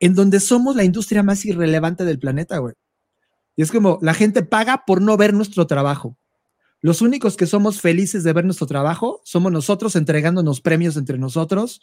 en 0.00 0.14
donde 0.14 0.40
somos 0.40 0.76
la 0.76 0.84
industria 0.84 1.22
más 1.22 1.44
irrelevante 1.44 2.04
del 2.04 2.18
planeta, 2.18 2.58
güey. 2.58 2.74
Y 3.56 3.62
es 3.62 3.70
como, 3.70 3.98
la 4.02 4.14
gente 4.14 4.42
paga 4.42 4.84
por 4.86 5.02
no 5.02 5.16
ver 5.16 5.34
nuestro 5.34 5.66
trabajo. 5.66 6.16
Los 6.80 7.00
únicos 7.00 7.36
que 7.36 7.46
somos 7.46 7.80
felices 7.80 8.24
de 8.24 8.32
ver 8.32 8.44
nuestro 8.44 8.66
trabajo 8.66 9.20
somos 9.24 9.52
nosotros 9.52 9.94
entregándonos 9.94 10.60
premios 10.60 10.96
entre 10.96 11.16
nosotros 11.16 11.80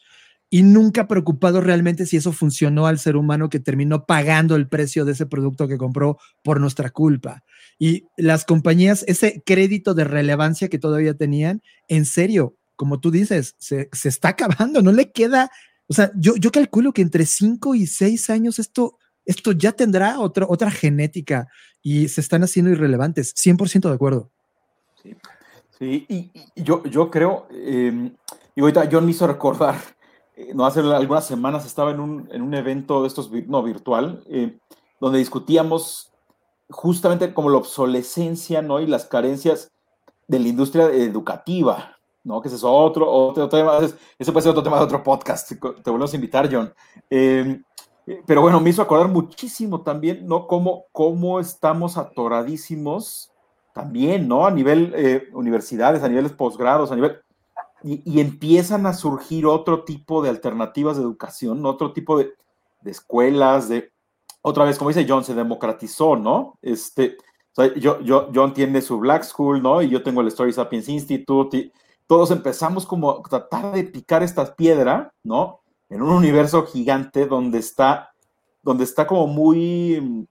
y 0.50 0.64
nunca 0.64 1.08
preocupados 1.08 1.64
realmente 1.64 2.06
si 2.06 2.18
eso 2.18 2.32
funcionó 2.32 2.88
al 2.88 3.00
ser 3.00 3.16
humano 3.16 3.50
que 3.50 3.60
terminó 3.60 4.06
pagando 4.06 4.56
el 4.56 4.68
precio 4.68 5.06
de 5.06 5.12
ese 5.12 5.26
producto 5.26 5.68
que 5.68 5.78
compró 5.78 6.18
por 6.44 6.60
nuestra 6.60 6.90
culpa. 6.90 7.44
Y 7.78 8.08
las 8.18 8.46
compañías, 8.46 9.06
ese 9.08 9.44
crédito 9.46 9.94
de 9.94 10.06
relevancia 10.06 10.68
que 10.68 10.80
todavía 10.80 11.14
tenían, 11.14 11.62
en 11.88 12.06
serio, 12.06 12.58
como 12.76 13.00
tú 13.00 13.12
dices, 13.12 13.56
se, 13.60 13.90
está 14.04 14.30
acabando, 14.30 14.82
no 14.82 14.92
le 14.92 15.12
queda, 15.12 15.52
o 15.88 15.94
sea, 15.94 16.12
yo, 16.16 16.36
yo 16.36 16.52
calculo 16.52 16.94
que 16.94 17.04
entre 17.04 17.26
5 17.26 17.76
y 17.76 17.86
6 17.86 18.30
años 18.32 18.58
esto, 18.58 18.98
esto 19.30 19.52
ya 19.52 19.72
tendrá 19.74 20.20
otra, 20.20 20.48
otra 20.50 20.72
genética 20.72 21.48
y 21.84 22.08
se 22.08 22.20
están 22.20 22.44
haciendo 22.44 22.72
irrelevantes, 22.72 23.36
100% 23.36 23.88
de 23.88 23.94
acuerdo. 23.94 24.32
Sí, 25.78 26.06
y, 26.10 26.32
yo, 26.56 26.84
yo 26.86 27.12
creo, 27.12 27.48
eh, 27.52 28.12
y 28.56 28.62
ahorita 28.62 28.90
John 28.92 29.06
me 29.06 29.12
hizo 29.12 29.28
recordar, 29.28 29.76
eh, 30.36 30.52
no 30.56 30.66
hace 30.66 30.80
algunas 30.80 31.28
semanas 31.28 31.68
estaba 31.68 31.92
en 31.92 32.00
un, 32.00 32.28
en 32.32 32.42
un 32.42 32.56
evento 32.56 33.04
de 33.04 33.08
estos, 33.08 33.30
no 33.32 33.62
virtual, 33.62 34.24
eh, 34.30 34.58
donde 35.00 35.20
discutíamos 35.20 36.12
justamente 36.68 37.32
como 37.32 37.52
la 37.52 37.58
obsolescencia, 37.58 38.64
¿no? 38.64 38.80
Y 38.80 38.88
las 38.88 39.06
carencias 39.06 39.72
de 40.28 40.40
la 40.40 40.48
industria 40.48 40.86
educativa, 40.88 41.98
¿no? 42.24 42.42
Que 42.42 42.48
ese 42.48 42.58
es 42.58 42.64
otro, 42.64 43.10
otro, 43.10 43.48
tema, 43.48 43.78
ese 44.18 44.32
puede 44.32 44.42
ser 44.42 44.52
otro 44.52 44.64
tema 44.64 44.78
de 44.78 44.86
otro 44.86 45.04
podcast, 45.04 45.50
te 45.50 45.92
volvemos 45.92 46.14
a 46.14 46.16
invitar, 46.16 46.50
John. 46.52 46.74
Eh, 47.10 47.62
pero 48.26 48.42
bueno, 48.42 48.60
me 48.60 48.70
hizo 48.72 48.82
acordar 48.82 49.08
muchísimo 49.08 49.82
también, 49.82 50.28
¿no? 50.28 50.48
Cómo, 50.48 50.86
cómo 50.92 51.40
estamos 51.40 51.98
atoradísimos 51.98 53.32
también, 53.74 54.28
¿no? 54.28 54.46
A 54.46 54.52
nivel 54.52 54.94
eh, 54.96 55.30
universidades, 55.34 56.04
a 56.04 56.10
niveles 56.10 56.34
posgrados, 56.34 56.92
a 56.92 56.96
nivel... 56.96 57.20
Y, 57.82 58.20
empiezan 58.20 58.86
a 58.86 58.94
surgir 58.94 59.46
otro 59.46 59.86
tipo 59.86 60.22
de 60.22 60.30
alternativas 60.30 60.98
de 60.98 61.04
educación, 61.04 61.66
otro 61.66 61.94
tipo 61.94 62.18
de, 62.18 62.34
escuelas, 62.84 63.70
de... 63.70 63.92
Otra 64.42 64.66
vez, 64.66 64.78
como 64.78 64.90
dice 64.90 65.06
John, 65.08 65.24
se 65.24 65.34
democratizó, 65.34 66.18
¿no? 66.18 66.58
Este, 66.62 67.16
yo, 67.78 68.02
yo, 68.02 68.30
John 68.34 68.54
tiene 68.54 68.82
su 68.82 69.00
Black 69.00 69.24
School, 69.24 69.62
¿no? 69.62 69.82
Y 69.82 69.90
yo 69.90 70.04
tengo 70.04 70.22
el 70.22 70.28
Story 70.28 70.52
Sapiens 70.52 70.90
Institute, 70.90 71.58
y 71.58 71.72
todos 72.08 72.32
empezamos 72.32 72.86
como 72.86 73.12
a 73.12 73.22
tratar 73.22 73.74
de 73.74 73.84
picar 73.84 74.24
esta 74.24 74.56
piedra, 74.56 75.14
¿no? 75.24 75.59
En 75.90 76.02
un 76.02 76.10
universo 76.10 76.66
gigante 76.66 77.26
donde 77.26 77.60
está, 77.60 78.14
donde 78.62 78.84
está 78.84 79.08
como 79.08 79.28
muy, 79.28 80.28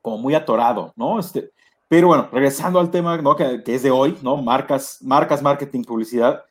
como 0.00 0.18
muy 0.18 0.34
atorado, 0.34 0.92
¿no? 0.96 1.18
Este, 1.18 1.52
pero 1.88 2.08
bueno, 2.08 2.28
regresando 2.32 2.80
al 2.80 2.90
tema 2.90 3.16
¿no? 3.18 3.36
que, 3.36 3.62
es 3.66 3.82
de 3.82 3.90
hoy, 3.90 4.18
¿no? 4.22 4.36
Marcas, 4.38 4.98
marcas, 5.02 5.42
marketing, 5.42 5.84
publicidad. 5.84 6.44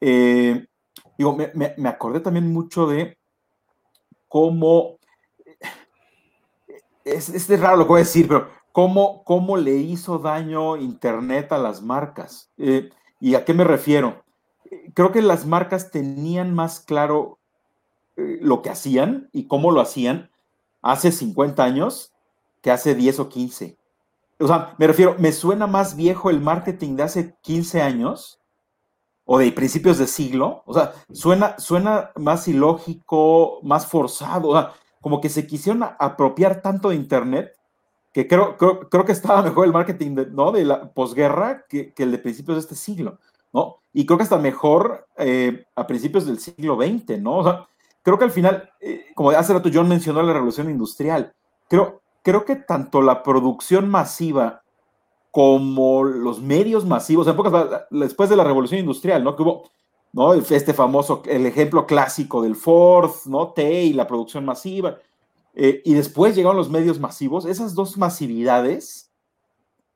Eh, 0.00 0.66
digo, 1.18 1.36
me, 1.36 1.52
me, 1.76 1.88
acordé 1.88 2.20
también 2.20 2.52
mucho 2.52 2.86
de 2.86 3.18
cómo, 4.28 4.98
es, 7.04 7.28
es 7.28 7.60
raro 7.60 7.76
lo 7.76 7.84
que 7.84 7.88
voy 7.88 8.00
a 8.00 8.04
decir, 8.04 8.28
pero 8.28 8.48
cómo, 8.72 9.24
cómo 9.24 9.56
le 9.56 9.74
hizo 9.76 10.18
daño 10.18 10.76
Internet 10.76 11.52
a 11.52 11.58
las 11.58 11.82
marcas. 11.82 12.50
Eh, 12.56 12.90
¿Y 13.20 13.34
a 13.34 13.44
qué 13.44 13.54
me 13.54 13.64
refiero? 13.64 14.24
Creo 14.94 15.12
que 15.12 15.22
las 15.22 15.46
marcas 15.46 15.90
tenían 15.90 16.54
más 16.54 16.80
claro 16.80 17.39
lo 18.40 18.62
que 18.62 18.70
hacían 18.70 19.28
y 19.32 19.46
cómo 19.46 19.70
lo 19.70 19.80
hacían 19.80 20.30
hace 20.82 21.12
50 21.12 21.62
años 21.62 22.12
que 22.62 22.70
hace 22.70 22.94
10 22.94 23.20
o 23.20 23.28
15 23.28 23.80
o 24.40 24.46
sea, 24.46 24.74
me 24.78 24.86
refiero, 24.86 25.16
me 25.18 25.32
suena 25.32 25.66
más 25.66 25.96
viejo 25.96 26.30
el 26.30 26.40
marketing 26.40 26.96
de 26.96 27.02
hace 27.02 27.36
15 27.42 27.82
años 27.82 28.40
o 29.26 29.38
de 29.38 29.52
principios 29.52 29.98
de 29.98 30.06
siglo, 30.06 30.62
o 30.66 30.74
sea, 30.74 30.92
suena, 31.12 31.56
suena 31.58 32.10
más 32.16 32.48
ilógico, 32.48 33.60
más 33.62 33.86
forzado, 33.86 34.48
o 34.48 34.52
sea, 34.54 34.72
como 35.00 35.20
que 35.20 35.28
se 35.28 35.46
quisieron 35.46 35.84
apropiar 35.98 36.62
tanto 36.62 36.88
de 36.88 36.96
Internet 36.96 37.52
que 38.12 38.26
creo, 38.26 38.56
creo, 38.56 39.04
que 39.04 39.12
estaba 39.12 39.42
mejor 39.42 39.66
el 39.66 39.72
marketing 39.72 40.14
de, 40.16 40.26
¿no? 40.26 40.50
de 40.50 40.64
la 40.64 40.90
posguerra 40.92 41.64
que, 41.68 41.94
el 41.96 42.10
de 42.10 42.18
principios 42.18 42.56
de 42.56 42.60
este 42.62 42.74
siglo, 42.74 43.20
¿no? 43.52 43.76
Y 43.92 44.04
creo 44.04 44.18
que 44.18 44.24
está 44.24 44.38
mejor 44.38 45.06
eh, 45.16 45.64
a 45.76 45.86
principios 45.86 46.26
del 46.26 46.40
siglo 46.40 46.76
XX, 46.76 47.20
¿no? 47.20 47.38
O 47.38 47.44
sea, 47.44 47.68
creo 48.02 48.18
que 48.18 48.24
al 48.24 48.30
final, 48.30 48.70
eh, 48.80 49.06
como 49.14 49.30
hace 49.30 49.52
rato 49.52 49.70
John 49.72 49.88
mencionó 49.88 50.22
la 50.22 50.32
revolución 50.32 50.70
industrial, 50.70 51.34
creo, 51.68 52.02
creo 52.22 52.44
que 52.44 52.56
tanto 52.56 53.02
la 53.02 53.22
producción 53.22 53.88
masiva 53.88 54.62
como 55.30 56.02
los 56.02 56.40
medios 56.40 56.84
masivos, 56.84 57.26
en 57.26 57.36
pocas, 57.36 57.84
después 57.90 58.28
de 58.28 58.36
la 58.36 58.44
revolución 58.44 58.80
industrial, 58.80 59.22
¿no? 59.22 59.36
Que 59.36 59.42
hubo, 59.42 59.70
¿no? 60.12 60.34
Este 60.34 60.74
famoso, 60.74 61.22
el 61.26 61.46
ejemplo 61.46 61.86
clásico 61.86 62.42
del 62.42 62.56
Ford, 62.56 63.12
¿no? 63.26 63.52
T 63.52 63.84
y 63.84 63.92
la 63.92 64.06
producción 64.06 64.44
masiva. 64.44 64.98
Eh, 65.54 65.82
y 65.84 65.94
después 65.94 66.34
llegaron 66.34 66.56
los 66.56 66.70
medios 66.70 66.98
masivos. 66.98 67.44
Esas 67.44 67.74
dos 67.74 67.96
masividades 67.96 69.10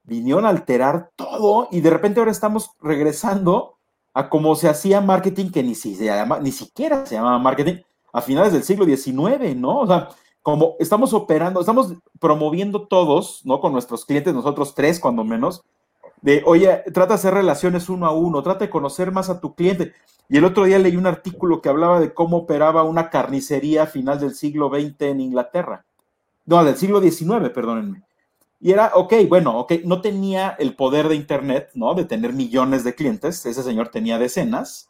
vinieron 0.05 0.47
a 0.47 0.51
alterar 0.51 1.11
todo 1.17 1.69
y 1.71 1.81
de 1.81 1.91
repente 1.91 2.21
ahora 2.21 2.33
estamos 2.33 2.71
regresando 2.81 3.77
a 4.13 4.29
cómo 4.29 4.55
se 4.55 4.69
hacía 4.69 5.01
marketing 5.01 5.51
que 5.51 5.63
ni, 5.63 5.75
siquiera 5.75 7.05
se 7.07 7.15
llamaba 7.15 7.39
marketing 7.39 7.83
a 8.15 8.23
finales 8.23 8.53
del 8.53 8.63
siglo 8.63 8.87
XIX, 8.87 9.57
¿no? 9.57 9.81
O 9.81 9.87
sea, 9.89 10.09
como 10.41 10.77
estamos 10.79 11.13
operando, 11.13 11.59
estamos 11.59 11.95
promoviendo 12.21 12.87
todos, 12.87 13.45
¿no? 13.45 13.61
Con 13.61 13.73
nuestros 13.73 14.05
clientes, 14.07 14.33
nosotros 14.33 14.73
tres 14.75 15.01
cuando 15.01 15.25
menos, 15.25 15.65
de, 16.23 16.43
oye, 16.47 16.85
trata 16.93 17.09
de 17.09 17.15
hacer 17.15 17.35
relaciones 17.35 17.89
uno 17.89 18.07
a 18.07 18.13
uno, 18.13 18.41
trata 18.43 18.67
de 18.67 18.71
conocer 18.71 19.11
más 19.11 19.31
a 19.31 19.41
tu 19.41 19.57
cliente. 19.57 19.93
Y 20.29 20.37
el 20.37 20.45
otro 20.45 20.65
día 20.65 20.79
leí 20.79 20.97
un 20.97 21.09
artículo 21.09 21.61
que 21.61 21.69
hablaba 21.69 21.99
de 21.99 22.15
cómo 22.15 22.39
operaba 22.39 22.85
una 22.85 23.11
carnicería 23.11 23.83
a 23.83 23.87
final 23.87 24.21
del 24.21 24.35
siglo 24.35 24.71
XX 24.71 25.03
en 25.03 25.21
Inglaterra. 25.21 25.85
No, 26.47 26.63
del 26.65 26.77
siglo 26.77 27.01
XIX, 27.01 27.51
perdónenme. 27.53 28.05
Y 28.61 28.71
era, 28.71 28.93
ok, 28.95 29.15
bueno, 29.29 29.59
ok, 29.59 29.73
no 29.85 30.01
tenía 30.01 30.51
el 30.59 30.77
poder 30.77 31.09
de 31.09 31.17
Internet, 31.17 31.71
¿no? 31.75 31.95
De 31.95 32.05
tener 32.05 32.33
millones 32.33 32.85
de 32.85 32.95
clientes, 32.95 33.45
ese 33.45 33.63
señor 33.65 33.89
tenía 33.89 34.19
decenas, 34.19 34.89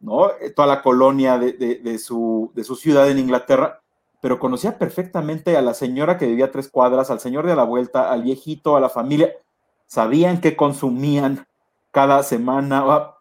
¿no? 0.00 0.30
Toda 0.56 0.66
la 0.66 0.82
colonia 0.82 1.38
de, 1.38 1.52
de, 1.52 1.98
su, 1.98 2.50
de 2.54 2.64
su 2.64 2.74
ciudad 2.74 3.08
en 3.08 3.18
Inglaterra, 3.18 3.82
pero 4.20 4.38
conocía 4.38 4.78
perfectamente 4.78 5.56
a 5.56 5.62
la 5.62 5.74
señora 5.74 6.18
que 6.18 6.26
vivía 6.26 6.50
tres 6.50 6.68
cuadras, 6.68 7.10
al 7.10 7.20
señor 7.20 7.46
de 7.46 7.56
la 7.56 7.64
vuelta, 7.64 8.10
al 8.10 8.22
viejito, 8.22 8.76
a 8.76 8.80
la 8.80 8.88
familia 8.88 9.32
sabían 9.90 10.40
qué 10.40 10.56
consumían 10.56 11.48
cada 11.90 12.22
semana. 12.22 13.14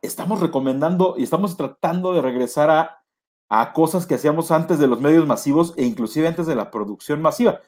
Estamos 0.00 0.40
recomendando 0.40 1.14
y 1.18 1.22
estamos 1.22 1.56
tratando 1.56 2.14
de 2.14 2.22
regresar 2.22 2.70
a, 2.70 3.02
a 3.50 3.74
cosas 3.74 4.06
que 4.06 4.14
hacíamos 4.14 4.50
antes 4.50 4.78
de 4.78 4.86
los 4.86 5.02
medios 5.02 5.26
masivos 5.26 5.74
e 5.76 5.84
inclusive 5.84 6.26
antes 6.26 6.46
de 6.46 6.54
la 6.54 6.70
producción 6.70 7.20
masiva, 7.20 7.60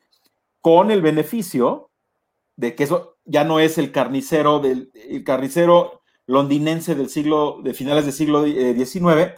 con 0.63 0.91
el 0.91 1.03
beneficio 1.03 1.91
de 2.57 2.75
que 2.75 2.85
eso 2.85 3.19
ya 3.27 3.45
no 3.45 3.61
es 3.61 3.77
el 3.77 3.93
carnicero 3.93 4.61
del 4.61 4.91
el 4.95 5.23
carnicero 5.23 6.00
londinense 6.31 6.95
del 6.95 7.11
siglo 7.11 7.59
de 7.63 7.75
finales 7.75 8.05
del 8.05 8.15
siglo 8.15 8.45
XIX, 8.45 9.19
eh, 9.19 9.35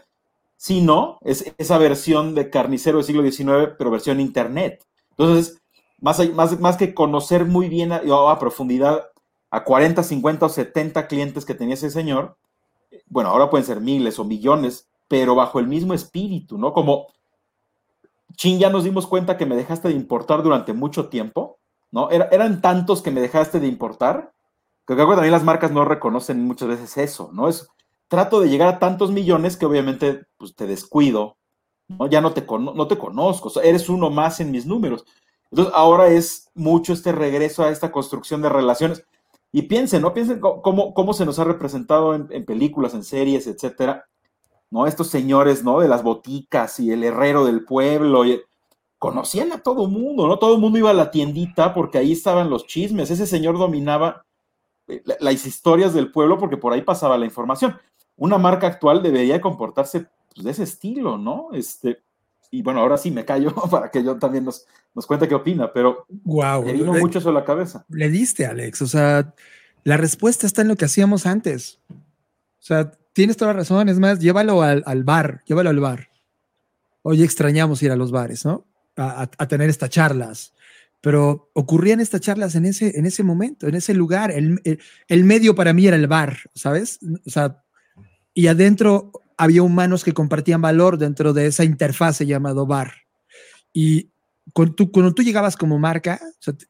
sino 0.56 1.18
es 1.22 1.54
esa 1.56 1.78
versión 1.78 2.34
de 2.34 2.50
carnicero 2.50 2.98
del 2.98 3.06
siglo 3.06 3.22
XIX, 3.22 3.74
pero 3.78 3.90
versión 3.90 4.20
internet. 4.20 4.84
Entonces, 5.10 5.62
más, 6.00 6.20
más, 6.60 6.76
que 6.76 6.92
conocer 6.94 7.46
muy 7.46 7.68
bien 7.68 7.92
a, 7.92 8.38
profundidad 8.38 9.08
a 9.50 9.64
40, 9.64 10.02
50 10.02 10.46
o 10.46 10.48
70 10.48 11.06
clientes 11.06 11.44
que 11.46 11.54
tenía 11.54 11.74
ese 11.74 11.90
señor, 11.90 12.36
bueno, 13.06 13.30
ahora 13.30 13.48
pueden 13.48 13.66
ser 13.66 13.80
miles 13.80 14.18
o 14.18 14.24
millones, 14.24 14.86
pero 15.08 15.34
bajo 15.34 15.60
el 15.60 15.68
mismo 15.68 15.94
espíritu, 15.94 16.58
¿no? 16.58 16.74
Como, 16.74 17.06
chin, 18.36 18.58
ya 18.58 18.68
nos 18.68 18.84
dimos 18.84 19.06
cuenta 19.06 19.38
que 19.38 19.46
me 19.46 19.56
dejaste 19.56 19.88
de 19.88 19.94
importar 19.94 20.42
durante 20.42 20.74
mucho 20.74 21.08
tiempo, 21.08 21.58
¿no? 21.90 22.10
eran 22.10 22.60
tantos 22.60 23.02
que 23.02 23.10
me 23.10 23.20
dejaste 23.20 23.60
de 23.60 23.66
importar, 23.66 24.32
que 24.86 24.96
también 24.96 25.32
las 25.32 25.44
marcas 25.44 25.70
no 25.70 25.84
reconocen 25.84 26.44
muchas 26.44 26.68
veces 26.68 26.96
eso, 26.98 27.30
¿no? 27.32 27.48
Es, 27.48 27.68
trato 28.12 28.40
de 28.40 28.50
llegar 28.50 28.68
a 28.68 28.78
tantos 28.78 29.10
millones 29.10 29.56
que 29.56 29.64
obviamente 29.64 30.26
pues, 30.36 30.54
te 30.54 30.66
descuido, 30.66 31.38
¿no? 31.88 32.08
Ya 32.08 32.20
no 32.20 32.32
te, 32.32 32.44
no 32.46 32.86
te 32.86 32.98
conozco, 32.98 33.50
eres 33.62 33.88
uno 33.88 34.10
más 34.10 34.38
en 34.40 34.50
mis 34.50 34.66
números. 34.66 35.06
Entonces, 35.50 35.72
ahora 35.74 36.08
es 36.08 36.50
mucho 36.54 36.92
este 36.92 37.12
regreso 37.12 37.62
a 37.62 37.70
esta 37.70 37.90
construcción 37.90 38.42
de 38.42 38.48
relaciones. 38.48 39.04
Y 39.50 39.62
piensen, 39.62 40.02
¿no? 40.02 40.12
Piensen 40.12 40.40
cómo, 40.40 40.92
cómo 40.94 41.12
se 41.14 41.24
nos 41.24 41.38
ha 41.38 41.44
representado 41.44 42.14
en, 42.14 42.44
películas, 42.44 42.92
en 42.92 43.02
series, 43.04 43.46
etcétera, 43.46 44.06
¿no? 44.70 44.86
Estos 44.86 45.08
señores, 45.08 45.64
¿no? 45.64 45.80
De 45.80 45.88
las 45.88 46.02
boticas 46.02 46.80
y 46.80 46.90
el 46.90 47.04
herrero 47.04 47.46
del 47.46 47.64
pueblo. 47.64 48.24
Conocían 48.98 49.52
a 49.52 49.62
todo 49.62 49.88
mundo, 49.88 50.28
¿no? 50.28 50.38
Todo 50.38 50.54
el 50.54 50.60
mundo 50.60 50.78
iba 50.78 50.90
a 50.90 50.94
la 50.94 51.10
tiendita 51.10 51.72
porque 51.72 51.96
ahí 51.96 52.12
estaban 52.12 52.50
los 52.50 52.66
chismes. 52.66 53.10
Ese 53.10 53.26
señor 53.26 53.56
dominaba 53.56 54.24
las 55.20 55.46
historias 55.46 55.94
del 55.94 56.10
pueblo 56.10 56.38
porque 56.38 56.56
por 56.56 56.72
ahí 56.72 56.82
pasaba 56.82 57.18
la 57.18 57.26
información. 57.26 57.76
Una 58.16 58.38
marca 58.38 58.66
actual 58.66 59.02
debería 59.02 59.40
comportarse 59.40 60.06
pues, 60.34 60.44
de 60.44 60.50
ese 60.50 60.62
estilo, 60.64 61.18
¿no? 61.18 61.48
Este, 61.52 62.02
y 62.50 62.62
bueno, 62.62 62.80
ahora 62.80 62.98
sí 62.98 63.10
me 63.10 63.24
callo 63.24 63.54
para 63.70 63.90
que 63.90 64.04
yo 64.04 64.18
también 64.18 64.44
nos, 64.44 64.66
nos 64.94 65.06
cuente 65.06 65.26
qué 65.28 65.34
opina, 65.34 65.72
pero 65.72 66.06
wow, 66.24 66.64
le 66.64 66.74
vino 66.74 66.92
mucho 66.92 67.18
eso 67.18 67.30
a 67.30 67.32
la 67.32 67.44
cabeza. 67.44 67.84
Le 67.88 68.08
diste, 68.10 68.46
Alex, 68.46 68.82
o 68.82 68.86
sea, 68.86 69.34
la 69.84 69.96
respuesta 69.96 70.46
está 70.46 70.62
en 70.62 70.68
lo 70.68 70.76
que 70.76 70.84
hacíamos 70.84 71.26
antes. 71.26 71.80
O 71.90 72.64
sea, 72.64 72.92
tienes 73.12 73.36
toda 73.36 73.52
la 73.52 73.58
razón, 73.58 73.88
es 73.88 73.98
más, 73.98 74.20
llévalo 74.20 74.62
al, 74.62 75.04
bar, 75.04 75.42
llévalo 75.46 75.70
al 75.70 75.80
bar. 75.80 76.08
Hoy 77.02 77.22
extrañamos 77.22 77.82
ir 77.82 77.90
a 77.90 77.96
los 77.96 78.12
bares, 78.12 78.44
¿no? 78.44 78.66
A, 78.96 79.26
tener 79.48 79.68
estas 79.68 79.90
charlas. 79.90 80.54
Pero 81.02 81.50
ocurrían 81.52 82.00
estas 82.00 82.22
charlas 82.22 82.54
en 82.54 82.64
ese, 82.64 82.96
en 82.96 83.04
ese 83.04 83.22
momento, 83.22 83.68
en 83.68 83.74
ese 83.74 83.92
lugar. 83.92 84.30
El, 84.30 84.60
el 85.08 85.24
medio 85.24 85.54
para 85.54 85.74
mí 85.74 85.86
era 85.86 85.96
el 85.96 86.06
bar, 86.06 86.38
¿sabes? 86.54 87.00
O 87.26 87.30
sea, 87.30 87.62
y 88.32 88.46
adentro 88.46 89.12
había 89.36 89.62
humanos 89.62 90.04
que 90.04 90.14
compartían 90.14 90.62
valor 90.62 90.98
dentro 90.98 91.32
de 91.32 91.46
esa 91.46 91.64
interfase 91.64 92.24
llamado 92.24 92.66
bar. 92.66 92.92
Y 93.72 94.12
cuando 94.52 94.74
tú, 94.74 94.92
cuando 94.92 95.12
tú 95.12 95.22
llegabas 95.22 95.56
como 95.56 95.78
marca, 95.78 96.20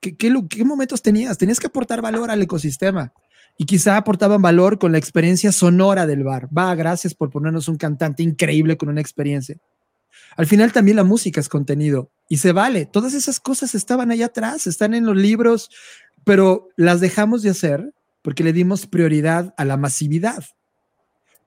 ¿qué, 0.00 0.16
qué, 0.16 0.64
momentos 0.64 1.02
tenías? 1.02 1.36
Tenías 1.36 1.60
que 1.60 1.66
aportar 1.66 2.00
valor 2.00 2.30
al 2.30 2.42
ecosistema. 2.42 3.12
Y 3.58 3.66
quizá 3.66 3.98
aportaban 3.98 4.40
valor 4.40 4.78
con 4.78 4.92
la 4.92 4.98
experiencia 4.98 5.52
sonora 5.52 6.06
del 6.06 6.24
bar. 6.24 6.48
Va, 6.56 6.74
gracias 6.74 7.14
por 7.14 7.28
ponernos 7.28 7.68
un 7.68 7.76
cantante 7.76 8.22
increíble 8.22 8.78
con 8.78 8.88
una 8.88 9.02
experiencia. 9.02 9.58
Al 10.36 10.46
final 10.46 10.72
también 10.72 10.96
la 10.96 11.04
música 11.04 11.40
es 11.40 11.48
contenido 11.48 12.10
y 12.28 12.38
se 12.38 12.52
vale. 12.52 12.86
Todas 12.86 13.14
esas 13.14 13.40
cosas 13.40 13.74
estaban 13.74 14.10
allá 14.10 14.26
atrás, 14.26 14.66
están 14.66 14.94
en 14.94 15.06
los 15.06 15.16
libros, 15.16 15.70
pero 16.24 16.68
las 16.76 17.00
dejamos 17.00 17.42
de 17.42 17.50
hacer 17.50 17.94
porque 18.22 18.44
le 18.44 18.52
dimos 18.52 18.86
prioridad 18.86 19.54
a 19.56 19.64
la 19.64 19.76
masividad 19.76 20.44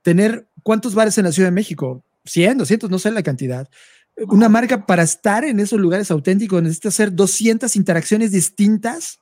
tener 0.06 0.48
cuántos 0.62 0.94
bares 0.94 1.18
en 1.18 1.24
la 1.24 1.32
Ciudad 1.32 1.48
de 1.48 1.54
México, 1.54 2.04
100, 2.26 2.58
200, 2.58 2.88
no 2.88 3.00
sé 3.00 3.10
la 3.10 3.24
cantidad. 3.24 3.68
Una 4.28 4.48
marca 4.48 4.86
para 4.86 5.02
estar 5.02 5.44
en 5.44 5.58
esos 5.58 5.80
lugares 5.80 6.12
auténticos 6.12 6.62
necesita 6.62 6.90
hacer 6.90 7.12
200 7.12 7.74
interacciones 7.74 8.30
distintas 8.30 9.18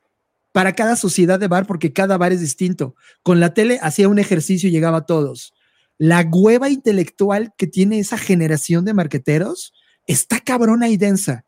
para 0.53 0.74
cada 0.74 0.95
sociedad 0.97 1.40
de 1.40 1.49
bar, 1.49 1.66
porque 1.66 1.95
cada 1.95 2.18
bar 2.18 2.34
es 2.34 2.42
distinto. 2.42 2.97
Con 3.22 3.40
la 3.40 3.55
tele 3.55 3.78
hacía 3.80 4.11
un 4.11 4.18
ejercicio 4.18 4.68
y 4.68 4.72
llegaba 4.72 4.99
a 4.99 5.07
todos. 5.07 5.54
La 5.99 6.22
hueva 6.22 6.70
intelectual 6.70 7.53
que 7.57 7.66
tiene 7.66 7.99
esa 7.99 8.18
generación 8.18 8.84
de 8.84 8.95
marqueteros 8.95 9.72
está 10.07 10.40
cabrona 10.40 10.88
y 10.88 10.97
densa. 10.97 11.45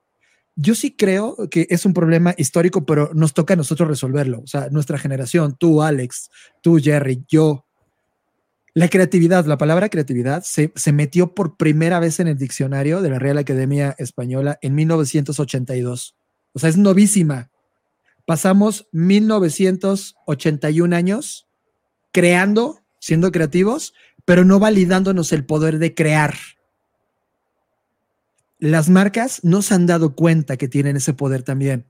Yo 0.55 0.75
sí 0.75 0.97
creo 0.97 1.37
que 1.51 1.67
es 1.69 1.85
un 1.85 1.93
problema 1.93 2.35
histórico, 2.39 2.87
pero 2.87 3.11
nos 3.13 3.35
toca 3.35 3.55
a 3.55 3.57
nosotros 3.57 3.89
resolverlo. 3.89 4.41
O 4.41 4.47
sea, 4.47 4.69
nuestra 4.71 4.99
generación, 4.99 5.57
tú, 5.59 5.83
Alex, 5.83 6.31
tú, 6.63 6.79
Jerry, 6.83 7.25
yo, 7.29 7.67
la 8.77 8.89
creatividad, 8.89 9.45
la 9.47 9.57
palabra 9.57 9.89
creatividad 9.89 10.45
se, 10.45 10.71
metió 10.93 11.35
por 11.35 11.57
primera 11.57 11.99
vez 11.99 12.21
en 12.21 12.29
el 12.29 12.37
diccionario 12.37 13.01
de 13.01 13.09
la 13.09 13.19
Real 13.19 13.39
Academia 13.39 13.95
Española 13.97 14.59
en 14.61 14.75
1982. 14.75 16.15
O 16.53 16.59
sea, 16.59 16.69
es 16.69 16.77
novísima. 16.77 17.51
Pasamos 18.27 18.87
1981 18.93 20.95
años 20.95 21.49
creando, 22.13 22.83
siendo 23.01 23.33
creativos, 23.33 23.95
pero 24.27 24.45
no 24.45 24.59
validándonos 24.59 25.33
el 25.33 25.47
poder 25.47 25.79
de 25.79 25.95
crear. 25.95 26.35
Las 28.59 28.91
marcas 28.91 29.41
no 29.43 29.63
se 29.63 29.73
han 29.73 29.87
dado 29.87 30.15
cuenta 30.15 30.59
que 30.59 30.69
tienen 30.69 30.97
ese 30.97 31.15
poder 31.15 31.43
también, 31.43 31.87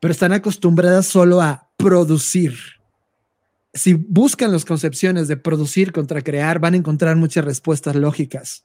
pero 0.00 0.12
están 0.12 0.32
acostumbradas 0.32 1.06
solo 1.06 1.42
a 1.42 1.68
producir 1.76 2.54
si 3.74 3.94
buscan 3.94 4.52
las 4.52 4.64
concepciones 4.64 5.28
de 5.28 5.36
producir 5.36 5.92
contra 5.92 6.22
crear, 6.22 6.58
van 6.58 6.74
a 6.74 6.78
encontrar 6.78 7.16
muchas 7.16 7.44
respuestas 7.44 7.94
lógicas. 7.94 8.64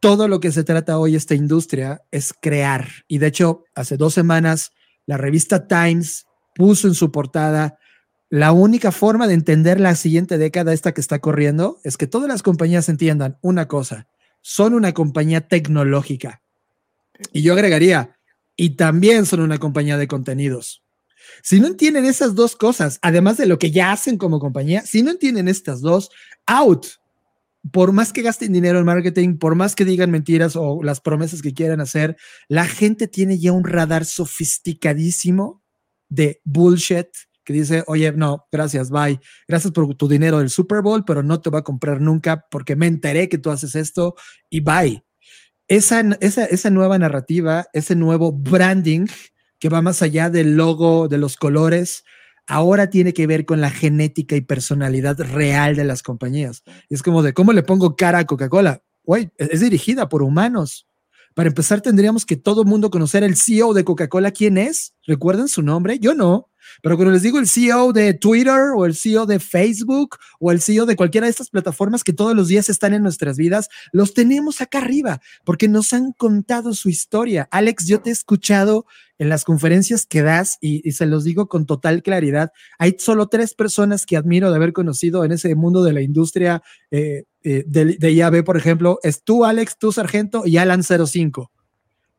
Todo 0.00 0.26
lo 0.26 0.40
que 0.40 0.50
se 0.50 0.64
trata 0.64 0.98
hoy 0.98 1.14
esta 1.14 1.34
industria 1.34 2.02
es 2.10 2.32
crear. 2.32 2.88
Y 3.06 3.18
de 3.18 3.28
hecho, 3.28 3.64
hace 3.74 3.96
dos 3.96 4.14
semanas, 4.14 4.72
la 5.06 5.16
revista 5.16 5.68
Times 5.68 6.26
puso 6.54 6.88
en 6.88 6.94
su 6.94 7.12
portada 7.12 7.78
la 8.32 8.52
única 8.52 8.92
forma 8.92 9.28
de 9.28 9.34
entender 9.34 9.78
la 9.78 9.94
siguiente 9.94 10.38
década, 10.38 10.72
esta 10.72 10.92
que 10.92 11.02
está 11.02 11.18
corriendo, 11.18 11.78
es 11.84 11.98
que 11.98 12.06
todas 12.06 12.28
las 12.28 12.42
compañías 12.42 12.88
entiendan 12.88 13.36
una 13.42 13.68
cosa, 13.68 14.08
son 14.40 14.72
una 14.72 14.94
compañía 14.94 15.42
tecnológica. 15.42 16.40
Y 17.34 17.42
yo 17.42 17.52
agregaría, 17.52 18.16
y 18.56 18.70
también 18.70 19.26
son 19.26 19.40
una 19.40 19.58
compañía 19.58 19.98
de 19.98 20.08
contenidos. 20.08 20.82
Si 21.42 21.60
no 21.60 21.66
entienden 21.66 22.06
esas 22.06 22.34
dos 22.34 22.56
cosas, 22.56 22.98
además 23.02 23.36
de 23.36 23.44
lo 23.44 23.58
que 23.58 23.70
ya 23.70 23.92
hacen 23.92 24.16
como 24.16 24.40
compañía, 24.40 24.80
si 24.80 25.02
no 25.02 25.10
entienden 25.10 25.46
estas 25.46 25.82
dos, 25.82 26.08
out. 26.46 26.86
Por 27.70 27.92
más 27.92 28.14
que 28.14 28.22
gasten 28.22 28.54
dinero 28.54 28.78
en 28.78 28.86
marketing, 28.86 29.36
por 29.36 29.56
más 29.56 29.74
que 29.76 29.84
digan 29.84 30.10
mentiras 30.10 30.56
o 30.56 30.82
las 30.82 31.02
promesas 31.02 31.42
que 31.42 31.52
quieran 31.52 31.82
hacer, 31.82 32.16
la 32.48 32.66
gente 32.66 33.08
tiene 33.08 33.38
ya 33.38 33.52
un 33.52 33.64
radar 33.64 34.06
sofisticadísimo 34.06 35.62
de 36.08 36.40
bullshit 36.44 37.08
que 37.44 37.52
dice, 37.52 37.84
oye, 37.86 38.12
no, 38.12 38.46
gracias, 38.50 38.90
bye. 38.90 39.20
Gracias 39.48 39.72
por 39.72 39.94
tu 39.94 40.08
dinero 40.08 40.38
del 40.38 40.50
Super 40.50 40.82
Bowl, 40.82 41.04
pero 41.04 41.22
no 41.22 41.40
te 41.40 41.50
voy 41.50 41.60
a 41.60 41.64
comprar 41.64 42.00
nunca 42.00 42.46
porque 42.50 42.76
me 42.76 42.86
enteré 42.86 43.28
que 43.28 43.38
tú 43.38 43.50
haces 43.50 43.74
esto 43.74 44.14
y 44.48 44.60
bye. 44.60 45.04
Esa, 45.68 46.00
esa, 46.20 46.44
esa 46.44 46.70
nueva 46.70 46.98
narrativa, 46.98 47.66
ese 47.72 47.94
nuevo 47.94 48.32
branding 48.32 49.06
que 49.58 49.68
va 49.68 49.80
más 49.80 50.02
allá 50.02 50.28
del 50.28 50.56
logo, 50.56 51.08
de 51.08 51.18
los 51.18 51.36
colores, 51.36 52.04
ahora 52.46 52.90
tiene 52.90 53.14
que 53.14 53.26
ver 53.26 53.44
con 53.44 53.60
la 53.60 53.70
genética 53.70 54.36
y 54.36 54.40
personalidad 54.40 55.18
real 55.20 55.76
de 55.76 55.84
las 55.84 56.02
compañías. 56.02 56.62
Es 56.90 57.02
como 57.02 57.22
de, 57.22 57.32
¿cómo 57.32 57.52
le 57.52 57.62
pongo 57.62 57.96
cara 57.96 58.18
a 58.18 58.26
Coca-Cola? 58.26 58.82
Güey, 59.04 59.30
es 59.38 59.60
dirigida 59.60 60.08
por 60.08 60.22
humanos. 60.22 60.86
Para 61.34 61.48
empezar, 61.48 61.80
tendríamos 61.80 62.26
que 62.26 62.36
todo 62.36 62.64
mundo 62.64 62.90
conocer 62.90 63.24
el 63.24 63.36
CEO 63.36 63.72
de 63.72 63.84
Coca-Cola. 63.84 64.32
¿Quién 64.32 64.58
es? 64.58 64.94
¿Recuerdan 65.06 65.48
su 65.48 65.62
nombre? 65.62 65.98
Yo 65.98 66.14
no. 66.14 66.51
Pero 66.82 66.96
cuando 66.96 67.12
les 67.12 67.22
digo 67.22 67.38
el 67.38 67.48
CEO 67.48 67.92
de 67.92 68.12
Twitter 68.12 68.72
o 68.76 68.84
el 68.84 68.94
CEO 68.94 69.24
de 69.24 69.38
Facebook 69.38 70.16
o 70.40 70.50
el 70.50 70.60
CEO 70.60 70.84
de 70.84 70.96
cualquiera 70.96 71.26
de 71.26 71.30
estas 71.30 71.48
plataformas 71.48 72.02
que 72.02 72.12
todos 72.12 72.34
los 72.34 72.48
días 72.48 72.68
están 72.68 72.92
en 72.92 73.02
nuestras 73.02 73.36
vidas, 73.36 73.68
los 73.92 74.14
tenemos 74.14 74.60
acá 74.60 74.78
arriba 74.78 75.20
porque 75.44 75.68
nos 75.68 75.92
han 75.92 76.12
contado 76.12 76.74
su 76.74 76.88
historia. 76.88 77.48
Alex, 77.52 77.86
yo 77.86 78.00
te 78.00 78.10
he 78.10 78.12
escuchado 78.12 78.84
en 79.18 79.28
las 79.28 79.44
conferencias 79.44 80.04
que 80.04 80.22
das 80.22 80.58
y, 80.60 80.90
se 80.90 81.06
los 81.06 81.22
digo 81.22 81.48
con 81.48 81.64
total 81.64 82.02
claridad. 82.02 82.50
Hay 82.80 82.96
solo 82.98 83.28
tres 83.28 83.54
personas 83.54 84.04
que 84.04 84.16
admiro 84.16 84.50
de 84.50 84.56
haber 84.56 84.72
conocido 84.72 85.24
en 85.24 85.30
ese 85.30 85.54
mundo 85.54 85.84
de 85.84 85.92
la 85.92 86.02
industria 86.02 86.62
eh, 86.90 87.24
eh, 87.44 87.62
de, 87.64 87.96
de 87.96 88.12
IAB, 88.12 88.42
por 88.42 88.56
ejemplo. 88.56 88.98
Es 89.04 89.22
tú, 89.22 89.44
Alex, 89.44 89.78
tú, 89.78 89.92
Sargento 89.92 90.42
y 90.44 90.56
Alan 90.56 90.82
05. 90.82 91.51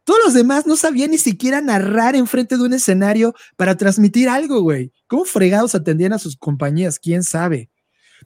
Todos 0.04 0.20
los 0.26 0.34
demás 0.34 0.68
no 0.68 0.76
sabían 0.76 1.12
ni 1.12 1.18
siquiera 1.18 1.62
narrar 1.62 2.16
enfrente 2.16 2.58
de 2.58 2.64
un 2.64 2.74
escenario 2.74 3.34
para 3.56 3.78
transmitir 3.78 4.28
algo, 4.28 4.62
güey. 4.62 4.91
¿Cómo 5.08 5.24
fregados 5.24 5.76
atendían 5.76 6.14
a 6.14 6.20
sus 6.20 6.36
compañías? 6.36 6.99
¿Quién 6.99 7.24
sabe? 7.24 7.70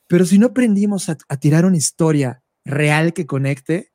Pero 0.07 0.25
si 0.25 0.39
no 0.39 0.47
aprendimos 0.47 1.09
a, 1.09 1.15
tirar 1.39 1.65
una 1.65 1.77
historia 1.77 2.41
real 2.65 3.13
que 3.13 3.25
conecte, 3.25 3.91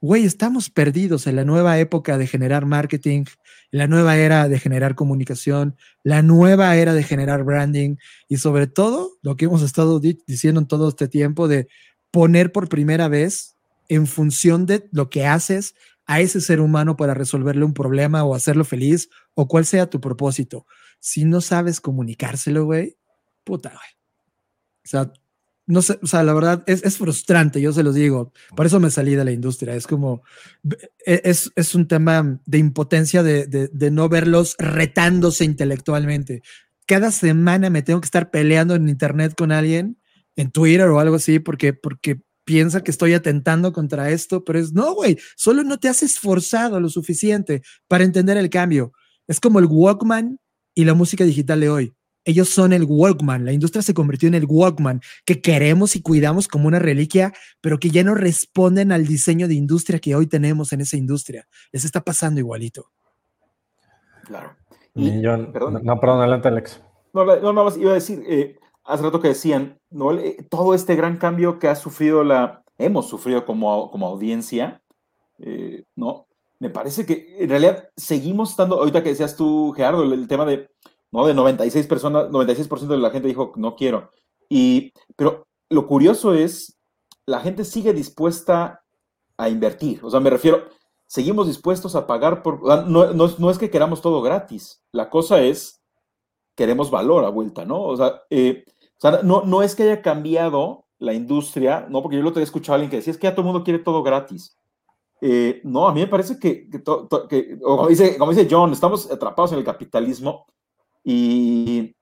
güey, 0.00 0.24
estamos 0.24 0.70
perdidos 0.70 1.26
en 1.26 1.36
la 1.36 1.44
nueva 1.44 1.78
época 1.78 2.16
de 2.16 2.26
generar 2.26 2.64
marketing, 2.64 3.24
la 3.70 3.86
nueva 3.86 4.16
era 4.16 4.48
de 4.48 4.58
generar 4.58 4.94
comunicación, 4.94 5.76
la 6.04 6.22
nueva 6.22 6.76
era 6.76 6.94
de 6.94 7.02
generar 7.02 7.44
branding 7.44 7.96
y 8.28 8.38
sobre 8.38 8.68
todo 8.68 9.10
lo 9.22 9.36
que 9.36 9.46
hemos 9.46 9.62
estado 9.62 10.00
diciendo 10.00 10.60
en 10.60 10.66
todo 10.66 10.88
este 10.88 11.08
tiempo 11.08 11.48
de 11.48 11.68
poner 12.10 12.52
por 12.52 12.68
primera 12.68 13.08
vez 13.08 13.56
en 13.88 14.06
función 14.06 14.66
de 14.66 14.88
lo 14.92 15.10
que 15.10 15.26
haces 15.26 15.74
a 16.08 16.20
ese 16.20 16.40
ser 16.40 16.60
humano 16.60 16.96
para 16.96 17.14
resolverle 17.14 17.64
un 17.64 17.74
problema 17.74 18.24
o 18.24 18.34
hacerlo 18.34 18.64
feliz 18.64 19.10
o 19.34 19.46
cuál 19.46 19.66
sea 19.66 19.90
tu 19.90 20.00
propósito. 20.00 20.66
Si 20.98 21.24
no 21.24 21.42
sabes 21.42 21.80
comunicárselo, 21.80 22.64
güey, 22.64 22.96
puta, 23.44 23.68
güey. 23.68 23.90
O 24.84 24.88
sea, 24.88 25.12
no 25.66 25.82
sé, 25.82 25.98
o 26.02 26.06
sea, 26.06 26.22
la 26.22 26.32
verdad 26.32 26.64
es, 26.66 26.96
frustrante, 26.96 27.60
yo 27.60 27.74
se 27.74 27.82
los 27.82 27.94
digo. 27.94 28.32
Por 28.56 28.64
eso 28.64 28.80
me 28.80 28.90
salí 28.90 29.14
de 29.14 29.24
la 29.24 29.32
industria. 29.32 29.74
Es 29.74 29.86
como, 29.86 30.22
e, 31.04 31.20
es, 31.24 31.52
es 31.54 31.74
un 31.74 31.86
tema 31.86 32.40
de 32.46 32.56
impotencia 32.56 33.22
de, 33.22 33.46
de, 33.46 33.68
de 33.68 33.90
no 33.90 34.08
verlos 34.08 34.56
retándose 34.58 35.44
intelectualmente. 35.44 36.40
Cada 36.86 37.10
semana 37.10 37.68
me 37.68 37.82
tengo 37.82 38.00
que 38.00 38.06
estar 38.06 38.30
peleando 38.30 38.74
en 38.74 38.88
internet 38.88 39.34
con 39.36 39.52
alguien, 39.52 39.98
en 40.36 40.50
Twitter 40.50 40.88
o 40.88 41.00
algo 41.00 41.16
así, 41.16 41.38
porque, 41.38 41.74
porque 41.74 42.22
piensa 42.48 42.82
que 42.82 42.90
estoy 42.90 43.12
atentando 43.12 43.74
contra 43.74 44.08
esto, 44.08 44.42
pero 44.42 44.58
es 44.58 44.72
no, 44.72 44.94
güey, 44.94 45.18
solo 45.36 45.62
no 45.64 45.76
te 45.76 45.86
has 45.86 46.02
esforzado 46.02 46.80
lo 46.80 46.88
suficiente 46.88 47.60
para 47.88 48.04
entender 48.04 48.38
el 48.38 48.48
cambio. 48.48 48.92
Es 49.26 49.38
como 49.38 49.58
el 49.58 49.66
Walkman 49.66 50.40
y 50.74 50.86
la 50.86 50.94
música 50.94 51.24
digital 51.24 51.60
de 51.60 51.68
hoy. 51.68 51.94
Ellos 52.24 52.48
son 52.48 52.72
el 52.72 52.84
Walkman, 52.84 53.44
la 53.44 53.52
industria 53.52 53.82
se 53.82 53.92
convirtió 53.92 54.28
en 54.28 54.34
el 54.34 54.46
Walkman, 54.48 55.02
que 55.26 55.42
queremos 55.42 55.94
y 55.94 56.00
cuidamos 56.00 56.48
como 56.48 56.68
una 56.68 56.78
reliquia, 56.78 57.34
pero 57.60 57.78
que 57.78 57.90
ya 57.90 58.02
no 58.02 58.14
responden 58.14 58.92
al 58.92 59.06
diseño 59.06 59.46
de 59.46 59.52
industria 59.52 59.98
que 59.98 60.14
hoy 60.14 60.26
tenemos 60.26 60.72
en 60.72 60.80
esa 60.80 60.96
industria. 60.96 61.46
Les 61.70 61.84
está 61.84 62.00
pasando 62.00 62.40
igualito. 62.40 62.86
Claro. 64.24 64.56
perdón. 64.94 65.80
No, 65.84 66.00
perdón, 66.00 66.20
adelante, 66.20 66.48
Alex. 66.48 66.80
No, 67.12 67.26
no, 67.26 67.52
no, 67.52 67.76
iba 67.76 67.90
a 67.90 67.94
decir, 67.94 68.22
eh, 68.26 68.58
hace 68.88 69.02
rato 69.02 69.20
que 69.20 69.28
decían, 69.28 69.78
¿no? 69.90 70.10
todo 70.48 70.74
este 70.74 70.96
gran 70.96 71.18
cambio 71.18 71.58
que 71.58 71.68
ha 71.68 71.76
sufrido 71.76 72.24
la, 72.24 72.64
hemos 72.78 73.08
sufrido 73.08 73.44
como, 73.44 73.90
como 73.90 74.06
audiencia, 74.06 74.82
eh, 75.38 75.84
¿no? 75.94 76.26
Me 76.58 76.70
parece 76.70 77.06
que 77.06 77.36
en 77.38 77.50
realidad 77.50 77.90
seguimos 77.96 78.50
estando, 78.50 78.78
ahorita 78.78 79.02
que 79.02 79.10
decías 79.10 79.36
tú, 79.36 79.72
Gerardo, 79.76 80.02
el, 80.02 80.26
tema 80.26 80.44
de, 80.44 80.70
¿no? 81.12 81.26
De 81.26 81.34
96 81.34 81.86
personas, 81.86 82.30
96% 82.30 82.88
de 82.88 82.96
la 82.96 83.10
gente 83.10 83.28
dijo, 83.28 83.52
no 83.56 83.76
quiero. 83.76 84.10
Y, 84.48 84.92
pero 85.16 85.46
lo 85.68 85.86
curioso 85.86 86.34
es, 86.34 86.78
la 87.26 87.40
gente 87.40 87.64
sigue 87.64 87.92
dispuesta 87.92 88.82
a 89.36 89.48
invertir. 89.50 90.00
O 90.02 90.10
sea, 90.10 90.18
me 90.18 90.30
refiero, 90.30 90.64
seguimos 91.06 91.46
dispuestos 91.46 91.94
a 91.94 92.06
pagar 92.06 92.42
por, 92.42 92.62
no, 92.88 93.12
no, 93.12 93.28
no 93.38 93.50
es 93.50 93.58
que 93.58 93.70
queramos 93.70 94.00
todo 94.00 94.22
gratis. 94.22 94.82
La 94.92 95.10
cosa 95.10 95.42
es, 95.42 95.80
queremos 96.56 96.90
valor 96.90 97.24
a 97.24 97.28
vuelta, 97.28 97.64
¿no? 97.64 97.82
O 97.82 97.96
sea, 97.96 98.22
eh, 98.30 98.64
o 98.98 99.00
sea, 99.00 99.22
no, 99.22 99.42
no 99.44 99.62
es 99.62 99.74
que 99.74 99.84
haya 99.84 100.02
cambiado 100.02 100.84
la 100.98 101.14
industria, 101.14 101.86
no, 101.88 102.02
porque 102.02 102.16
yo 102.16 102.22
lo 102.22 102.36
he 102.36 102.42
escuchado 102.42 102.72
a 102.72 102.76
alguien 102.76 102.90
que 102.90 102.96
decía, 102.96 103.12
es 103.12 103.18
que 103.18 103.28
ya 103.28 103.32
todo 103.32 103.42
el 103.42 103.52
mundo 103.52 103.64
quiere 103.64 103.78
todo 103.78 104.02
gratis. 104.02 104.56
Eh, 105.20 105.60
no, 105.64 105.88
a 105.88 105.94
mí 105.94 106.00
me 106.00 106.06
parece 106.06 106.38
que, 106.38 106.68
que, 106.68 106.82
como, 107.60 107.88
dice, 107.88 108.18
como 108.18 108.32
dice 108.32 108.48
John, 108.50 108.72
estamos 108.72 109.10
atrapados 109.10 109.52
en 109.52 109.58
el 109.58 109.64
capitalismo 109.64 110.46
y 111.04 111.94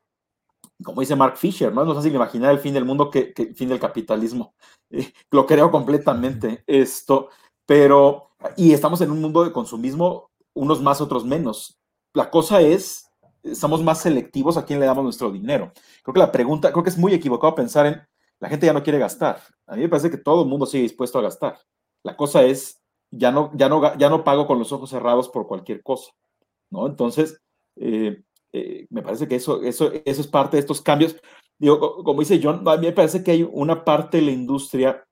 como 0.83 1.01
dice 1.01 1.17
Mark 1.17 1.37
Fisher, 1.37 1.73
¿no? 1.73 1.89
es 1.89 1.95
fácil 1.95 2.15
imaginar 2.15 2.53
el 2.53 2.59
fin 2.59 2.75
del 2.75 2.85
mundo 2.85 3.11
que, 3.11 3.33
el 3.37 3.55
fin 3.55 3.69
del 3.69 3.81
capitalismo. 3.81 4.55
Eh, 4.91 5.13
lo 5.31 5.47
creo 5.47 5.71
completamente 5.71 6.63
esto, 6.67 7.31
pero, 7.65 8.31
y 8.57 8.73
estamos 8.73 9.01
en 9.01 9.11
un 9.11 9.21
mundo 9.21 9.45
de 9.45 9.53
consumismo, 9.53 10.31
unos 10.55 10.83
más, 10.83 11.01
otros 11.01 11.25
menos. 11.25 11.79
La 12.13 12.31
cosa 12.31 12.61
es 12.61 13.06
somos 13.55 13.83
más 13.83 14.01
selectivos 14.01 14.57
a 14.57 14.65
quién 14.65 14.81
le 14.81 14.87
damos 14.87 15.05
nuestro 15.05 15.31
dinero. 15.31 15.73
Creo 16.03 16.15
que 16.15 16.21
la 16.21 16.33
pregunta, 16.33 16.73
creo 16.73 16.83
que 16.83 16.91
es 16.91 16.99
muy 16.99 17.15
equivocado 17.15 17.55
pensar 17.55 17.87
en 17.87 18.03
la 18.39 18.49
gente 18.49 18.67
ya 18.67 18.73
no 18.73 18.83
quiere 18.83 18.99
gastar. 18.99 19.41
A 19.67 19.77
mí 19.77 19.83
me 19.83 19.89
parece 19.89 20.11
que 20.11 20.19
todo 20.19 20.43
el 20.43 20.49
mundo 20.49 20.67
sigue 20.67 20.83
dispuesto 20.83 21.19
a 21.19 21.23
gastar. 21.23 21.59
La 22.03 22.17
cosa 22.17 22.45
es, 22.45 22.83
ya 23.11 23.31
no, 23.31 23.51
ya 23.55 23.69
no, 23.69 23.97
ya 23.97 24.11
no 24.11 24.25
pago 24.25 24.47
con 24.47 24.59
los 24.59 24.73
ojos 24.73 24.91
cerrados 24.91 25.29
por 25.29 25.47
cualquier 25.47 25.83
cosa, 25.83 26.13
¿no? 26.71 26.87
Entonces, 26.87 27.41
eh, 27.77 28.23
eh, 28.53 28.87
me 28.91 29.03
parece 29.03 29.27
que 29.27 29.37
eso, 29.37 29.63
eso, 29.63 29.91
eso 29.93 30.21
es 30.21 30.27
parte 30.27 30.57
de 30.57 30.61
estos 30.61 30.83
cambios. 30.83 31.17
Digo, 31.59 32.03
como 32.05 32.21
dice 32.21 32.41
John, 32.43 32.67
a 32.69 32.77
mí 32.77 32.87
me 32.87 32.93
parece 32.93 33.25
que 33.25 33.31
hay 33.31 33.43
una 33.43 33.85
parte 33.85 34.19
de 34.19 34.25
la 34.25 34.33
industria 34.33 35.07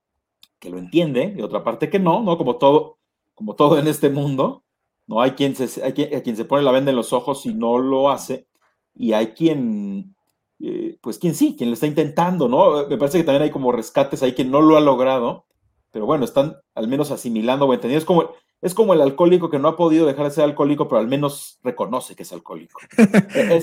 que 0.59 0.69
lo 0.69 0.77
entiende 0.77 1.33
y 1.35 1.41
otra 1.41 1.63
parte 1.63 1.89
que 1.89 1.99
no, 1.99 2.21
¿no? 2.21 2.37
Como 2.37 2.57
todo, 2.57 2.99
como 3.33 3.55
todo 3.55 3.79
en 3.79 3.87
este 3.87 4.09
mundo. 4.09 4.63
¿No? 5.07 5.21
Hay 5.21 5.31
quien, 5.31 5.55
se, 5.55 5.83
hay 5.83 5.93
quien, 5.93 6.21
quien 6.21 6.37
se 6.37 6.45
pone 6.45 6.63
la 6.63 6.71
venda 6.71 6.91
en 6.91 6.97
los 6.97 7.13
ojos 7.13 7.45
y 7.45 7.53
no 7.53 7.77
lo 7.77 8.09
hace, 8.09 8.47
y 8.95 9.13
hay 9.13 9.27
quien, 9.27 10.15
eh, 10.59 10.97
pues 11.01 11.19
quien 11.19 11.35
sí, 11.35 11.55
quien 11.57 11.69
lo 11.69 11.73
está 11.73 11.87
intentando, 11.87 12.47
¿no? 12.47 12.87
Me 12.87 12.97
parece 12.97 13.17
que 13.17 13.23
también 13.23 13.43
hay 13.43 13.51
como 13.51 13.71
rescates 13.71 14.23
ahí 14.23 14.33
que 14.33 14.45
no 14.45 14.61
lo 14.61 14.77
ha 14.77 14.81
logrado, 14.81 15.45
pero 15.91 16.05
bueno, 16.05 16.25
están 16.25 16.57
al 16.73 16.87
menos 16.87 17.11
asimilando 17.11 17.65
o 17.65 17.73
entendiendo. 17.73 17.99
Es 17.99 18.05
como, 18.05 18.31
es 18.61 18.73
como 18.73 18.93
el 18.93 19.01
alcohólico 19.01 19.49
que 19.49 19.59
no 19.59 19.67
ha 19.67 19.77
podido 19.77 20.05
dejar 20.05 20.25
de 20.25 20.31
ser 20.31 20.43
alcohólico, 20.43 20.87
pero 20.87 20.99
al 20.99 21.07
menos 21.07 21.59
reconoce 21.63 22.15
que 22.15 22.23
es 22.23 22.33
alcohólico. 22.33 22.79
Eh, 23.35 23.61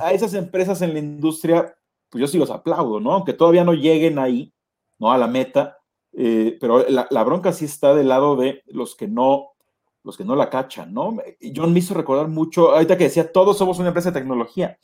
a, 0.00 0.12
esas, 0.12 0.34
empresas 0.34 0.82
en 0.82 0.92
la 0.92 0.98
industria, 0.98 1.74
pues 2.10 2.20
yo 2.20 2.28
sí 2.28 2.38
los 2.38 2.50
aplaudo, 2.50 3.00
¿no? 3.00 3.12
Aunque 3.12 3.32
todavía 3.32 3.64
no 3.64 3.72
lleguen 3.72 4.18
ahí, 4.18 4.52
¿no? 4.98 5.10
A 5.10 5.18
la 5.18 5.26
meta, 5.26 5.78
eh, 6.12 6.56
pero 6.60 6.88
la, 6.88 7.06
la, 7.10 7.24
bronca 7.24 7.52
sí 7.52 7.64
está 7.64 7.94
del 7.94 8.08
lado 8.08 8.36
de 8.36 8.62
los 8.66 8.94
que 8.94 9.08
no 9.08 9.55
los 10.06 10.16
que 10.16 10.24
no 10.24 10.36
la 10.36 10.48
cachan, 10.48 10.94
¿no? 10.94 11.16
John 11.54 11.72
me 11.72 11.80
hizo 11.80 11.92
recordar 11.92 12.28
mucho, 12.28 12.70
ahorita 12.70 12.96
que 12.96 13.04
decía, 13.04 13.32
todos 13.32 13.58
somos 13.58 13.80
una 13.80 13.88
empresa 13.88 14.12
de 14.12 14.20
tecnología. 14.20 14.78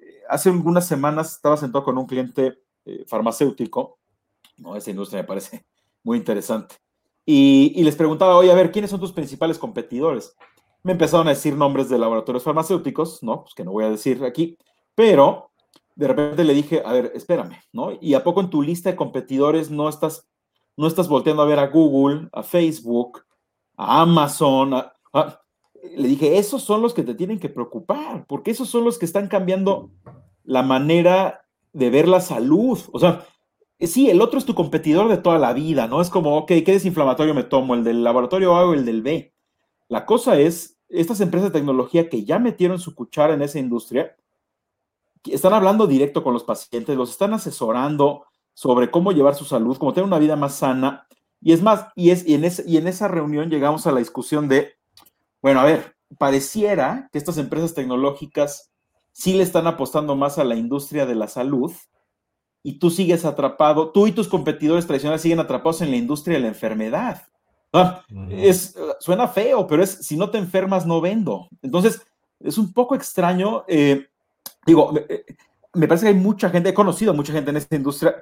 Eh, 0.00 0.22
hace 0.28 0.50
algunas 0.50 0.84
semanas 0.84 1.36
estaba 1.36 1.56
sentado 1.56 1.84
con 1.84 1.96
un 1.96 2.06
cliente 2.06 2.58
eh, 2.84 3.04
farmacéutico, 3.06 4.00
¿no? 4.58 4.74
Esa 4.74 4.90
industria 4.90 5.22
me 5.22 5.28
parece 5.28 5.64
muy 6.02 6.18
interesante. 6.18 6.74
Y, 7.24 7.82
les 7.84 7.94
preguntaba, 7.94 8.36
oye, 8.36 8.50
a 8.50 8.54
ver, 8.56 8.72
¿quiénes 8.72 8.90
son 8.90 8.98
tus 8.98 9.12
principales 9.12 9.58
competidores? 9.58 10.36
Me 10.82 10.90
empezaron 10.90 11.28
a 11.28 11.30
decir 11.30 11.56
nombres 11.56 11.88
de 11.88 11.96
laboratorios 11.96 12.42
farmacéuticos, 12.42 13.22
¿no? 13.22 13.44
Pues 13.44 13.54
que 13.54 13.62
no 13.62 13.70
voy 13.70 13.84
a 13.84 13.90
decir 13.90 14.24
aquí, 14.24 14.58
pero 14.96 15.52
de 15.94 16.08
repente 16.08 16.42
le 16.42 16.52
dije, 16.52 16.82
a 16.84 16.92
ver, 16.92 17.12
espérame, 17.14 17.62
¿no? 17.72 17.92
¿Y 18.00 18.14
a 18.14 18.24
poco 18.24 18.40
en 18.40 18.50
tu 18.50 18.60
lista 18.60 18.90
de 18.90 18.96
competidores 18.96 19.70
no 19.70 19.88
estás, 19.88 20.26
no 20.76 20.88
estás 20.88 21.06
volteando 21.06 21.42
a 21.42 21.46
ver 21.46 21.60
a 21.60 21.68
Google, 21.68 22.28
a 22.32 22.42
Facebook, 22.42 23.22
a 23.76 24.02
Amazon. 24.02 24.74
le 25.96 26.08
dije, 26.08 26.38
esos 26.38 26.62
son 26.62 26.82
los 26.82 26.94
que 26.94 27.02
te 27.02 27.14
tienen 27.14 27.38
que 27.38 27.48
preocupar, 27.48 28.26
porque 28.26 28.50
esos 28.50 28.68
son 28.68 28.84
los 28.84 28.98
que 28.98 29.04
están 29.04 29.28
cambiando 29.28 29.90
la 30.44 30.62
manera 30.62 31.46
de 31.72 31.90
ver 31.90 32.08
la 32.08 32.20
salud. 32.20 32.78
O 32.92 32.98
sea, 32.98 33.26
eh, 33.78 33.86
sí, 33.86 34.08
el 34.08 34.20
otro 34.20 34.38
es 34.38 34.44
tu 34.44 34.54
competidor 34.54 35.08
de 35.08 35.18
toda 35.18 35.38
la 35.38 35.52
vida, 35.52 35.86
¿no? 35.88 36.00
Es 36.00 36.10
como, 36.10 36.36
ok, 36.38 36.48
¿qué 36.48 36.72
desinflamatorio 36.72 37.34
me 37.34 37.44
tomo? 37.44 37.74
¿El 37.74 37.84
del 37.84 38.04
laboratorio 38.04 38.54
A 38.56 38.66
o 38.66 38.74
el 38.74 38.84
del 38.84 39.02
B? 39.02 39.34
La 39.88 40.06
cosa 40.06 40.38
es, 40.38 40.78
estas 40.88 41.20
empresas 41.20 41.52
de 41.52 41.58
tecnología 41.58 42.08
que 42.08 42.24
ya 42.24 42.38
metieron 42.38 42.78
su 42.78 42.94
cuchara 42.94 43.34
en 43.34 43.42
esa 43.42 43.58
industria, 43.58 44.16
están 45.24 45.54
hablando 45.54 45.86
directo 45.86 46.22
con 46.22 46.32
los 46.32 46.44
pacientes, 46.44 46.96
los 46.96 47.10
están 47.10 47.32
asesorando 47.32 48.24
sobre 48.52 48.90
cómo 48.90 49.12
llevar 49.12 49.34
su 49.34 49.44
salud, 49.44 49.76
cómo 49.78 49.92
tener 49.92 50.06
una 50.06 50.18
vida 50.18 50.36
más 50.36 50.54
sana, 50.54 51.06
y 51.44 51.52
es 51.52 51.60
más, 51.60 51.88
y, 51.94 52.08
es, 52.08 52.26
y, 52.26 52.32
en 52.32 52.50
y 52.66 52.78
en 52.78 52.88
esa 52.88 53.06
reunión 53.06 53.50
llegamos 53.50 53.86
a 53.86 53.92
la 53.92 53.98
discusión 53.98 54.48
de, 54.48 54.72
bueno, 55.42 55.60
a 55.60 55.64
ver, 55.64 55.94
pareciera 56.16 57.10
que 57.12 57.18
estas 57.18 57.36
empresas 57.36 57.74
tecnológicas 57.74 58.72
sí 59.12 59.34
le 59.34 59.42
están 59.42 59.66
apostando 59.66 60.16
más 60.16 60.38
a 60.38 60.44
la 60.44 60.56
industria 60.56 61.04
de 61.04 61.14
la 61.14 61.28
salud 61.28 61.70
y 62.62 62.78
tú 62.78 62.88
sigues 62.88 63.26
atrapado, 63.26 63.90
tú 63.90 64.06
y 64.06 64.12
tus 64.12 64.26
competidores 64.26 64.86
tradicionales 64.86 65.20
siguen 65.20 65.38
atrapados 65.38 65.82
en 65.82 65.90
la 65.90 65.98
industria 65.98 66.36
de 66.36 66.44
la 66.44 66.48
enfermedad. 66.48 67.24
Ah, 67.74 68.02
es, 68.30 68.74
suena 68.98 69.28
feo, 69.28 69.66
pero 69.66 69.82
es 69.82 69.90
si 69.90 70.16
no 70.16 70.30
te 70.30 70.38
enfermas, 70.38 70.86
no 70.86 71.02
vendo. 71.02 71.48
Entonces, 71.60 72.00
es 72.40 72.56
un 72.56 72.72
poco 72.72 72.94
extraño. 72.94 73.64
Eh, 73.68 74.06
digo, 74.64 74.94
eh, 75.10 75.26
me 75.74 75.86
parece 75.88 76.06
que 76.06 76.12
hay 76.12 76.18
mucha 76.18 76.48
gente, 76.48 76.70
he 76.70 76.74
conocido 76.74 77.12
a 77.12 77.14
mucha 77.14 77.34
gente 77.34 77.50
en 77.50 77.58
esta 77.58 77.76
industria 77.76 78.14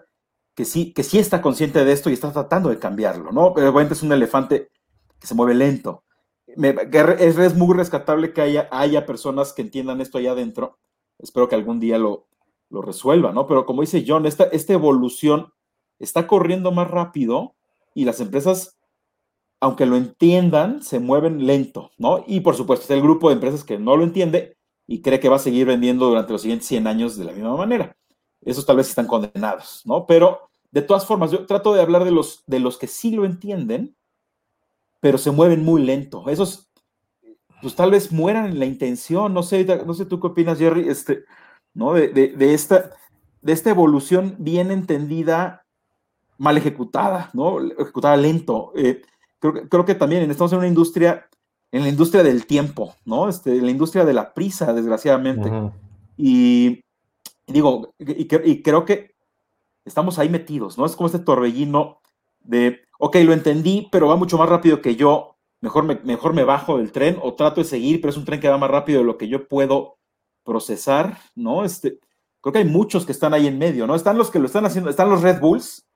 que 0.55 0.65
sí, 0.65 0.93
que 0.93 1.03
sí 1.03 1.19
está 1.19 1.41
consciente 1.41 1.85
de 1.85 1.93
esto 1.93 2.11
y 2.11 2.15
está 2.15 2.33
tratando 2.33 2.69
de 2.69 2.79
cambiarlo, 2.79 3.33
¿no? 3.33 3.55
Pero 3.55 3.71
obviamente 3.71 3.95
es 3.95 4.03
un 4.03 4.13
elefante 4.13 4.71
que 5.19 5.27
se 5.27 5.35
mueve 5.35 5.55
lento. 5.55 6.05
es, 6.47 7.55
muy 7.55 7.77
rescatable 7.77 8.33
que 8.33 8.43
haya, 8.43 8.69
haya 8.71 9.07
personas 9.07 9.53
que 9.53 9.63
entiendan 9.63 10.01
esto 10.01 10.19
allá 10.19 10.33
adentro. 10.33 10.79
Espero 11.19 11.49
que 11.49 11.55
algún 11.55 11.81
día 11.81 11.99
lo, 11.99 12.27
lo 12.69 12.83
resuelva, 12.83 13.33
¿no? 13.33 13.47
Pero 13.47 13.65
como 13.65 13.83
dice 13.83 14.05
John, 14.07 14.27
esta, 14.27 14.45
esta 14.45 14.73
evolución 14.73 15.53
está 15.99 16.27
corriendo 16.27 16.73
más 16.73 16.91
rápido 16.91 17.55
y 17.95 18.05
las 18.05 18.21
empresas, 18.21 18.79
aunque 19.61 19.87
lo 19.87 19.97
entiendan, 19.97 20.83
se 20.83 20.99
mueven 20.99 21.47
lento, 21.47 21.93
¿no? 21.97 22.25
Y 22.27 22.41
por 22.41 22.57
supuesto, 22.57 22.83
está 22.83 22.95
el 22.95 23.03
grupo 23.03 23.29
de 23.29 23.35
empresas 23.35 23.63
que 23.65 23.79
no 23.79 23.97
lo 23.97 24.05
entiende 24.05 24.57
y 24.87 25.01
cree 25.01 25.21
que 25.21 25.29
va 25.29 25.37
a 25.37 25.39
seguir 25.39 25.67
vendiendo 25.67 26.09
durante 26.09 26.33
los 26.33 26.43
siguientes 26.43 26.67
100 26.69 26.87
años 26.87 27.17
de 27.17 27.25
la 27.25 27.33
misma 27.33 27.57
manera. 27.57 27.97
Esos 28.45 28.67
tal 28.67 28.77
vez 28.77 28.89
están 28.89 29.07
condenados, 29.07 29.83
¿no? 29.85 30.07
Pero 30.07 30.51
de 30.73 30.83
todas 30.83 31.07
formas, 31.07 31.31
yo 31.31 31.47
trato 31.47 31.75
de 31.75 31.83
hablar 31.83 32.05
de 32.05 32.11
los, 32.11 32.43
de 32.47 32.59
los 32.59 32.79
que 32.79 32.87
sí 32.87 33.11
lo 33.11 33.25
entienden, 33.25 33.95
pero 35.01 35.19
se 35.19 35.31
mueven 35.31 35.65
muy 35.65 35.83
lento. 35.83 36.29
Esos, 36.29 36.71
pues 37.61 37.77
tal 37.77 37.91
vez 37.91 38.11
mueran 38.11 38.47
en 38.47 38.59
la 38.59 38.65
intención, 38.65 39.35
no 39.35 39.43
sé, 39.43 39.65
no 39.87 39.95
sé 39.95 40.07
tú 40.07 40.19
qué 40.19 40.29
opinas, 40.29 40.59
Jerry, 40.59 40.89
este, 40.89 41.25
¿no? 41.75 41.93
De, 41.93 42.35
esta, 42.55 42.91
de 43.43 43.53
esta 43.53 43.71
evolución 43.71 44.37
bien 44.39 44.71
entendida, 44.71 45.67
mal 46.39 46.57
ejecutada, 46.57 47.31
¿no? 47.35 47.61
Ejecutada 47.61 48.17
lento. 48.17 48.73
Eh, 48.75 49.03
creo, 49.41 49.85
que 49.85 49.95
también 49.95 50.29
estamos 50.31 50.53
en 50.53 50.59
una 50.59 50.69
industria, 50.69 51.29
en 51.71 51.83
la 51.83 51.89
industria 51.89 52.23
del 52.23 52.47
tiempo, 52.47 52.95
¿no? 53.05 53.29
Este, 53.29 53.57
en 53.59 53.67
la 53.67 53.71
industria 53.71 54.07
de 54.07 54.15
la 54.15 54.33
prisa, 54.33 54.73
desgraciadamente. 54.73 55.51
Y 56.17 56.83
digo, 57.53 57.95
y, 57.99 58.63
creo 58.63 58.85
que 58.85 59.15
estamos 59.85 60.19
ahí 60.19 60.29
metidos, 60.29 60.79
¿no? 60.79 60.87
Es 60.87 60.97
como 60.97 61.07
este 61.07 61.19
torbellino 61.19 62.01
de, 62.41 62.81
ok, 62.99 63.17
lo 63.25 63.33
entendí, 63.33 63.89
pero 63.93 64.09
va 64.09 64.17
mucho 64.17 64.39
más 64.39 64.49
rápido 64.49 64.81
que 64.81 64.97
yo, 64.97 65.37
mejor 65.61 65.85
me, 65.85 65.97
mejor 65.97 66.35
me 66.35 66.45
bajo 66.45 66.79
del 66.79 66.93
tren 66.93 67.19
o 67.23 67.35
trato 67.35 67.61
de 67.61 67.67
seguir, 67.67 68.01
pero 68.01 68.11
es 68.11 68.17
un 68.17 68.25
tren 68.25 68.41
que 68.41 68.49
va 68.49 68.59
más 68.59 68.71
rápido 68.71 69.01
de 69.01 69.07
lo 69.07 69.19
que 69.19 69.29
yo 69.29 69.49
puedo 69.49 69.99
procesar, 70.45 71.19
¿no? 71.35 71.65
Este, 71.65 71.99
creo 72.41 72.53
que 72.53 72.59
hay 72.61 72.65
muchos 72.65 73.07
que 73.07 73.13
están 73.13 73.35
ahí 73.35 73.47
en 73.47 73.59
medio, 73.59 73.87
¿no? 73.87 73.95
Están 73.95 74.19
los 74.19 74.31
que 74.31 74.39
lo 74.39 74.47
están 74.47 74.67
haciendo, 74.67 74.91
están 74.91 75.11
los 75.11 75.23
Red 75.23 75.41
Bulls, 75.41 75.87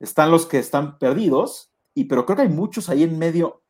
están 0.00 0.30
los 0.30 0.46
que 0.46 0.58
están 0.58 0.98
perdidos, 0.98 1.70
y 1.94 2.04
pero 2.04 2.26
creo 2.26 2.36
que 2.36 2.42
hay 2.42 2.48
muchos 2.48 2.88
ahí 2.88 3.04
en 3.04 3.18
medio 3.18 3.62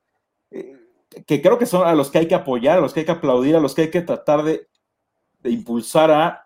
eh, 0.51 0.79
que 1.27 1.43
creo 1.43 1.59
que 1.59 1.67
son 1.67 1.87
a 1.87 1.95
los 1.95 2.11
que 2.11 2.19
hay 2.19 2.29
que 2.29 2.35
apoyar, 2.35 2.79
a 2.79 2.81
los 2.81 2.93
que 2.93 3.01
hay 3.01 3.07
que 3.07 3.13
aplaudir, 3.13 3.57
a 3.57 3.61
los 3.61 3.75
que 3.75 3.83
hay 3.83 3.91
que 3.91 4.01
tratar 4.01 4.43
de, 4.43 4.69
impulsar 5.45 6.11
a, 6.11 6.42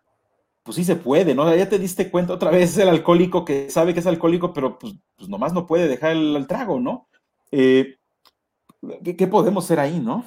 pues 0.67 0.75
sí 0.75 0.85
se 0.85 0.97
puede, 0.97 1.33
¿no? 1.33 1.55
Ya 1.55 1.69
te 1.69 1.79
diste 1.79 2.11
cuenta 2.11 2.35
otra 2.35 2.51
vez 2.51 2.77
el 2.77 2.89
alcohólico 2.89 3.45
que 3.45 3.71
sabe 3.71 3.95
que 3.95 4.01
es 4.01 4.07
alcohólico, 4.07 4.53
pero 4.53 4.77
pues, 4.77 4.97
pues 5.17 5.29
nomás 5.29 5.55
no 5.55 5.65
puede 5.65 5.87
dejar 5.87 6.11
el, 6.17 6.45
trago, 6.49 6.81
¿no? 6.81 7.07
Eh, 7.53 7.99
¿qué, 9.05 9.27
podemos 9.29 9.65
hacer 9.65 9.79
ahí, 9.79 10.01
no? 10.01 10.25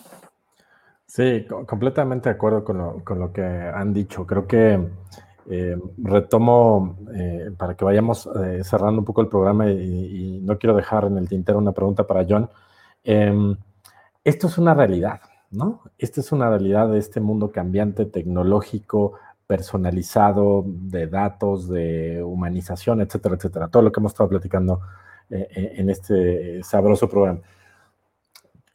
Sí, 1.06 1.46
completamente 1.68 2.30
de 2.30 2.36
acuerdo 2.36 2.64
con 2.64 3.20
lo, 3.20 3.34
que 3.34 3.42
han 3.42 3.94
dicho. 3.94 4.26
Creo 4.26 4.48
que 4.48 4.80
eh, 5.50 5.78
retomo 5.98 6.98
eh, 7.14 7.52
para 7.58 7.76
que 7.76 7.84
vayamos 7.84 8.30
cerrando 8.64 9.00
un 9.00 9.06
poco 9.06 9.20
el 9.20 9.28
programa 9.28 9.70
y, 9.70 10.40
no 10.42 10.58
quiero 10.58 10.74
dejar 10.74 11.04
en 11.04 11.18
el 11.18 11.28
tintero 11.28 11.58
una 11.58 11.74
pregunta 11.74 12.08
para 12.08 12.26
John. 12.28 12.50
Em, 13.04 13.58
esto 14.24 14.48
es 14.48 14.58
una 14.58 14.74
realidad, 14.74 15.20
¿no? 15.52 15.82
Esta 15.98 16.22
es 16.22 16.32
una 16.32 16.48
realidad 16.48 16.88
de 16.88 17.00
este 17.00 17.20
mundo 17.20 17.52
cambiante, 17.52 18.06
tecnológico, 18.06 19.16
personalizado, 19.50 20.64
de 20.64 21.08
datos, 21.08 21.68
de 21.68 22.22
humanización, 22.22 23.02
etcétera, 23.02 23.34
etcétera. 23.34 23.68
Todo 23.68 23.82
lo 23.82 23.91
que 23.91 24.00
hemos 24.00 24.12
estado 24.12 24.30
platicando 24.30 24.80
en 25.32 25.89
este 25.89 26.62
sabroso 26.62 27.10
programa. 27.10 27.39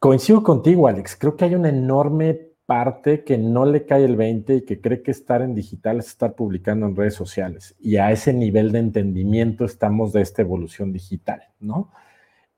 Coincido 0.01 0.43
contigo, 0.43 0.89
Alex. 0.89 1.15
Creo 1.17 1.37
que 1.37 1.45
hay 1.45 1.55
una 1.55 1.69
enorme 1.69 2.49
parte 2.67 3.23
que 3.23 3.39
no 3.39 3.67
le 3.67 3.87
cae 3.87 4.05
el 4.05 4.17
20 4.17 4.57
y 4.57 4.61
que 4.63 4.81
cree 4.81 5.01
que 5.01 5.13
estar 5.13 5.43
en 5.43 5.55
digital 5.55 6.01
es 6.01 6.09
estar 6.09 6.35
publicando 6.35 6.87
en 6.87 6.97
redes 6.97 7.15
sociales. 7.15 7.77
Y 7.79 7.99
a 7.99 8.11
ese 8.11 8.33
nivel 8.33 8.73
de 8.73 8.81
entendimiento 8.81 9.65
estamos 9.65 10.13
de 10.13 10.23
esta 10.23 10.43
evolución 10.43 10.93
digital, 10.93 11.45
¿no? 11.61 11.93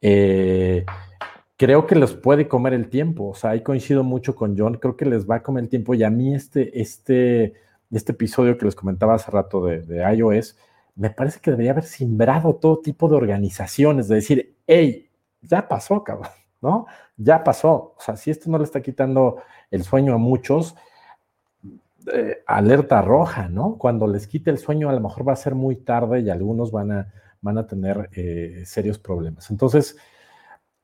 Eh, 0.00 0.86
creo 1.58 1.86
que 1.86 1.96
les 1.96 2.14
puede 2.14 2.48
comer 2.48 2.72
el 2.72 2.88
tiempo. 2.88 3.28
O 3.28 3.34
sea, 3.34 3.50
ahí 3.50 3.60
coincido 3.60 4.04
mucho 4.04 4.34
con 4.34 4.56
John. 4.56 4.78
Creo 4.78 4.96
que 4.96 5.04
les 5.04 5.28
va 5.28 5.36
a 5.36 5.42
comer 5.42 5.64
el 5.64 5.68
tiempo. 5.68 5.92
Y 5.92 6.02
a 6.02 6.08
mí 6.08 6.34
este, 6.34 6.80
este, 6.80 7.65
este 7.90 8.12
episodio 8.12 8.58
que 8.58 8.64
les 8.64 8.74
comentaba 8.74 9.14
hace 9.14 9.30
rato 9.30 9.64
de, 9.64 9.82
de 9.82 10.02
iOS, 10.14 10.56
me 10.94 11.10
parece 11.10 11.40
que 11.40 11.50
debería 11.50 11.72
haber 11.72 11.84
simbrado 11.84 12.54
todo 12.56 12.80
tipo 12.80 13.08
de 13.08 13.16
organizaciones, 13.16 14.08
de 14.08 14.16
decir, 14.16 14.56
hey, 14.66 15.10
ya 15.42 15.68
pasó, 15.68 16.02
cabrón. 16.02 16.30
¿no? 16.62 16.86
Ya 17.16 17.44
pasó. 17.44 17.94
O 17.96 18.00
sea, 18.00 18.16
si 18.16 18.30
esto 18.30 18.50
no 18.50 18.58
le 18.58 18.64
está 18.64 18.80
quitando 18.82 19.38
el 19.70 19.84
sueño 19.84 20.14
a 20.14 20.18
muchos, 20.18 20.74
eh, 22.12 22.42
alerta 22.46 23.02
roja, 23.02 23.48
¿no? 23.48 23.76
Cuando 23.78 24.06
les 24.06 24.26
quite 24.26 24.50
el 24.50 24.58
sueño, 24.58 24.88
a 24.88 24.92
lo 24.92 25.00
mejor 25.00 25.26
va 25.26 25.32
a 25.32 25.36
ser 25.36 25.54
muy 25.54 25.76
tarde 25.76 26.20
y 26.20 26.30
algunos 26.30 26.70
van 26.70 26.92
a, 26.92 27.12
van 27.40 27.58
a 27.58 27.66
tener 27.66 28.10
eh, 28.12 28.62
serios 28.64 28.98
problemas. 28.98 29.50
Entonces, 29.50 29.96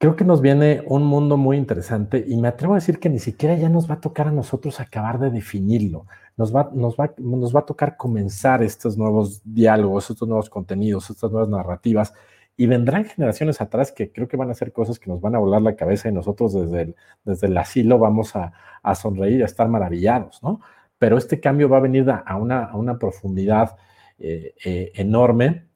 creo 0.02 0.16
que 0.16 0.24
nos 0.24 0.40
viene 0.40 0.82
un 0.86 1.04
mundo 1.04 1.36
muy 1.36 1.56
interesante 1.56 2.24
y 2.26 2.36
me 2.36 2.48
atrevo 2.48 2.72
a 2.72 2.78
decir 2.78 2.98
que 2.98 3.08
ni 3.08 3.20
siquiera 3.20 3.54
ya 3.54 3.68
nos 3.68 3.88
va 3.88 3.94
a 3.94 4.00
tocar 4.00 4.26
a 4.26 4.32
nosotros 4.32 4.80
acabar 4.80 5.20
de 5.20 5.30
definirlo. 5.30 6.08
Nos 6.36 6.52
va, 6.52 6.70
nos 6.74 6.96
va, 6.96 7.14
nos 7.18 7.54
va 7.54 7.60
a 7.60 7.66
tocar 7.66 7.96
comenzar 7.96 8.64
estos 8.64 8.98
nuevos 8.98 9.42
diálogos, 9.44 10.10
estos 10.10 10.26
nuevos 10.26 10.50
contenidos, 10.50 11.08
estas 11.08 11.30
nuevas 11.30 11.48
narrativas 11.48 12.14
y 12.56 12.66
vendrán 12.66 13.04
generaciones 13.04 13.60
atrás 13.60 13.92
que 13.92 14.10
creo 14.10 14.26
que 14.26 14.36
van 14.36 14.48
a 14.48 14.52
hacer 14.52 14.72
cosas 14.72 14.98
que 14.98 15.08
nos 15.08 15.20
van 15.20 15.36
a 15.36 15.38
volar 15.38 15.62
la 15.62 15.76
cabeza 15.76 16.08
y 16.08 16.12
nosotros 16.12 16.52
desde 16.52 16.82
el, 16.82 16.96
desde 17.24 17.46
el 17.46 17.56
asilo 17.56 18.00
vamos 18.00 18.34
a, 18.34 18.52
sonreír 18.96 19.38
y 19.38 19.42
a 19.42 19.44
estar 19.44 19.68
maravillados, 19.68 20.42
¿no? 20.42 20.62
Pero 20.98 21.16
este 21.16 21.38
cambio 21.38 21.68
va 21.68 21.76
a 21.76 21.80
venir 21.80 22.10
a 22.10 22.36
una, 22.36 22.64
a 22.64 22.76
una 22.76 22.98
profundidad 22.98 23.76
eh, 24.18 24.52
eh, 24.64 24.90
enorme 24.96 25.68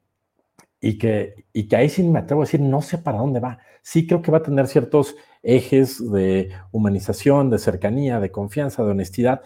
y 0.79 0.97
que, 0.97 1.45
y 1.53 1.67
que 1.67 1.75
ahí 1.75 1.89
sí 1.89 2.03
me 2.03 2.19
atrevo 2.19 2.41
a 2.41 2.45
decir, 2.45 2.61
no 2.61 2.81
sé 2.81 2.97
para 2.97 3.17
dónde 3.19 3.39
va. 3.39 3.59
Sí 3.81 4.05
creo 4.07 4.21
que 4.21 4.31
va 4.31 4.39
a 4.39 4.43
tener 4.43 4.67
ciertos 4.67 5.15
ejes 5.43 6.11
de 6.11 6.51
humanización, 6.71 7.49
de 7.49 7.57
cercanía, 7.59 8.19
de 8.19 8.31
confianza, 8.31 8.83
de 8.83 8.91
honestidad, 8.91 9.41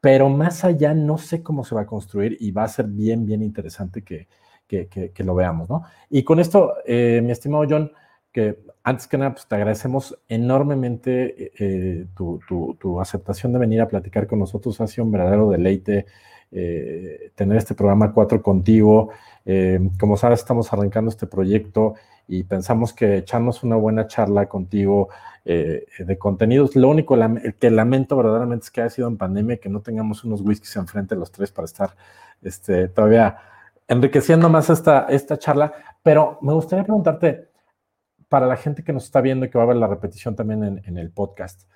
pero 0.00 0.28
más 0.28 0.64
allá 0.64 0.94
no 0.94 1.18
sé 1.18 1.42
cómo 1.42 1.64
se 1.64 1.74
va 1.74 1.82
a 1.82 1.86
construir 1.86 2.36
y 2.40 2.50
va 2.50 2.64
a 2.64 2.68
ser 2.68 2.86
bien, 2.86 3.26
bien 3.26 3.42
interesante 3.42 4.02
que, 4.02 4.28
que, 4.66 5.24
lo 5.24 5.34
veamos, 5.34 5.68
¿no? 5.68 5.82
Y 6.10 6.22
con 6.24 6.40
esto, 6.40 6.74
eh, 6.84 7.20
mi 7.22 7.32
estimado 7.32 7.64
John, 7.68 7.90
que 8.32 8.58
antes 8.84 9.08
que 9.08 9.18
nada, 9.18 9.32
pues 9.32 9.46
te 9.46 9.54
agradecemos 9.54 10.16
enormemente 10.28 11.52
eh, 11.58 12.06
tu, 12.14 13.00
aceptación 13.00 13.52
de 13.52 13.58
venir 13.58 13.80
a 13.80 13.88
platicar 13.88 14.26
con 14.26 14.38
nosotros. 14.38 14.80
Ha 14.80 14.86
sido 14.86 15.04
un 15.04 15.12
verdadero 15.12 15.50
deleite 15.50 16.06
eh, 16.52 17.30
tener 17.34 17.58
este 17.58 17.74
programa 17.74 18.12
4 18.12 18.42
contigo. 18.42 19.10
como 19.98 20.16
sabes, 20.16 20.40
estamos 20.40 20.72
arrancando 20.72 21.10
este 21.10 21.26
proyecto 21.26 21.94
y 22.26 22.42
pensamos 22.44 22.92
que 22.92 23.18
echarnos 23.18 23.62
una 23.62 23.76
buena 23.76 24.06
charla 24.08 24.48
contigo 24.48 25.08
de 25.44 26.18
contenidos. 26.18 26.74
Lo 26.74 26.88
único 26.88 27.16
que 27.60 27.70
lamento 27.70 28.16
verdaderamente 28.16 28.64
es 28.64 28.70
que 28.72 28.80
haya 28.80 28.90
sido 28.90 29.06
en 29.06 29.16
pandemia, 29.16 29.58
que 29.58 29.68
no 29.68 29.80
tengamos 29.80 30.24
unos 30.24 30.40
whiskies 30.40 30.74
enfrente 30.74 31.14
los 31.14 31.30
tres 31.30 31.52
para 31.52 31.66
estar 31.66 31.94
este, 32.42 32.88
todavía 32.88 33.36
enriqueciendo 33.86 34.48
más 34.48 34.68
esta, 34.70 35.06
esta 35.08 35.38
charla, 35.38 35.72
pero 36.02 36.38
me 36.42 36.52
gustaría 36.52 36.82
preguntarte, 36.82 37.48
para 38.28 38.46
la 38.46 38.56
gente 38.56 38.82
que 38.82 38.92
nos 38.92 39.04
está 39.04 39.20
viendo 39.20 39.46
y 39.46 39.50
que 39.50 39.58
va 39.58 39.64
a 39.64 39.68
ver 39.68 39.76
la 39.76 39.86
repetición 39.86 40.34
también 40.34 40.82
en, 40.84 40.98
el 40.98 41.10
podcast, 41.10 41.68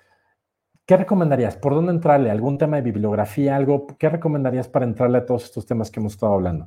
¿qué 0.85 0.97
recomendarías? 0.97 1.55
¿Por 1.55 1.73
dónde 1.73 1.91
entrarle? 1.91 2.31
¿Algún 2.31 2.57
tema 2.57 2.77
de 2.77 2.83
bibliografía? 2.83 3.55
¿Algo? 3.55 3.87
¿Qué 3.97 4.09
recomendarías 4.09 4.67
para 4.67 4.85
entrarle 4.85 5.19
a 5.19 5.25
todos 5.25 5.45
estos 5.45 5.65
temas 5.65 5.89
que 5.91 5.99
hemos 5.99 6.13
estado 6.13 6.33
hablando? 6.33 6.65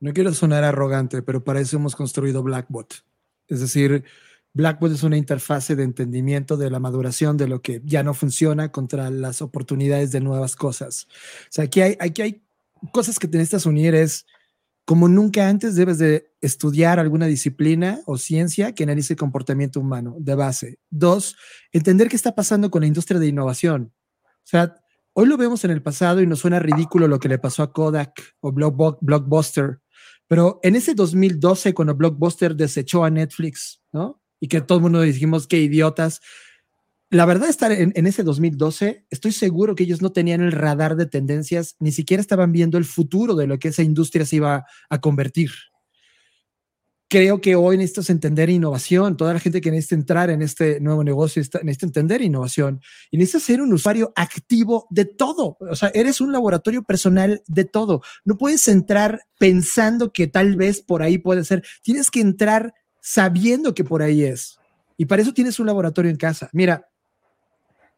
No 0.00 0.12
quiero 0.12 0.32
sonar 0.32 0.64
arrogante, 0.64 1.22
pero 1.22 1.44
para 1.44 1.60
eso 1.60 1.76
hemos 1.76 1.94
construido 1.94 2.42
Blackbot. 2.42 3.04
Es 3.48 3.60
decir, 3.60 4.04
Blackbot 4.54 4.92
es 4.92 5.02
una 5.02 5.16
interfase 5.16 5.76
de 5.76 5.84
entendimiento 5.84 6.56
de 6.56 6.70
la 6.70 6.78
maduración 6.78 7.36
de 7.36 7.48
lo 7.48 7.62
que 7.62 7.80
ya 7.84 8.02
no 8.02 8.12
funciona 8.12 8.70
contra 8.70 9.10
las 9.10 9.40
oportunidades 9.42 10.12
de 10.12 10.20
nuevas 10.20 10.56
cosas. 10.56 11.06
O 11.44 11.46
sea, 11.50 11.64
aquí 11.64 11.80
hay, 11.80 11.96
aquí 12.00 12.22
hay 12.22 12.42
cosas 12.92 13.18
que 13.18 13.28
te 13.28 13.38
necesitas 13.38 13.64
unir, 13.66 13.94
es 13.94 14.26
como 14.84 15.08
nunca 15.08 15.48
antes 15.48 15.74
debes 15.74 15.98
de 15.98 16.32
estudiar 16.40 16.98
alguna 16.98 17.26
disciplina 17.26 18.00
o 18.06 18.18
ciencia 18.18 18.74
que 18.74 18.82
analice 18.82 19.12
el 19.12 19.18
comportamiento 19.18 19.80
humano 19.80 20.16
de 20.18 20.34
base. 20.34 20.78
Dos, 20.90 21.36
entender 21.72 22.08
qué 22.08 22.16
está 22.16 22.34
pasando 22.34 22.70
con 22.70 22.80
la 22.80 22.88
industria 22.88 23.20
de 23.20 23.28
innovación. 23.28 23.92
O 24.24 24.46
sea, 24.46 24.74
Hoy 25.14 25.26
lo 25.26 25.36
vemos 25.36 25.62
en 25.64 25.70
el 25.70 25.82
pasado 25.82 26.22
y 26.22 26.26
nos 26.26 26.38
suena 26.38 26.58
ridículo 26.58 27.06
lo 27.06 27.18
que 27.18 27.28
le 27.28 27.38
pasó 27.38 27.62
a 27.62 27.70
Kodak 27.70 28.34
o 28.40 28.50
Blockbuster, 28.50 29.80
pero 30.26 30.58
en 30.62 30.74
ese 30.74 30.94
2012, 30.94 31.74
cuando 31.74 31.94
Blockbuster 31.94 32.56
desechó 32.56 33.04
a 33.04 33.10
Netflix, 33.10 33.82
¿no? 33.92 34.22
Y 34.40 34.48
que 34.48 34.62
todo 34.62 34.78
el 34.78 34.82
mundo 34.82 35.02
dijimos 35.02 35.46
que 35.46 35.58
idiotas, 35.58 36.20
la 37.12 37.26
verdad, 37.26 37.50
estar 37.50 37.70
en, 37.72 37.92
en, 37.94 38.06
ese 38.06 38.22
2012, 38.22 39.04
estoy 39.10 39.32
seguro 39.32 39.74
que 39.74 39.84
ellos 39.84 40.00
no 40.00 40.12
tenían 40.12 40.40
el 40.40 40.50
radar 40.50 40.96
de 40.96 41.04
tendencias, 41.04 41.76
ni 41.78 41.92
siquiera 41.92 42.22
estaban 42.22 42.52
viendo 42.52 42.78
el 42.78 42.86
futuro 42.86 43.34
de 43.34 43.46
lo 43.46 43.58
que 43.58 43.68
esa 43.68 43.82
industria 43.82 44.24
se 44.24 44.36
iba 44.36 44.64
a 44.88 45.00
convertir. 45.02 45.50
Creo 47.10 47.42
que 47.42 47.54
hoy 47.54 47.76
necesitas 47.76 48.08
entender 48.08 48.48
innovación. 48.48 49.18
Toda 49.18 49.34
la 49.34 49.40
gente 49.40 49.60
que 49.60 49.70
necesita 49.70 49.96
entrar 49.96 50.30
en 50.30 50.40
este 50.40 50.80
nuevo 50.80 51.04
negocio 51.04 51.42
necesita 51.62 51.86
entender 51.86 52.22
innovación 52.22 52.80
y 53.10 53.18
necesitas 53.18 53.42
ser 53.42 53.60
un 53.60 53.74
usuario 53.74 54.14
activo 54.16 54.86
de 54.88 55.04
todo. 55.04 55.58
O 55.60 55.76
sea, 55.76 55.90
eres 55.92 56.22
un 56.22 56.32
laboratorio 56.32 56.82
personal 56.82 57.42
de 57.46 57.66
todo. 57.66 58.00
No 58.24 58.38
puedes 58.38 58.66
entrar 58.68 59.20
pensando 59.38 60.14
que 60.14 60.28
tal 60.28 60.56
vez 60.56 60.80
por 60.80 61.02
ahí 61.02 61.18
puede 61.18 61.44
ser. 61.44 61.62
Tienes 61.82 62.10
que 62.10 62.22
entrar 62.22 62.72
sabiendo 63.02 63.74
que 63.74 63.84
por 63.84 64.00
ahí 64.00 64.24
es. 64.24 64.56
Y 64.96 65.04
para 65.04 65.20
eso 65.20 65.34
tienes 65.34 65.60
un 65.60 65.66
laboratorio 65.66 66.10
en 66.10 66.16
casa. 66.16 66.48
Mira, 66.54 66.88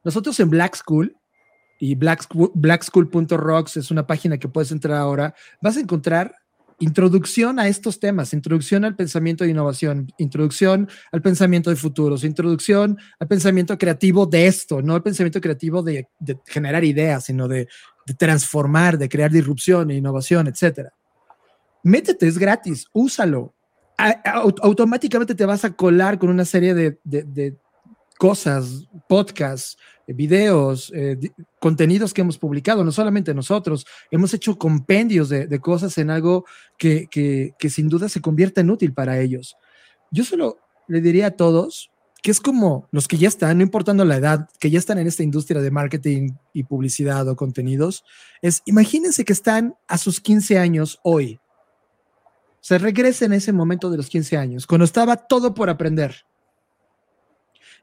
nosotros 0.05 0.39
en 0.41 0.51
Black 0.51 0.77
School, 0.77 1.17
y 1.79 1.97
blackschool.rocks 1.97 3.77
es 3.77 3.91
una 3.91 4.07
página 4.07 4.39
que 4.39 4.49
puedes 4.49 4.71
entrar 4.73 4.97
ahora, 4.97 5.35
vas 5.61 5.77
a 5.77 5.81
encontrar 5.81 6.35
introducción 6.79 7.59
a 7.59 7.69
estos 7.69 8.01
temas, 8.01 8.33
introducción 8.33 8.85
al 8.85 8.97
pensamiento 8.97 9.45
de 9.45 9.51
innovación, 9.51 10.13
introducción 10.19 10.89
al 11.13 11.23
pensamiento 11.23 11.71
de 11.71 11.77
futuros, 11.77 12.25
introducción 12.25 12.99
al 13.19 13.29
pensamiento 13.29 13.79
creativo 13.79 14.27
de 14.27 14.47
esto, 14.47 14.83
no 14.83 14.95
al 14.95 15.03
pensamiento 15.03 15.41
creativo 15.41 15.83
de, 15.83 16.09
generar 16.47 16.85
ideas, 16.85 17.25
sino 17.25 17.49
de, 17.49 17.69
transformar, 18.19 18.99
de 18.99 19.09
crear 19.09 19.31
disrupción 19.31 19.91
e 19.91 19.97
innovación, 19.97 20.47
etc. 20.49 20.89
Métete, 21.83 22.27
es 22.27 22.39
gratis, 22.39 22.87
úsalo. 22.93 23.55
automáticamente 24.63 25.35
te 25.35 25.47
vas 25.47 25.65
a 25.65 25.75
colar 25.75 26.19
con 26.19 26.29
una 26.29 26.45
serie 26.45 26.75
de, 26.75 27.57
cosas, 28.19 28.87
podcasts, 29.09 29.77
eh, 30.07 30.13
videos, 30.13 30.93
eh, 30.95 31.19
contenidos 31.61 32.13
que 32.13 32.21
hemos 32.21 32.39
publicado, 32.39 32.85
no 32.85 32.93
solamente 32.93 33.35
nosotros, 33.35 33.87
hemos 34.11 34.35
hecho 34.35 34.59
compendios 34.59 35.29
de, 35.29 35.61
cosas 35.61 35.97
en 35.99 36.11
algo 36.11 36.45
que, 36.77 37.09
que, 37.11 37.71
sin 37.71 37.89
duda 37.89 38.09
se 38.09 38.21
convierta 38.21 38.61
en 38.61 38.71
útil 38.71 38.93
para 38.93 39.19
ellos. 39.21 39.57
Yo 40.11 40.25
solo 40.25 40.59
le 40.89 41.01
diría 41.01 41.29
a 41.29 41.31
todos 41.33 41.91
que 42.23 42.31
es 42.31 42.41
como 42.41 42.89
los 42.91 43.07
que 43.07 43.19
ya 43.19 43.29
están, 43.29 43.59
no 43.59 43.65
importando 43.65 44.03
la 44.07 44.17
edad, 44.17 44.49
que 44.59 44.71
ya 44.71 44.79
están 44.79 44.97
en 44.97 45.07
esta 45.07 45.23
industria 45.23 45.61
de 45.61 45.71
marketing 45.71 46.31
y 46.55 46.65
publicidad 46.65 47.29
o 47.29 47.37
contenidos, 47.37 48.03
es 48.41 48.63
imagínense 48.65 49.27
que 49.27 49.35
están 49.35 49.75
a 49.89 49.99
sus 49.99 50.21
15 50.21 50.59
años 50.59 50.99
hoy. 51.03 51.39
Se 52.61 52.79
regresen 52.79 53.33
a 53.33 53.37
ese 53.37 53.53
momento 53.53 53.91
de 53.91 53.99
los 53.99 54.09
15 54.09 54.39
años, 54.39 54.67
cuando 54.67 54.87
estaba 54.87 55.17
todo 55.17 55.53
por 55.53 55.69
aprender 55.69 56.25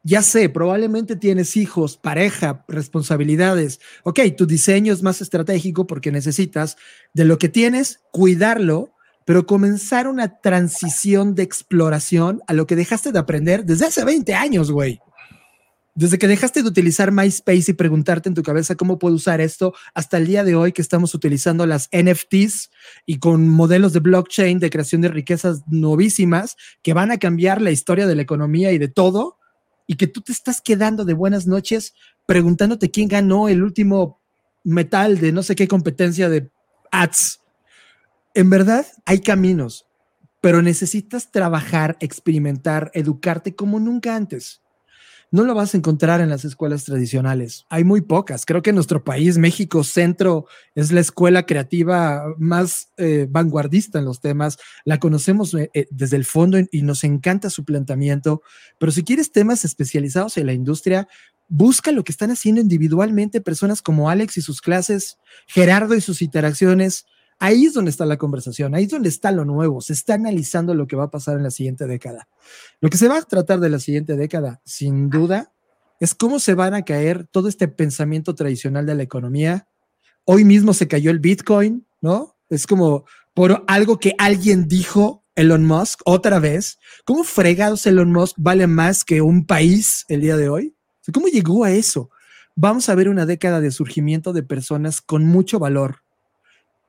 ya 0.04 0.22
sé, 0.22 0.48
probablemente 0.48 1.14
tienes 1.14 1.56
hijos, 1.56 1.96
pareja, 1.96 2.64
responsabilidades. 2.66 3.80
Ok, 4.02 4.20
tu 4.36 4.46
diseño 4.46 4.92
es 4.92 5.02
más 5.02 5.20
estratégico 5.20 5.86
porque 5.86 6.10
necesitas 6.10 6.76
de 7.14 7.24
lo 7.24 7.38
que 7.38 7.48
tienes, 7.48 8.00
cuidarlo, 8.10 8.92
pero 9.24 9.46
comenzar 9.46 10.08
una 10.08 10.40
transición 10.40 11.36
de 11.36 11.44
exploración 11.44 12.40
a 12.48 12.52
lo 12.52 12.66
que 12.66 12.74
dejaste 12.74 13.12
de 13.12 13.20
aprender 13.20 13.64
desde 13.64 13.86
hace 13.86 14.04
20 14.04 14.34
años, 14.34 14.72
güey. 14.72 14.98
Desde 15.94 16.18
que 16.18 16.26
dejaste 16.26 16.62
de 16.62 16.68
utilizar 16.68 17.12
MySpace 17.12 17.70
y 17.70 17.74
preguntarte 17.74 18.28
en 18.28 18.34
tu 18.34 18.42
cabeza 18.42 18.74
cómo 18.74 18.98
puedo 18.98 19.14
usar 19.14 19.42
esto, 19.42 19.74
hasta 19.94 20.16
el 20.16 20.26
día 20.26 20.42
de 20.42 20.56
hoy 20.56 20.72
que 20.72 20.80
estamos 20.80 21.14
utilizando 21.14 21.66
las 21.66 21.90
NFTs 21.92 22.70
y 23.04 23.18
con 23.18 23.46
modelos 23.46 23.92
de 23.92 24.00
blockchain 24.00 24.58
de 24.58 24.70
creación 24.70 25.02
de 25.02 25.08
riquezas 25.08 25.62
novísimas 25.68 26.56
que 26.82 26.94
van 26.94 27.12
a 27.12 27.18
cambiar 27.18 27.60
la 27.60 27.70
historia 27.70 28.06
de 28.06 28.16
la 28.16 28.22
economía 28.22 28.72
y 28.72 28.78
de 28.78 28.88
todo, 28.88 29.38
y 29.92 29.96
que 29.96 30.06
tú 30.06 30.22
te 30.22 30.32
estás 30.32 30.62
quedando 30.62 31.04
de 31.04 31.12
buenas 31.12 31.46
noches 31.46 31.92
preguntándote 32.24 32.90
quién 32.90 33.08
ganó 33.08 33.50
el 33.50 33.62
último 33.62 34.22
metal 34.64 35.18
de 35.18 35.32
no 35.32 35.42
sé 35.42 35.54
qué 35.54 35.68
competencia 35.68 36.30
de 36.30 36.50
ads. 36.90 37.42
En 38.32 38.48
verdad, 38.48 38.86
hay 39.04 39.20
caminos, 39.20 39.86
pero 40.40 40.62
necesitas 40.62 41.30
trabajar, 41.30 41.98
experimentar, 42.00 42.90
educarte 42.94 43.54
como 43.54 43.80
nunca 43.80 44.16
antes 44.16 44.61
no 45.32 45.44
lo 45.44 45.54
vas 45.54 45.72
a 45.74 45.78
encontrar 45.78 46.20
en 46.20 46.28
las 46.28 46.44
escuelas 46.44 46.84
tradicionales. 46.84 47.64
Hay 47.70 47.84
muy 47.84 48.02
pocas. 48.02 48.44
Creo 48.44 48.60
que 48.60 48.70
en 48.70 48.76
nuestro 48.76 49.02
país, 49.02 49.38
México 49.38 49.82
Centro, 49.82 50.46
es 50.74 50.92
la 50.92 51.00
escuela 51.00 51.46
creativa 51.46 52.22
más 52.38 52.92
eh, 52.98 53.26
vanguardista 53.28 53.98
en 53.98 54.04
los 54.04 54.20
temas. 54.20 54.58
La 54.84 54.98
conocemos 54.98 55.54
eh, 55.54 55.70
eh, 55.72 55.86
desde 55.90 56.18
el 56.18 56.26
fondo 56.26 56.58
y 56.70 56.82
nos 56.82 57.02
encanta 57.02 57.48
su 57.48 57.64
planteamiento. 57.64 58.42
Pero 58.78 58.92
si 58.92 59.04
quieres 59.04 59.32
temas 59.32 59.64
especializados 59.64 60.36
en 60.36 60.46
la 60.46 60.52
industria, 60.52 61.08
busca 61.48 61.92
lo 61.92 62.04
que 62.04 62.12
están 62.12 62.30
haciendo 62.30 62.60
individualmente 62.60 63.40
personas 63.40 63.80
como 63.80 64.10
Alex 64.10 64.36
y 64.36 64.42
sus 64.42 64.60
clases, 64.60 65.16
Gerardo 65.46 65.94
y 65.94 66.02
sus 66.02 66.20
interacciones. 66.20 67.06
Ahí 67.44 67.64
es 67.64 67.74
donde 67.74 67.90
está 67.90 68.06
la 68.06 68.18
conversación, 68.18 68.72
ahí 68.72 68.84
es 68.84 68.90
donde 68.90 69.08
está 69.08 69.32
lo 69.32 69.44
nuevo, 69.44 69.80
se 69.80 69.94
está 69.94 70.14
analizando 70.14 70.74
lo 70.74 70.86
que 70.86 70.94
va 70.94 71.04
a 71.06 71.10
pasar 71.10 71.36
en 71.38 71.42
la 71.42 71.50
siguiente 71.50 71.88
década. 71.88 72.28
Lo 72.80 72.88
que 72.88 72.96
se 72.96 73.08
va 73.08 73.18
a 73.18 73.22
tratar 73.22 73.58
de 73.58 73.68
la 73.68 73.80
siguiente 73.80 74.14
década, 74.14 74.62
sin 74.64 75.10
duda, 75.10 75.52
es 75.98 76.14
cómo 76.14 76.38
se 76.38 76.54
van 76.54 76.72
a 76.74 76.84
caer 76.84 77.26
todo 77.26 77.48
este 77.48 77.66
pensamiento 77.66 78.36
tradicional 78.36 78.86
de 78.86 78.94
la 78.94 79.02
economía. 79.02 79.66
Hoy 80.24 80.44
mismo 80.44 80.72
se 80.72 80.86
cayó 80.86 81.10
el 81.10 81.18
Bitcoin, 81.18 81.84
¿no? 82.00 82.36
Es 82.48 82.64
como 82.64 83.06
por 83.34 83.64
algo 83.66 83.98
que 83.98 84.14
alguien 84.18 84.68
dijo 84.68 85.24
Elon 85.34 85.64
Musk 85.64 86.02
otra 86.04 86.38
vez. 86.38 86.78
¿Cómo 87.04 87.24
fregados 87.24 87.84
Elon 87.86 88.12
Musk 88.12 88.36
vale 88.38 88.68
más 88.68 89.04
que 89.04 89.20
un 89.20 89.46
país 89.46 90.04
el 90.06 90.20
día 90.20 90.36
de 90.36 90.48
hoy? 90.48 90.76
¿Cómo 91.12 91.26
llegó 91.26 91.64
a 91.64 91.72
eso? 91.72 92.08
Vamos 92.54 92.88
a 92.88 92.94
ver 92.94 93.08
una 93.08 93.26
década 93.26 93.60
de 93.60 93.72
surgimiento 93.72 94.32
de 94.32 94.44
personas 94.44 95.00
con 95.00 95.24
mucho 95.24 95.58
valor, 95.58 96.04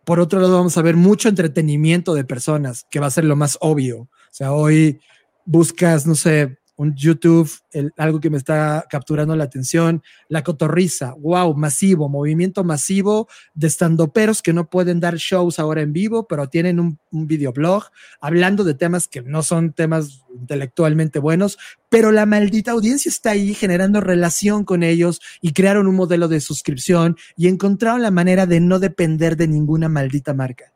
por 0.06 0.20
otro 0.20 0.40
lado, 0.40 0.58
vamos 0.58 0.78
a 0.78 0.82
ver 0.82 0.96
mucho 0.96 1.30
entretenimiento 1.30 2.14
de 2.14 2.26
personas, 2.26 2.86
que 2.90 3.00
va 3.00 3.08
a 3.08 3.12
ser 3.12 3.26
lo 3.26 3.36
más 3.36 3.58
obvio. 3.62 4.02
O 4.02 4.10
sea, 4.32 4.52
hoy 4.52 5.00
buscas, 5.46 6.06
no 6.06 6.16
sé, 6.16 6.58
un 6.76 6.96
YouTube, 6.96 7.50
algo 7.98 8.20
que 8.20 8.30
me 8.30 8.38
está 8.38 8.86
capturando 8.90 9.36
la 9.36 9.44
atención, 9.44 10.02
la 10.28 10.44
cotorriza, 10.44 11.14
wow, 11.20 11.54
masivo, 11.56 12.10
movimiento 12.10 12.64
masivo 12.64 13.28
de 13.54 13.68
estandoperos 13.68 14.42
que 14.42 14.54
no 14.54 14.70
pueden 14.70 15.00
dar 15.00 15.16
shows 15.18 15.60
ahora 15.60 15.82
en 15.82 15.94
vivo, 15.94 16.28
pero 16.28 16.48
tienen 16.48 16.80
un, 16.80 17.00
un 17.12 17.28
videoblog 17.28 17.86
hablando 18.20 18.64
de 18.64 18.74
temas 18.74 19.08
que 19.08 19.22
no 19.22 19.44
son 19.44 19.74
temas 19.74 20.24
intelectualmente 20.34 21.20
buenos, 21.20 21.58
pero 21.90 22.12
la 22.12 22.26
maldita 22.26 22.72
audiencia 22.72 23.10
está 23.10 23.32
ahí 23.32 23.54
generando 23.54 24.02
relación 24.02 24.66
con 24.66 24.82
ellos 24.82 25.22
y 25.42 25.54
crearon 25.54 25.88
un 25.88 25.96
modelo 25.96 26.28
de 26.28 26.42
suscripción 26.42 27.18
y 27.38 27.48
encontraron 27.48 28.02
la 28.02 28.12
manera 28.12 28.46
de 28.48 28.60
no 28.60 28.80
depender 28.80 29.38
de 29.38 29.48
ninguna 29.48 29.90
maldita 29.90 30.34
marca. 30.34 30.73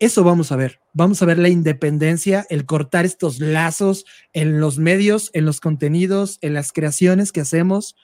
Eso 0.00 0.24
vamos 0.24 0.50
a 0.50 0.56
ver. 0.56 0.80
Vamos 0.94 1.20
a 1.20 1.26
ver 1.26 1.38
la 1.38 1.50
independencia, 1.50 2.46
el 2.48 2.64
cortar 2.64 3.04
estos 3.04 3.38
lazos 3.38 4.06
en 4.32 4.58
los 4.58 4.78
medios, 4.78 5.30
en 5.34 5.44
los 5.44 5.60
contenidos, 5.60 6.38
en 6.40 6.54
las 6.54 6.72
creaciones 6.72 7.32
que 7.32 7.42
hacemos 7.42 7.96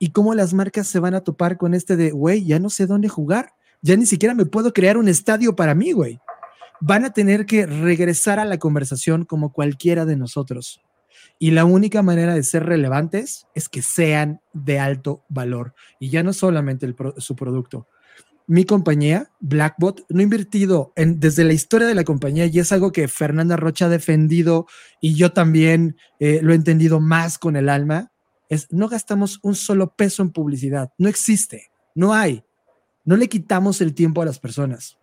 y 0.00 0.10
cómo 0.10 0.34
las 0.34 0.54
marcas 0.54 0.88
se 0.88 0.98
van 0.98 1.14
a 1.14 1.20
topar 1.20 1.56
con 1.56 1.72
este 1.72 1.96
de, 1.96 2.10
güey, 2.10 2.44
ya 2.44 2.58
no 2.58 2.68
sé 2.68 2.88
dónde 2.88 3.08
jugar. 3.08 3.52
Ya 3.80 3.96
ni 3.96 4.06
siquiera 4.06 4.34
me 4.34 4.44
puedo 4.44 4.72
crear 4.72 4.96
un 4.96 5.06
estadio 5.06 5.54
para 5.54 5.76
mí, 5.76 5.92
güey. 5.92 6.18
Van 6.80 7.04
a 7.04 7.12
tener 7.12 7.46
que 7.46 7.64
regresar 7.64 8.40
a 8.40 8.44
la 8.44 8.58
conversación 8.58 9.24
como 9.24 9.52
cualquiera 9.52 10.04
de 10.04 10.16
nosotros. 10.16 10.80
Y 11.38 11.52
la 11.52 11.64
única 11.64 12.02
manera 12.02 12.34
de 12.34 12.42
ser 12.42 12.64
relevantes 12.64 13.46
es 13.54 13.68
que 13.68 13.82
sean 13.82 14.40
de 14.52 14.80
alto 14.80 15.22
valor. 15.28 15.74
Y 16.00 16.10
ya 16.10 16.24
no 16.24 16.32
solamente 16.32 16.92
su 17.18 17.36
producto, 17.36 17.86
mi 18.46 18.64
compañía, 18.64 19.30
Blackbot, 19.40 20.06
no 20.08 20.20
ha 20.20 20.22
invertido 20.22 20.92
en, 20.96 21.18
desde 21.18 21.44
la 21.44 21.52
historia 21.52 21.88
de 21.88 21.94
la 21.94 22.04
compañía 22.04 22.46
y 22.46 22.58
es 22.58 22.70
algo 22.72 22.92
que 22.92 23.08
Fernanda 23.08 23.56
Rocha 23.56 23.86
ha 23.86 23.88
defendido 23.90 24.66
y 25.00 25.14
yo 25.14 25.32
también 25.32 25.96
eh, 26.20 26.40
lo 26.42 26.52
he 26.52 26.56
entendido 26.56 27.00
más 27.00 27.38
con 27.38 27.56
el 27.56 27.68
alma, 27.68 28.12
es 28.48 28.68
no 28.70 28.88
gastamos 28.88 29.40
un 29.42 29.56
solo 29.56 29.94
peso 29.96 30.22
en 30.22 30.30
publicidad, 30.30 30.92
no 30.96 31.08
existe, 31.08 31.70
no 31.94 32.14
hay, 32.14 32.44
no 33.04 33.16
le 33.16 33.28
quitamos 33.28 33.80
el 33.80 33.94
tiempo 33.94 34.22
a 34.22 34.26
las 34.26 34.38
personas. 34.38 34.98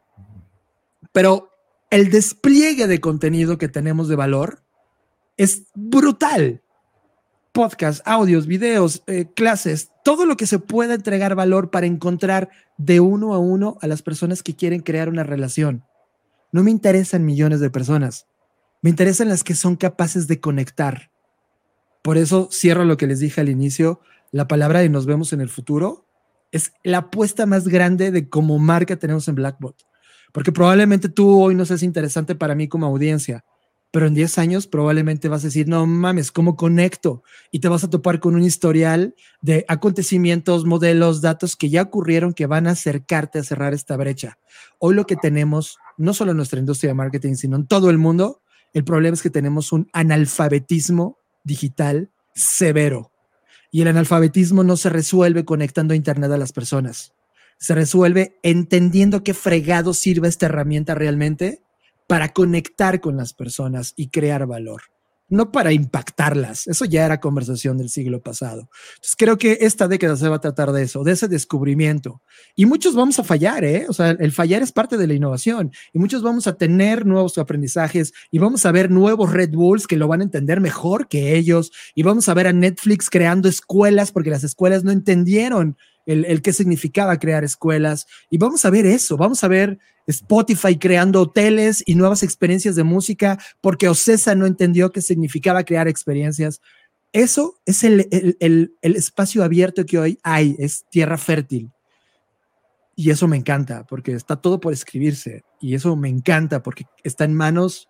Pero 1.12 1.50
el 1.90 2.10
despliegue 2.10 2.88
de 2.88 3.02
contenido 3.02 3.58
que 3.58 3.68
tenemos 3.68 4.08
de 4.08 4.16
valor 4.16 4.64
es 5.38 5.64
brutal 5.76 6.63
podcasts, 7.54 8.02
audios, 8.06 8.48
videos, 8.48 9.04
eh, 9.08 9.28
clases, 9.34 9.92
todo 10.04 10.26
lo 10.26 10.36
que 10.36 10.48
se 10.48 10.60
pueda 10.60 10.96
entregar 10.96 11.36
valor 11.36 11.70
para 11.70 11.86
encontrar 11.86 12.50
de 12.78 13.00
uno 13.00 13.34
a 13.34 13.40
uno 13.40 13.78
a 13.82 13.88
las 13.88 14.02
personas 14.02 14.44
que 14.44 14.56
quieren 14.56 14.82
crear 14.82 15.08
una 15.08 15.24
relación. 15.24 15.86
No 16.52 16.64
me 16.64 16.72
interesan 16.72 17.24
millones 17.24 17.60
de 17.60 17.70
personas, 17.70 18.28
me 18.82 18.90
interesan 18.90 19.30
las 19.30 19.44
que 19.44 19.56
son 19.56 19.76
capaces 19.76 20.28
de 20.28 20.40
conectar. 20.40 21.12
Por 22.02 22.18
eso 22.18 22.50
cierro 22.52 22.84
lo 22.84 22.98
que 22.98 23.08
les 23.08 23.20
dije 23.20 23.40
al 23.40 23.50
inicio, 23.50 24.02
la 24.32 24.48
palabra 24.48 24.80
de 24.80 24.90
nos 24.90 25.06
vemos 25.06 25.32
en 25.32 25.40
el 25.40 25.50
futuro 25.50 26.08
es 26.52 26.74
la 26.84 27.00
apuesta 27.00 27.46
más 27.46 27.68
grande 27.68 28.12
de 28.12 28.30
como 28.30 28.60
marca 28.60 28.98
tenemos 28.98 29.28
en 29.28 29.36
Blackbot. 29.36 29.76
Porque 30.32 30.52
probablemente 30.52 31.08
tú 31.08 31.40
hoy 31.40 31.56
no 31.56 31.66
seas 31.66 31.84
interesante 31.84 32.34
para 32.36 32.56
mí 32.56 32.68
como 32.68 32.88
audiencia, 32.88 33.46
pero 33.94 34.08
en 34.08 34.16
10 34.16 34.40
años 34.40 34.66
probablemente 34.66 35.30
vas 35.30 35.44
a 35.44 35.48
decir, 35.48 35.68
no 35.68 35.86
mames, 35.86 36.32
¿cómo 36.32 36.56
conecto? 36.56 37.22
Y 37.52 37.60
te 37.60 37.68
vas 37.68 37.84
a 37.84 37.92
topar 37.92 38.20
con 38.20 38.34
un 38.34 38.42
historial 38.42 39.14
de 39.44 39.66
acontecimientos, 39.68 40.66
modelos, 40.66 41.22
datos 41.22 41.56
que 41.56 41.70
ya 41.70 41.84
ocurrieron 41.84 42.34
que 42.34 42.48
van 42.48 42.66
a 42.66 42.72
acercarte 42.72 43.38
a 43.38 43.44
cerrar 43.44 43.76
esta 43.76 43.96
brecha. 43.96 44.40
Hoy 44.80 44.96
lo 44.96 45.06
que 45.06 45.16
tenemos, 45.16 45.78
no 45.96 46.16
solo 46.16 46.32
en 46.32 46.38
nuestra 46.38 46.60
industria 46.60 46.90
de 46.90 46.96
marketing, 46.96 47.36
sino 47.36 47.56
en 47.56 47.68
todo 47.68 47.92
el 47.92 48.00
mundo, 48.00 48.42
el 48.74 48.84
problema 48.84 49.14
es 49.14 49.22
que 49.22 49.30
tenemos 49.30 49.72
un 49.72 49.88
analfabetismo 49.94 51.20
digital 51.44 52.10
severo. 52.34 53.12
Y 53.70 53.84
el 53.84 53.90
analfabetismo 53.90 54.64
no 54.64 54.76
se 54.76 54.90
resuelve 54.90 55.46
conectando 55.46 55.94
a 55.94 55.98
Internet 55.98 56.32
a 56.32 56.38
las 56.40 56.52
personas. 56.52 57.14
Se 57.60 57.76
resuelve 57.76 58.40
entendiendo 58.42 59.24
qué 59.24 59.36
fregado 59.36 59.94
sirve 59.94 60.30
esta 60.30 60.48
herramienta 60.48 60.96
realmente 60.96 61.62
para 62.08 62.34
conectar 62.34 63.02
con 63.02 63.18
las 63.18 63.34
personas 63.34 63.94
y 63.96 64.10
crear 64.10 64.46
valor, 64.46 64.84
no 65.30 65.52
para 65.52 65.72
impactarlas. 65.72 66.68
Eso 66.68 66.86
ya 66.86 67.06
era 67.06 67.20
conversación 67.20 67.78
del 67.78 67.90
siglo 67.90 68.22
pasado. 68.22 68.70
Entonces 68.96 69.16
creo 69.18 69.38
que 69.38 69.58
esta 69.62 69.88
década 69.88 70.16
se 70.16 70.30
va 70.30 70.36
a 70.38 70.42
tratar 70.42 70.72
de 70.72 70.84
eso, 70.84 71.04
de 71.04 71.14
ese 71.14 71.28
descubrimiento. 71.28 72.22
Y 72.56 72.66
muchos 72.66 72.96
vamos 72.96 73.20
a 73.20 73.24
fallar, 73.24 73.64
¿eh? 73.64 73.86
O 73.90 73.94
sea, 73.94 74.12
el 74.12 74.32
fallar 74.32 74.62
es 74.62 74.72
parte 74.72 74.98
de 74.98 75.08
la 75.08 75.14
innovación 75.14 75.72
y 75.92 76.00
muchos 76.00 76.22
vamos 76.22 76.48
a 76.48 76.58
tener 76.58 77.06
nuevos 77.06 77.38
aprendizajes 77.38 78.14
y 78.32 78.40
vamos 78.40 78.66
a 78.66 78.72
ver 78.72 78.92
nuevos 78.92 79.32
Red 79.32 79.52
Bulls 79.52 79.88
que 79.88 79.98
lo 79.98 80.08
van 80.08 80.22
a 80.22 80.26
entender 80.26 80.62
mejor 80.62 81.08
que 81.08 81.36
ellos 81.36 81.72
y 81.96 82.04
vamos 82.04 82.30
a 82.30 82.34
ver 82.34 82.48
a 82.48 82.54
Netflix 82.54 83.10
creando 83.10 83.50
escuelas 83.50 84.12
porque 84.12 84.30
las 84.30 84.44
escuelas 84.44 84.84
no 84.84 84.92
entendieron 84.92 85.78
el, 86.06 86.26
el 86.26 86.42
qué 86.42 86.54
significaba 86.54 87.18
crear 87.18 87.44
escuelas 87.44 88.08
y 88.30 88.38
vamos 88.38 88.66
a 88.66 88.70
ver 88.70 88.86
eso, 88.86 89.18
vamos 89.18 89.44
a 89.44 89.48
ver 89.48 89.80
Spotify 90.08 90.78
creando 90.78 91.22
hoteles 91.22 91.84
y 91.86 91.96
nuevas 91.96 92.24
experiencias 92.24 92.76
de 92.76 92.84
música 92.84 93.40
porque 93.62 93.88
Ocesa 93.88 94.36
no 94.36 94.46
entendió 94.46 94.92
qué 94.92 95.02
significaba 95.02 95.64
crear 95.64 95.88
experiencias. 95.88 96.62
Eso 97.14 97.60
es 97.66 97.84
el, 97.84 98.08
el, 98.40 98.76
el, 98.82 98.96
espacio 98.96 99.44
abierto 99.44 99.86
que 99.86 100.00
hoy 100.00 100.20
hay, 100.24 100.56
es 100.58 100.86
tierra 100.90 101.18
fértil. 101.18 101.72
Y 102.96 103.12
eso 103.12 103.28
me 103.28 103.38
encanta 103.38 103.86
porque 103.86 104.14
está 104.14 104.36
todo 104.36 104.60
por 104.60 104.74
escribirse. 104.74 105.44
Y 105.62 105.76
eso 105.76 105.96
me 105.96 106.10
encanta 106.10 106.64
porque 106.64 106.86
está 107.04 107.24
en 107.24 107.34
manos, 107.34 107.88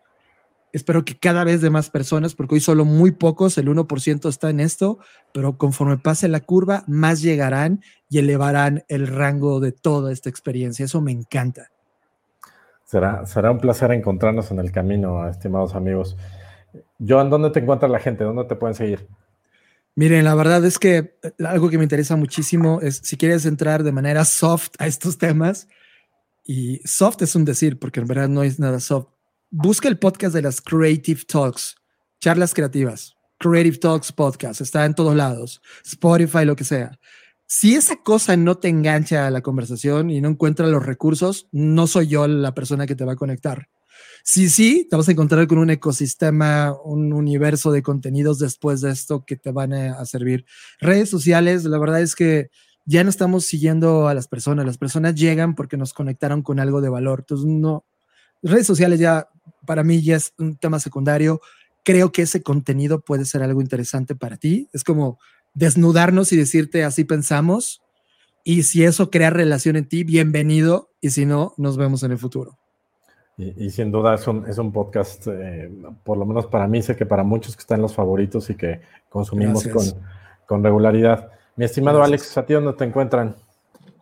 espero 0.73 1.05
que 1.05 1.17
cada 1.17 1.43
vez 1.43 1.61
de 1.61 1.69
más 1.69 1.89
personas, 1.89 2.35
porque 2.35 2.55
hoy 2.55 2.59
solo 2.59 2.83
muy 2.83 3.11
pocos, 3.11 3.57
el 3.57 3.69
1% 3.69 4.27
está 4.27 4.49
en 4.49 4.59
esto, 4.59 4.97
pero 5.33 5.57
conforme 5.57 5.97
pase 5.97 6.27
la 6.27 6.41
curva, 6.41 6.83
más 6.87 7.21
llegarán 7.21 7.81
y 8.09 8.17
elevarán 8.17 8.83
el 8.89 9.07
rango 9.07 9.59
de 9.59 9.71
toda 9.71 10.11
esta 10.11 10.29
experiencia. 10.29 10.85
Eso 10.85 10.99
me 10.99 11.11
encanta. 11.11 11.69
Será, 12.85 13.23
un 13.51 13.59
placer 13.59 13.91
encontrarnos 13.91 14.51
en 14.51 14.59
el 14.59 14.71
camino, 14.71 15.27
estimados 15.27 15.73
amigos. 15.73 16.17
Joan, 16.99 17.29
¿dónde 17.29 17.51
te 17.51 17.59
encuentra 17.59 17.87
la 17.87 17.99
gente? 17.99 18.23
¿Dónde 18.23 18.45
te 18.45 18.55
pueden 18.55 18.75
seguir? 18.75 19.07
Miren, 19.95 20.25
la 20.25 20.35
verdad 20.35 20.65
es 20.65 20.79
que 20.79 21.17
eh, 21.23 21.31
algo 21.45 21.69
que 21.69 21.77
me 21.77 21.83
interesa 21.83 22.15
muchísimo 22.15 22.81
es 22.81 22.97
si 23.03 23.15
quieres 23.15 23.45
entrar 23.45 23.83
de 23.83 23.91
manera 23.91 24.25
soft 24.25 24.71
a 24.79 24.87
estos 24.87 25.17
temas, 25.17 25.67
y 26.45 26.81
soft 26.85 27.21
es 27.21 27.35
un 27.35 27.45
decir, 27.45 27.79
porque 27.79 27.99
en 27.99 28.07
verdad 28.07 28.27
no 28.27 28.43
es 28.43 28.59
nada 28.59 28.79
soft. 28.79 29.12
Busca 29.55 29.87
el 29.87 29.99
podcast 29.99 30.33
de 30.33 30.41
las 30.41 30.61
Creative 30.61 31.21
Talks, 31.27 31.75
charlas 32.19 32.55
creativas, 32.55 33.15
Creative 33.37 33.77
Talks 33.77 34.11
Podcast, 34.11 34.61
está 34.61 34.83
en 34.83 34.95
todos 34.95 35.15
lados, 35.15 35.61
Spotify, 35.85 36.43
lo 36.43 36.55
que 36.55 36.63
sea. 36.63 36.97
Si 37.45 37.75
esa 37.75 37.97
cosa 37.97 38.35
no 38.35 38.57
te 38.57 38.69
engancha 38.69 39.27
a 39.27 39.29
la 39.29 39.41
conversación 39.41 40.09
y 40.09 40.21
no 40.21 40.29
encuentra 40.29 40.65
los 40.65 40.83
recursos, 40.83 41.49
no 41.51 41.85
soy 41.85 42.07
yo 42.07 42.27
la 42.27 42.55
persona 42.55 42.87
que 42.87 42.95
te 42.95 43.05
va 43.05 43.11
a 43.11 43.15
conectar. 43.15 43.69
Sí, 44.23 44.49
sí, 44.49 44.87
te 44.89 44.95
vas 44.95 45.07
a 45.07 45.11
encontrar 45.11 45.45
con 45.45 45.59
un 45.59 45.69
ecosistema, 45.69 46.75
un 46.83 47.13
universo 47.13 47.71
de 47.71 47.83
contenidos 47.83 48.39
después 48.39 48.81
de 48.81 48.89
esto 48.89 49.23
que 49.23 49.35
te 49.35 49.51
van 49.51 49.71
a, 49.71 50.03
servir. 50.05 50.45
Redes 50.79 51.11
sociales, 51.11 51.63
la 51.65 51.77
verdad 51.77 52.01
es 52.01 52.15
que 52.15 52.49
ya 52.85 53.03
no 53.03 53.11
estamos 53.11 53.45
siguiendo 53.45 54.07
a 54.07 54.15
las 54.15 54.27
personas, 54.27 54.65
las 54.65 54.79
personas 54.79 55.13
llegan 55.13 55.53
porque 55.53 55.77
nos 55.77 55.93
conectaron 55.93 56.41
con 56.41 56.59
algo 56.59 56.81
de 56.81 56.89
valor. 56.89 57.19
Entonces, 57.19 57.45
no, 57.45 57.85
redes 58.43 58.67
sociales 58.67 58.99
ya, 58.99 59.29
para 59.65 59.83
mí 59.83 60.01
ya 60.01 60.17
es 60.17 60.33
un 60.37 60.57
tema 60.57 60.79
secundario. 60.79 61.41
Creo 61.83 62.11
que 62.11 62.23
ese 62.23 62.43
contenido 62.43 63.01
puede 63.01 63.25
ser 63.25 63.43
algo 63.43 63.61
interesante 63.61 64.15
para 64.15 64.37
ti. 64.37 64.69
Es 64.73 64.83
como 64.83 65.19
desnudarnos 65.53 66.31
y 66.33 66.37
decirte 66.37 66.83
así 66.83 67.03
pensamos. 67.03 67.81
Y 68.43 68.63
si 68.63 68.83
eso 68.83 69.09
crea 69.09 69.29
relación 69.29 69.75
en 69.75 69.87
ti, 69.87 70.03
bienvenido. 70.03 70.91
Y 71.01 71.11
si 71.11 71.25
no, 71.25 71.53
nos 71.57 71.77
vemos 71.77 72.03
en 72.03 72.11
el 72.11 72.17
futuro. 72.17 72.57
Y, 73.37 73.71
sin 73.71 73.91
duda 73.91 74.13
es 74.13 74.27
un, 74.27 74.45
es 74.47 74.59
un 74.59 74.71
podcast, 74.71 75.25
eh, 75.27 75.67
por 76.03 76.17
lo 76.19 76.25
menos 76.25 76.45
para 76.45 76.67
mí, 76.67 76.83
sé 76.83 76.95
que 76.95 77.07
para 77.07 77.23
muchos 77.23 77.55
que 77.55 77.61
están 77.61 77.81
los 77.81 77.95
favoritos 77.95 78.47
y 78.51 78.55
que 78.55 78.81
consumimos 79.09 79.67
con, 79.67 79.83
con, 80.45 80.63
regularidad. 80.63 81.31
Mi 81.55 81.65
estimado 81.65 82.03
Alex, 82.03 82.37
¿a 82.37 82.45
ti 82.45 82.53
dónde 82.53 82.73
te 82.73 82.83
encuentran? 82.83 83.35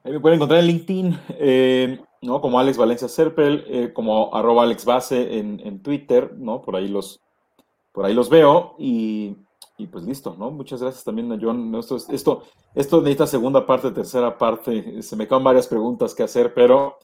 Ahí 0.03 0.11
me 0.11 0.19
pueden 0.19 0.35
encontrar 0.35 0.59
en 0.59 0.65
LinkedIn, 0.65 1.19
eh, 1.39 2.01
¿no? 2.21 2.41
Como 2.41 2.59
Alex 2.59 2.77
Valencia 2.77 3.07
Serpel, 3.07 3.65
eh, 3.67 3.91
como 3.93 4.33
arroba 4.33 4.63
Alex 4.63 4.85
Base 4.85 5.37
en, 5.37 5.59
en, 5.65 5.81
Twitter, 5.81 6.35
¿no? 6.37 6.61
Por 6.61 6.75
ahí 6.75 6.87
los, 6.87 7.21
por 7.91 8.05
ahí 8.05 8.13
los 8.13 8.29
veo. 8.29 8.75
Y 8.79 9.35
y 9.81 9.87
pues 9.87 10.03
listo, 10.05 10.35
¿no? 10.37 10.51
Muchas 10.51 10.81
gracias 10.81 11.03
también 11.03 11.31
a 11.31 11.39
John. 11.41 11.73
Esto, 11.75 11.97
esto, 11.97 12.43
esto 12.75 13.01
necesita 13.01 13.25
segunda 13.25 13.65
parte, 13.65 13.91
tercera 13.91 14.37
parte. 14.37 15.01
Se 15.01 15.15
me 15.15 15.27
quedan 15.27 15.43
varias 15.43 15.67
preguntas 15.67 16.13
que 16.13 16.21
hacer, 16.21 16.53
pero, 16.53 16.99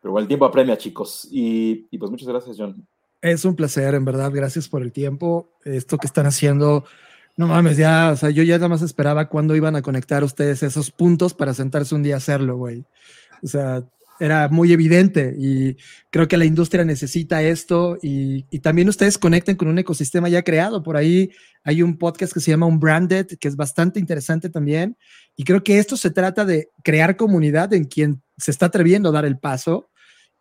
pero 0.00 0.18
el 0.18 0.26
tiempo 0.26 0.46
apremia, 0.46 0.78
chicos. 0.78 1.28
Y, 1.30 1.86
y, 1.90 1.98
pues 1.98 2.10
muchas 2.10 2.28
gracias, 2.28 2.56
John. 2.58 2.86
Es 3.20 3.44
un 3.44 3.54
placer, 3.54 3.94
en 3.94 4.06
verdad. 4.06 4.32
Gracias 4.32 4.66
por 4.68 4.82
el 4.82 4.92
tiempo. 4.92 5.50
Esto 5.64 5.98
que 5.98 6.06
están 6.06 6.24
haciendo, 6.24 6.84
no 7.36 7.48
mames, 7.48 7.76
ya, 7.76 8.10
o 8.12 8.16
sea, 8.16 8.30
yo 8.30 8.42
ya 8.44 8.56
nada 8.56 8.68
más 8.68 8.82
esperaba 8.82 9.28
cuándo 9.28 9.54
iban 9.54 9.76
a 9.76 9.82
conectar 9.82 10.24
ustedes 10.24 10.62
esos 10.62 10.90
puntos 10.90 11.34
para 11.34 11.52
sentarse 11.52 11.94
un 11.94 12.02
día 12.02 12.14
a 12.14 12.18
hacerlo, 12.18 12.56
güey. 12.56 12.84
O 13.42 13.46
sea, 13.46 13.84
era 14.20 14.48
muy 14.48 14.72
evidente 14.72 15.34
y 15.36 15.76
creo 16.10 16.28
que 16.28 16.36
la 16.36 16.44
industria 16.44 16.84
necesita 16.84 17.42
esto 17.42 17.98
y, 18.02 18.44
también 18.60 18.88
ustedes 18.88 19.18
conecten 19.18 19.56
con 19.56 19.68
un 19.68 19.78
ecosistema 19.78 20.28
ya 20.28 20.42
creado. 20.42 20.82
Por 20.82 20.96
ahí 20.96 21.30
hay 21.64 21.82
un 21.82 21.98
podcast 21.98 22.32
que 22.32 22.40
se 22.40 22.52
llama 22.52 22.66
Unbranded, 22.66 23.26
que 23.40 23.48
es 23.48 23.56
bastante 23.56 23.98
interesante 23.98 24.48
también. 24.48 24.96
Y 25.36 25.44
creo 25.44 25.64
que 25.64 25.78
esto 25.78 25.96
se 25.96 26.10
trata 26.10 26.44
de 26.44 26.68
crear 26.84 27.16
comunidad 27.16 27.72
en 27.72 27.84
quien 27.84 28.22
se 28.36 28.52
está 28.52 28.66
atreviendo 28.66 29.08
a 29.08 29.12
dar 29.12 29.24
el 29.24 29.38
paso. 29.38 29.88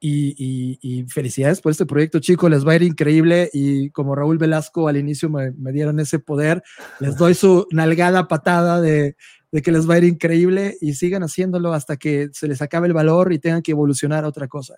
Y, 0.03 1.05
felicidades 1.09 1.61
por 1.61 1.71
este 1.71 1.85
proyecto, 1.85 2.19
chicos. 2.19 2.49
Les 2.49 2.65
va 2.65 2.73
a 2.73 2.75
ir 2.75 2.83
increíble. 2.83 3.49
Y 3.53 3.89
como 3.91 4.15
Raúl 4.15 4.37
Velasco 4.37 4.87
al 4.87 4.97
inicio 4.97 5.29
me, 5.29 5.51
me 5.51 5.71
dieron 5.71 5.99
ese 5.99 6.19
poder, 6.19 6.63
les 6.99 7.15
doy 7.17 7.33
su 7.33 7.67
nalgada 7.71 8.27
patada 8.27 8.81
de 8.81 9.15
de 9.51 9.61
que 9.61 9.71
les 9.71 9.89
va 9.89 9.95
a 9.95 9.97
ir 9.97 10.05
increíble 10.05 10.77
y 10.79 10.93
sigan 10.93 11.23
haciéndolo 11.23 11.73
hasta 11.73 11.97
que 11.97 12.29
se 12.31 12.47
les 12.47 12.61
acabe 12.61 12.87
el 12.87 12.93
valor 12.93 13.33
y 13.33 13.39
tengan 13.39 13.61
que 13.61 13.71
evolucionar 13.71 14.23
a 14.23 14.27
otra 14.27 14.47
cosa. 14.47 14.75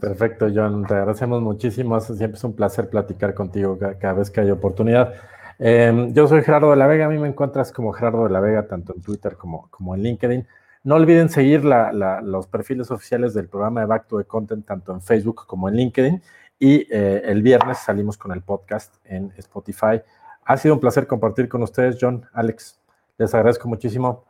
Perfecto, 0.00 0.48
John. 0.52 0.84
Te 0.86 0.94
agradecemos 0.94 1.42
muchísimo. 1.42 1.98
Siempre 2.00 2.36
es 2.36 2.44
un 2.44 2.54
placer 2.54 2.88
platicar 2.88 3.34
contigo 3.34 3.78
cada, 3.78 4.12
vez 4.14 4.30
que 4.30 4.40
hay 4.40 4.50
oportunidad. 4.50 5.14
Em, 5.58 6.12
yo 6.12 6.26
soy 6.26 6.42
Gerardo 6.42 6.70
de 6.70 6.76
la 6.76 6.86
Vega. 6.86 7.06
A 7.06 7.08
mí 7.08 7.18
me 7.18 7.28
encuentras 7.28 7.72
como 7.72 7.92
Gerardo 7.92 8.24
de 8.24 8.30
la 8.30 8.40
Vega, 8.40 8.66
tanto 8.66 8.94
en 8.94 9.02
Twitter 9.02 9.36
como, 9.36 9.68
como 9.70 9.94
en 9.94 10.02
LinkedIn. 10.02 10.46
No 10.84 10.94
olviden 10.96 11.28
seguir 11.28 11.64
los 11.64 12.46
perfiles 12.46 12.90
oficiales 12.90 13.34
del 13.34 13.48
programa 13.48 13.80
de 13.80 13.86
Back 13.86 14.06
to 14.06 14.18
the 14.18 14.24
Content, 14.24 14.64
tanto 14.66 14.92
en 14.92 15.02
Facebook 15.02 15.46
como 15.46 15.68
en 15.68 15.76
LinkedIn. 15.76 16.22
Y 16.58 16.86
eh, 16.90 17.22
el 17.24 17.42
viernes 17.42 17.78
salimos 17.78 18.16
con 18.16 18.32
el 18.32 18.42
podcast 18.42 18.94
en 19.04 19.32
Spotify. 19.36 20.00
Ha 20.44 20.56
sido 20.56 20.74
un 20.74 20.80
placer 20.80 21.06
compartir 21.06 21.48
con 21.48 21.62
ustedes, 21.62 21.98
John, 22.00 22.24
Alex. 22.32 22.78
Les 23.18 23.34
agradezco 23.34 23.68
muchísimo. 23.68 24.24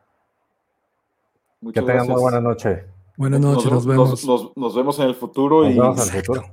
que 1.72 1.82
tengan 1.82 2.07
muy 2.07 2.20
buena 2.20 2.41
noche. 2.41 2.84
Buenas 3.16 3.41
noches, 3.41 3.72
nos, 3.72 3.87
vemos. 3.87 4.55
Nos, 4.57 4.74
vemos 4.74 4.99
en 4.99 5.07
el 5.07 5.14
futuro, 5.14 5.68
y, 5.68 5.78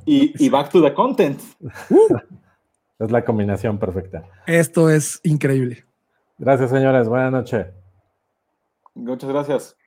Y, 0.06 0.50
back 0.50 0.72
to 0.72 0.82
the 0.82 0.94
content. 0.94 1.42
es 3.00 3.12
la 3.12 3.26
combinación 3.26 3.78
perfecta. 3.78 4.24
Esto 4.48 4.90
es 4.90 5.20
increíble. 5.24 5.86
Gracias, 6.38 6.70
señores. 6.70 7.10
Buenas 7.10 7.32
noches. 7.34 7.68
Muchas 8.96 9.30
gracias. 9.30 9.78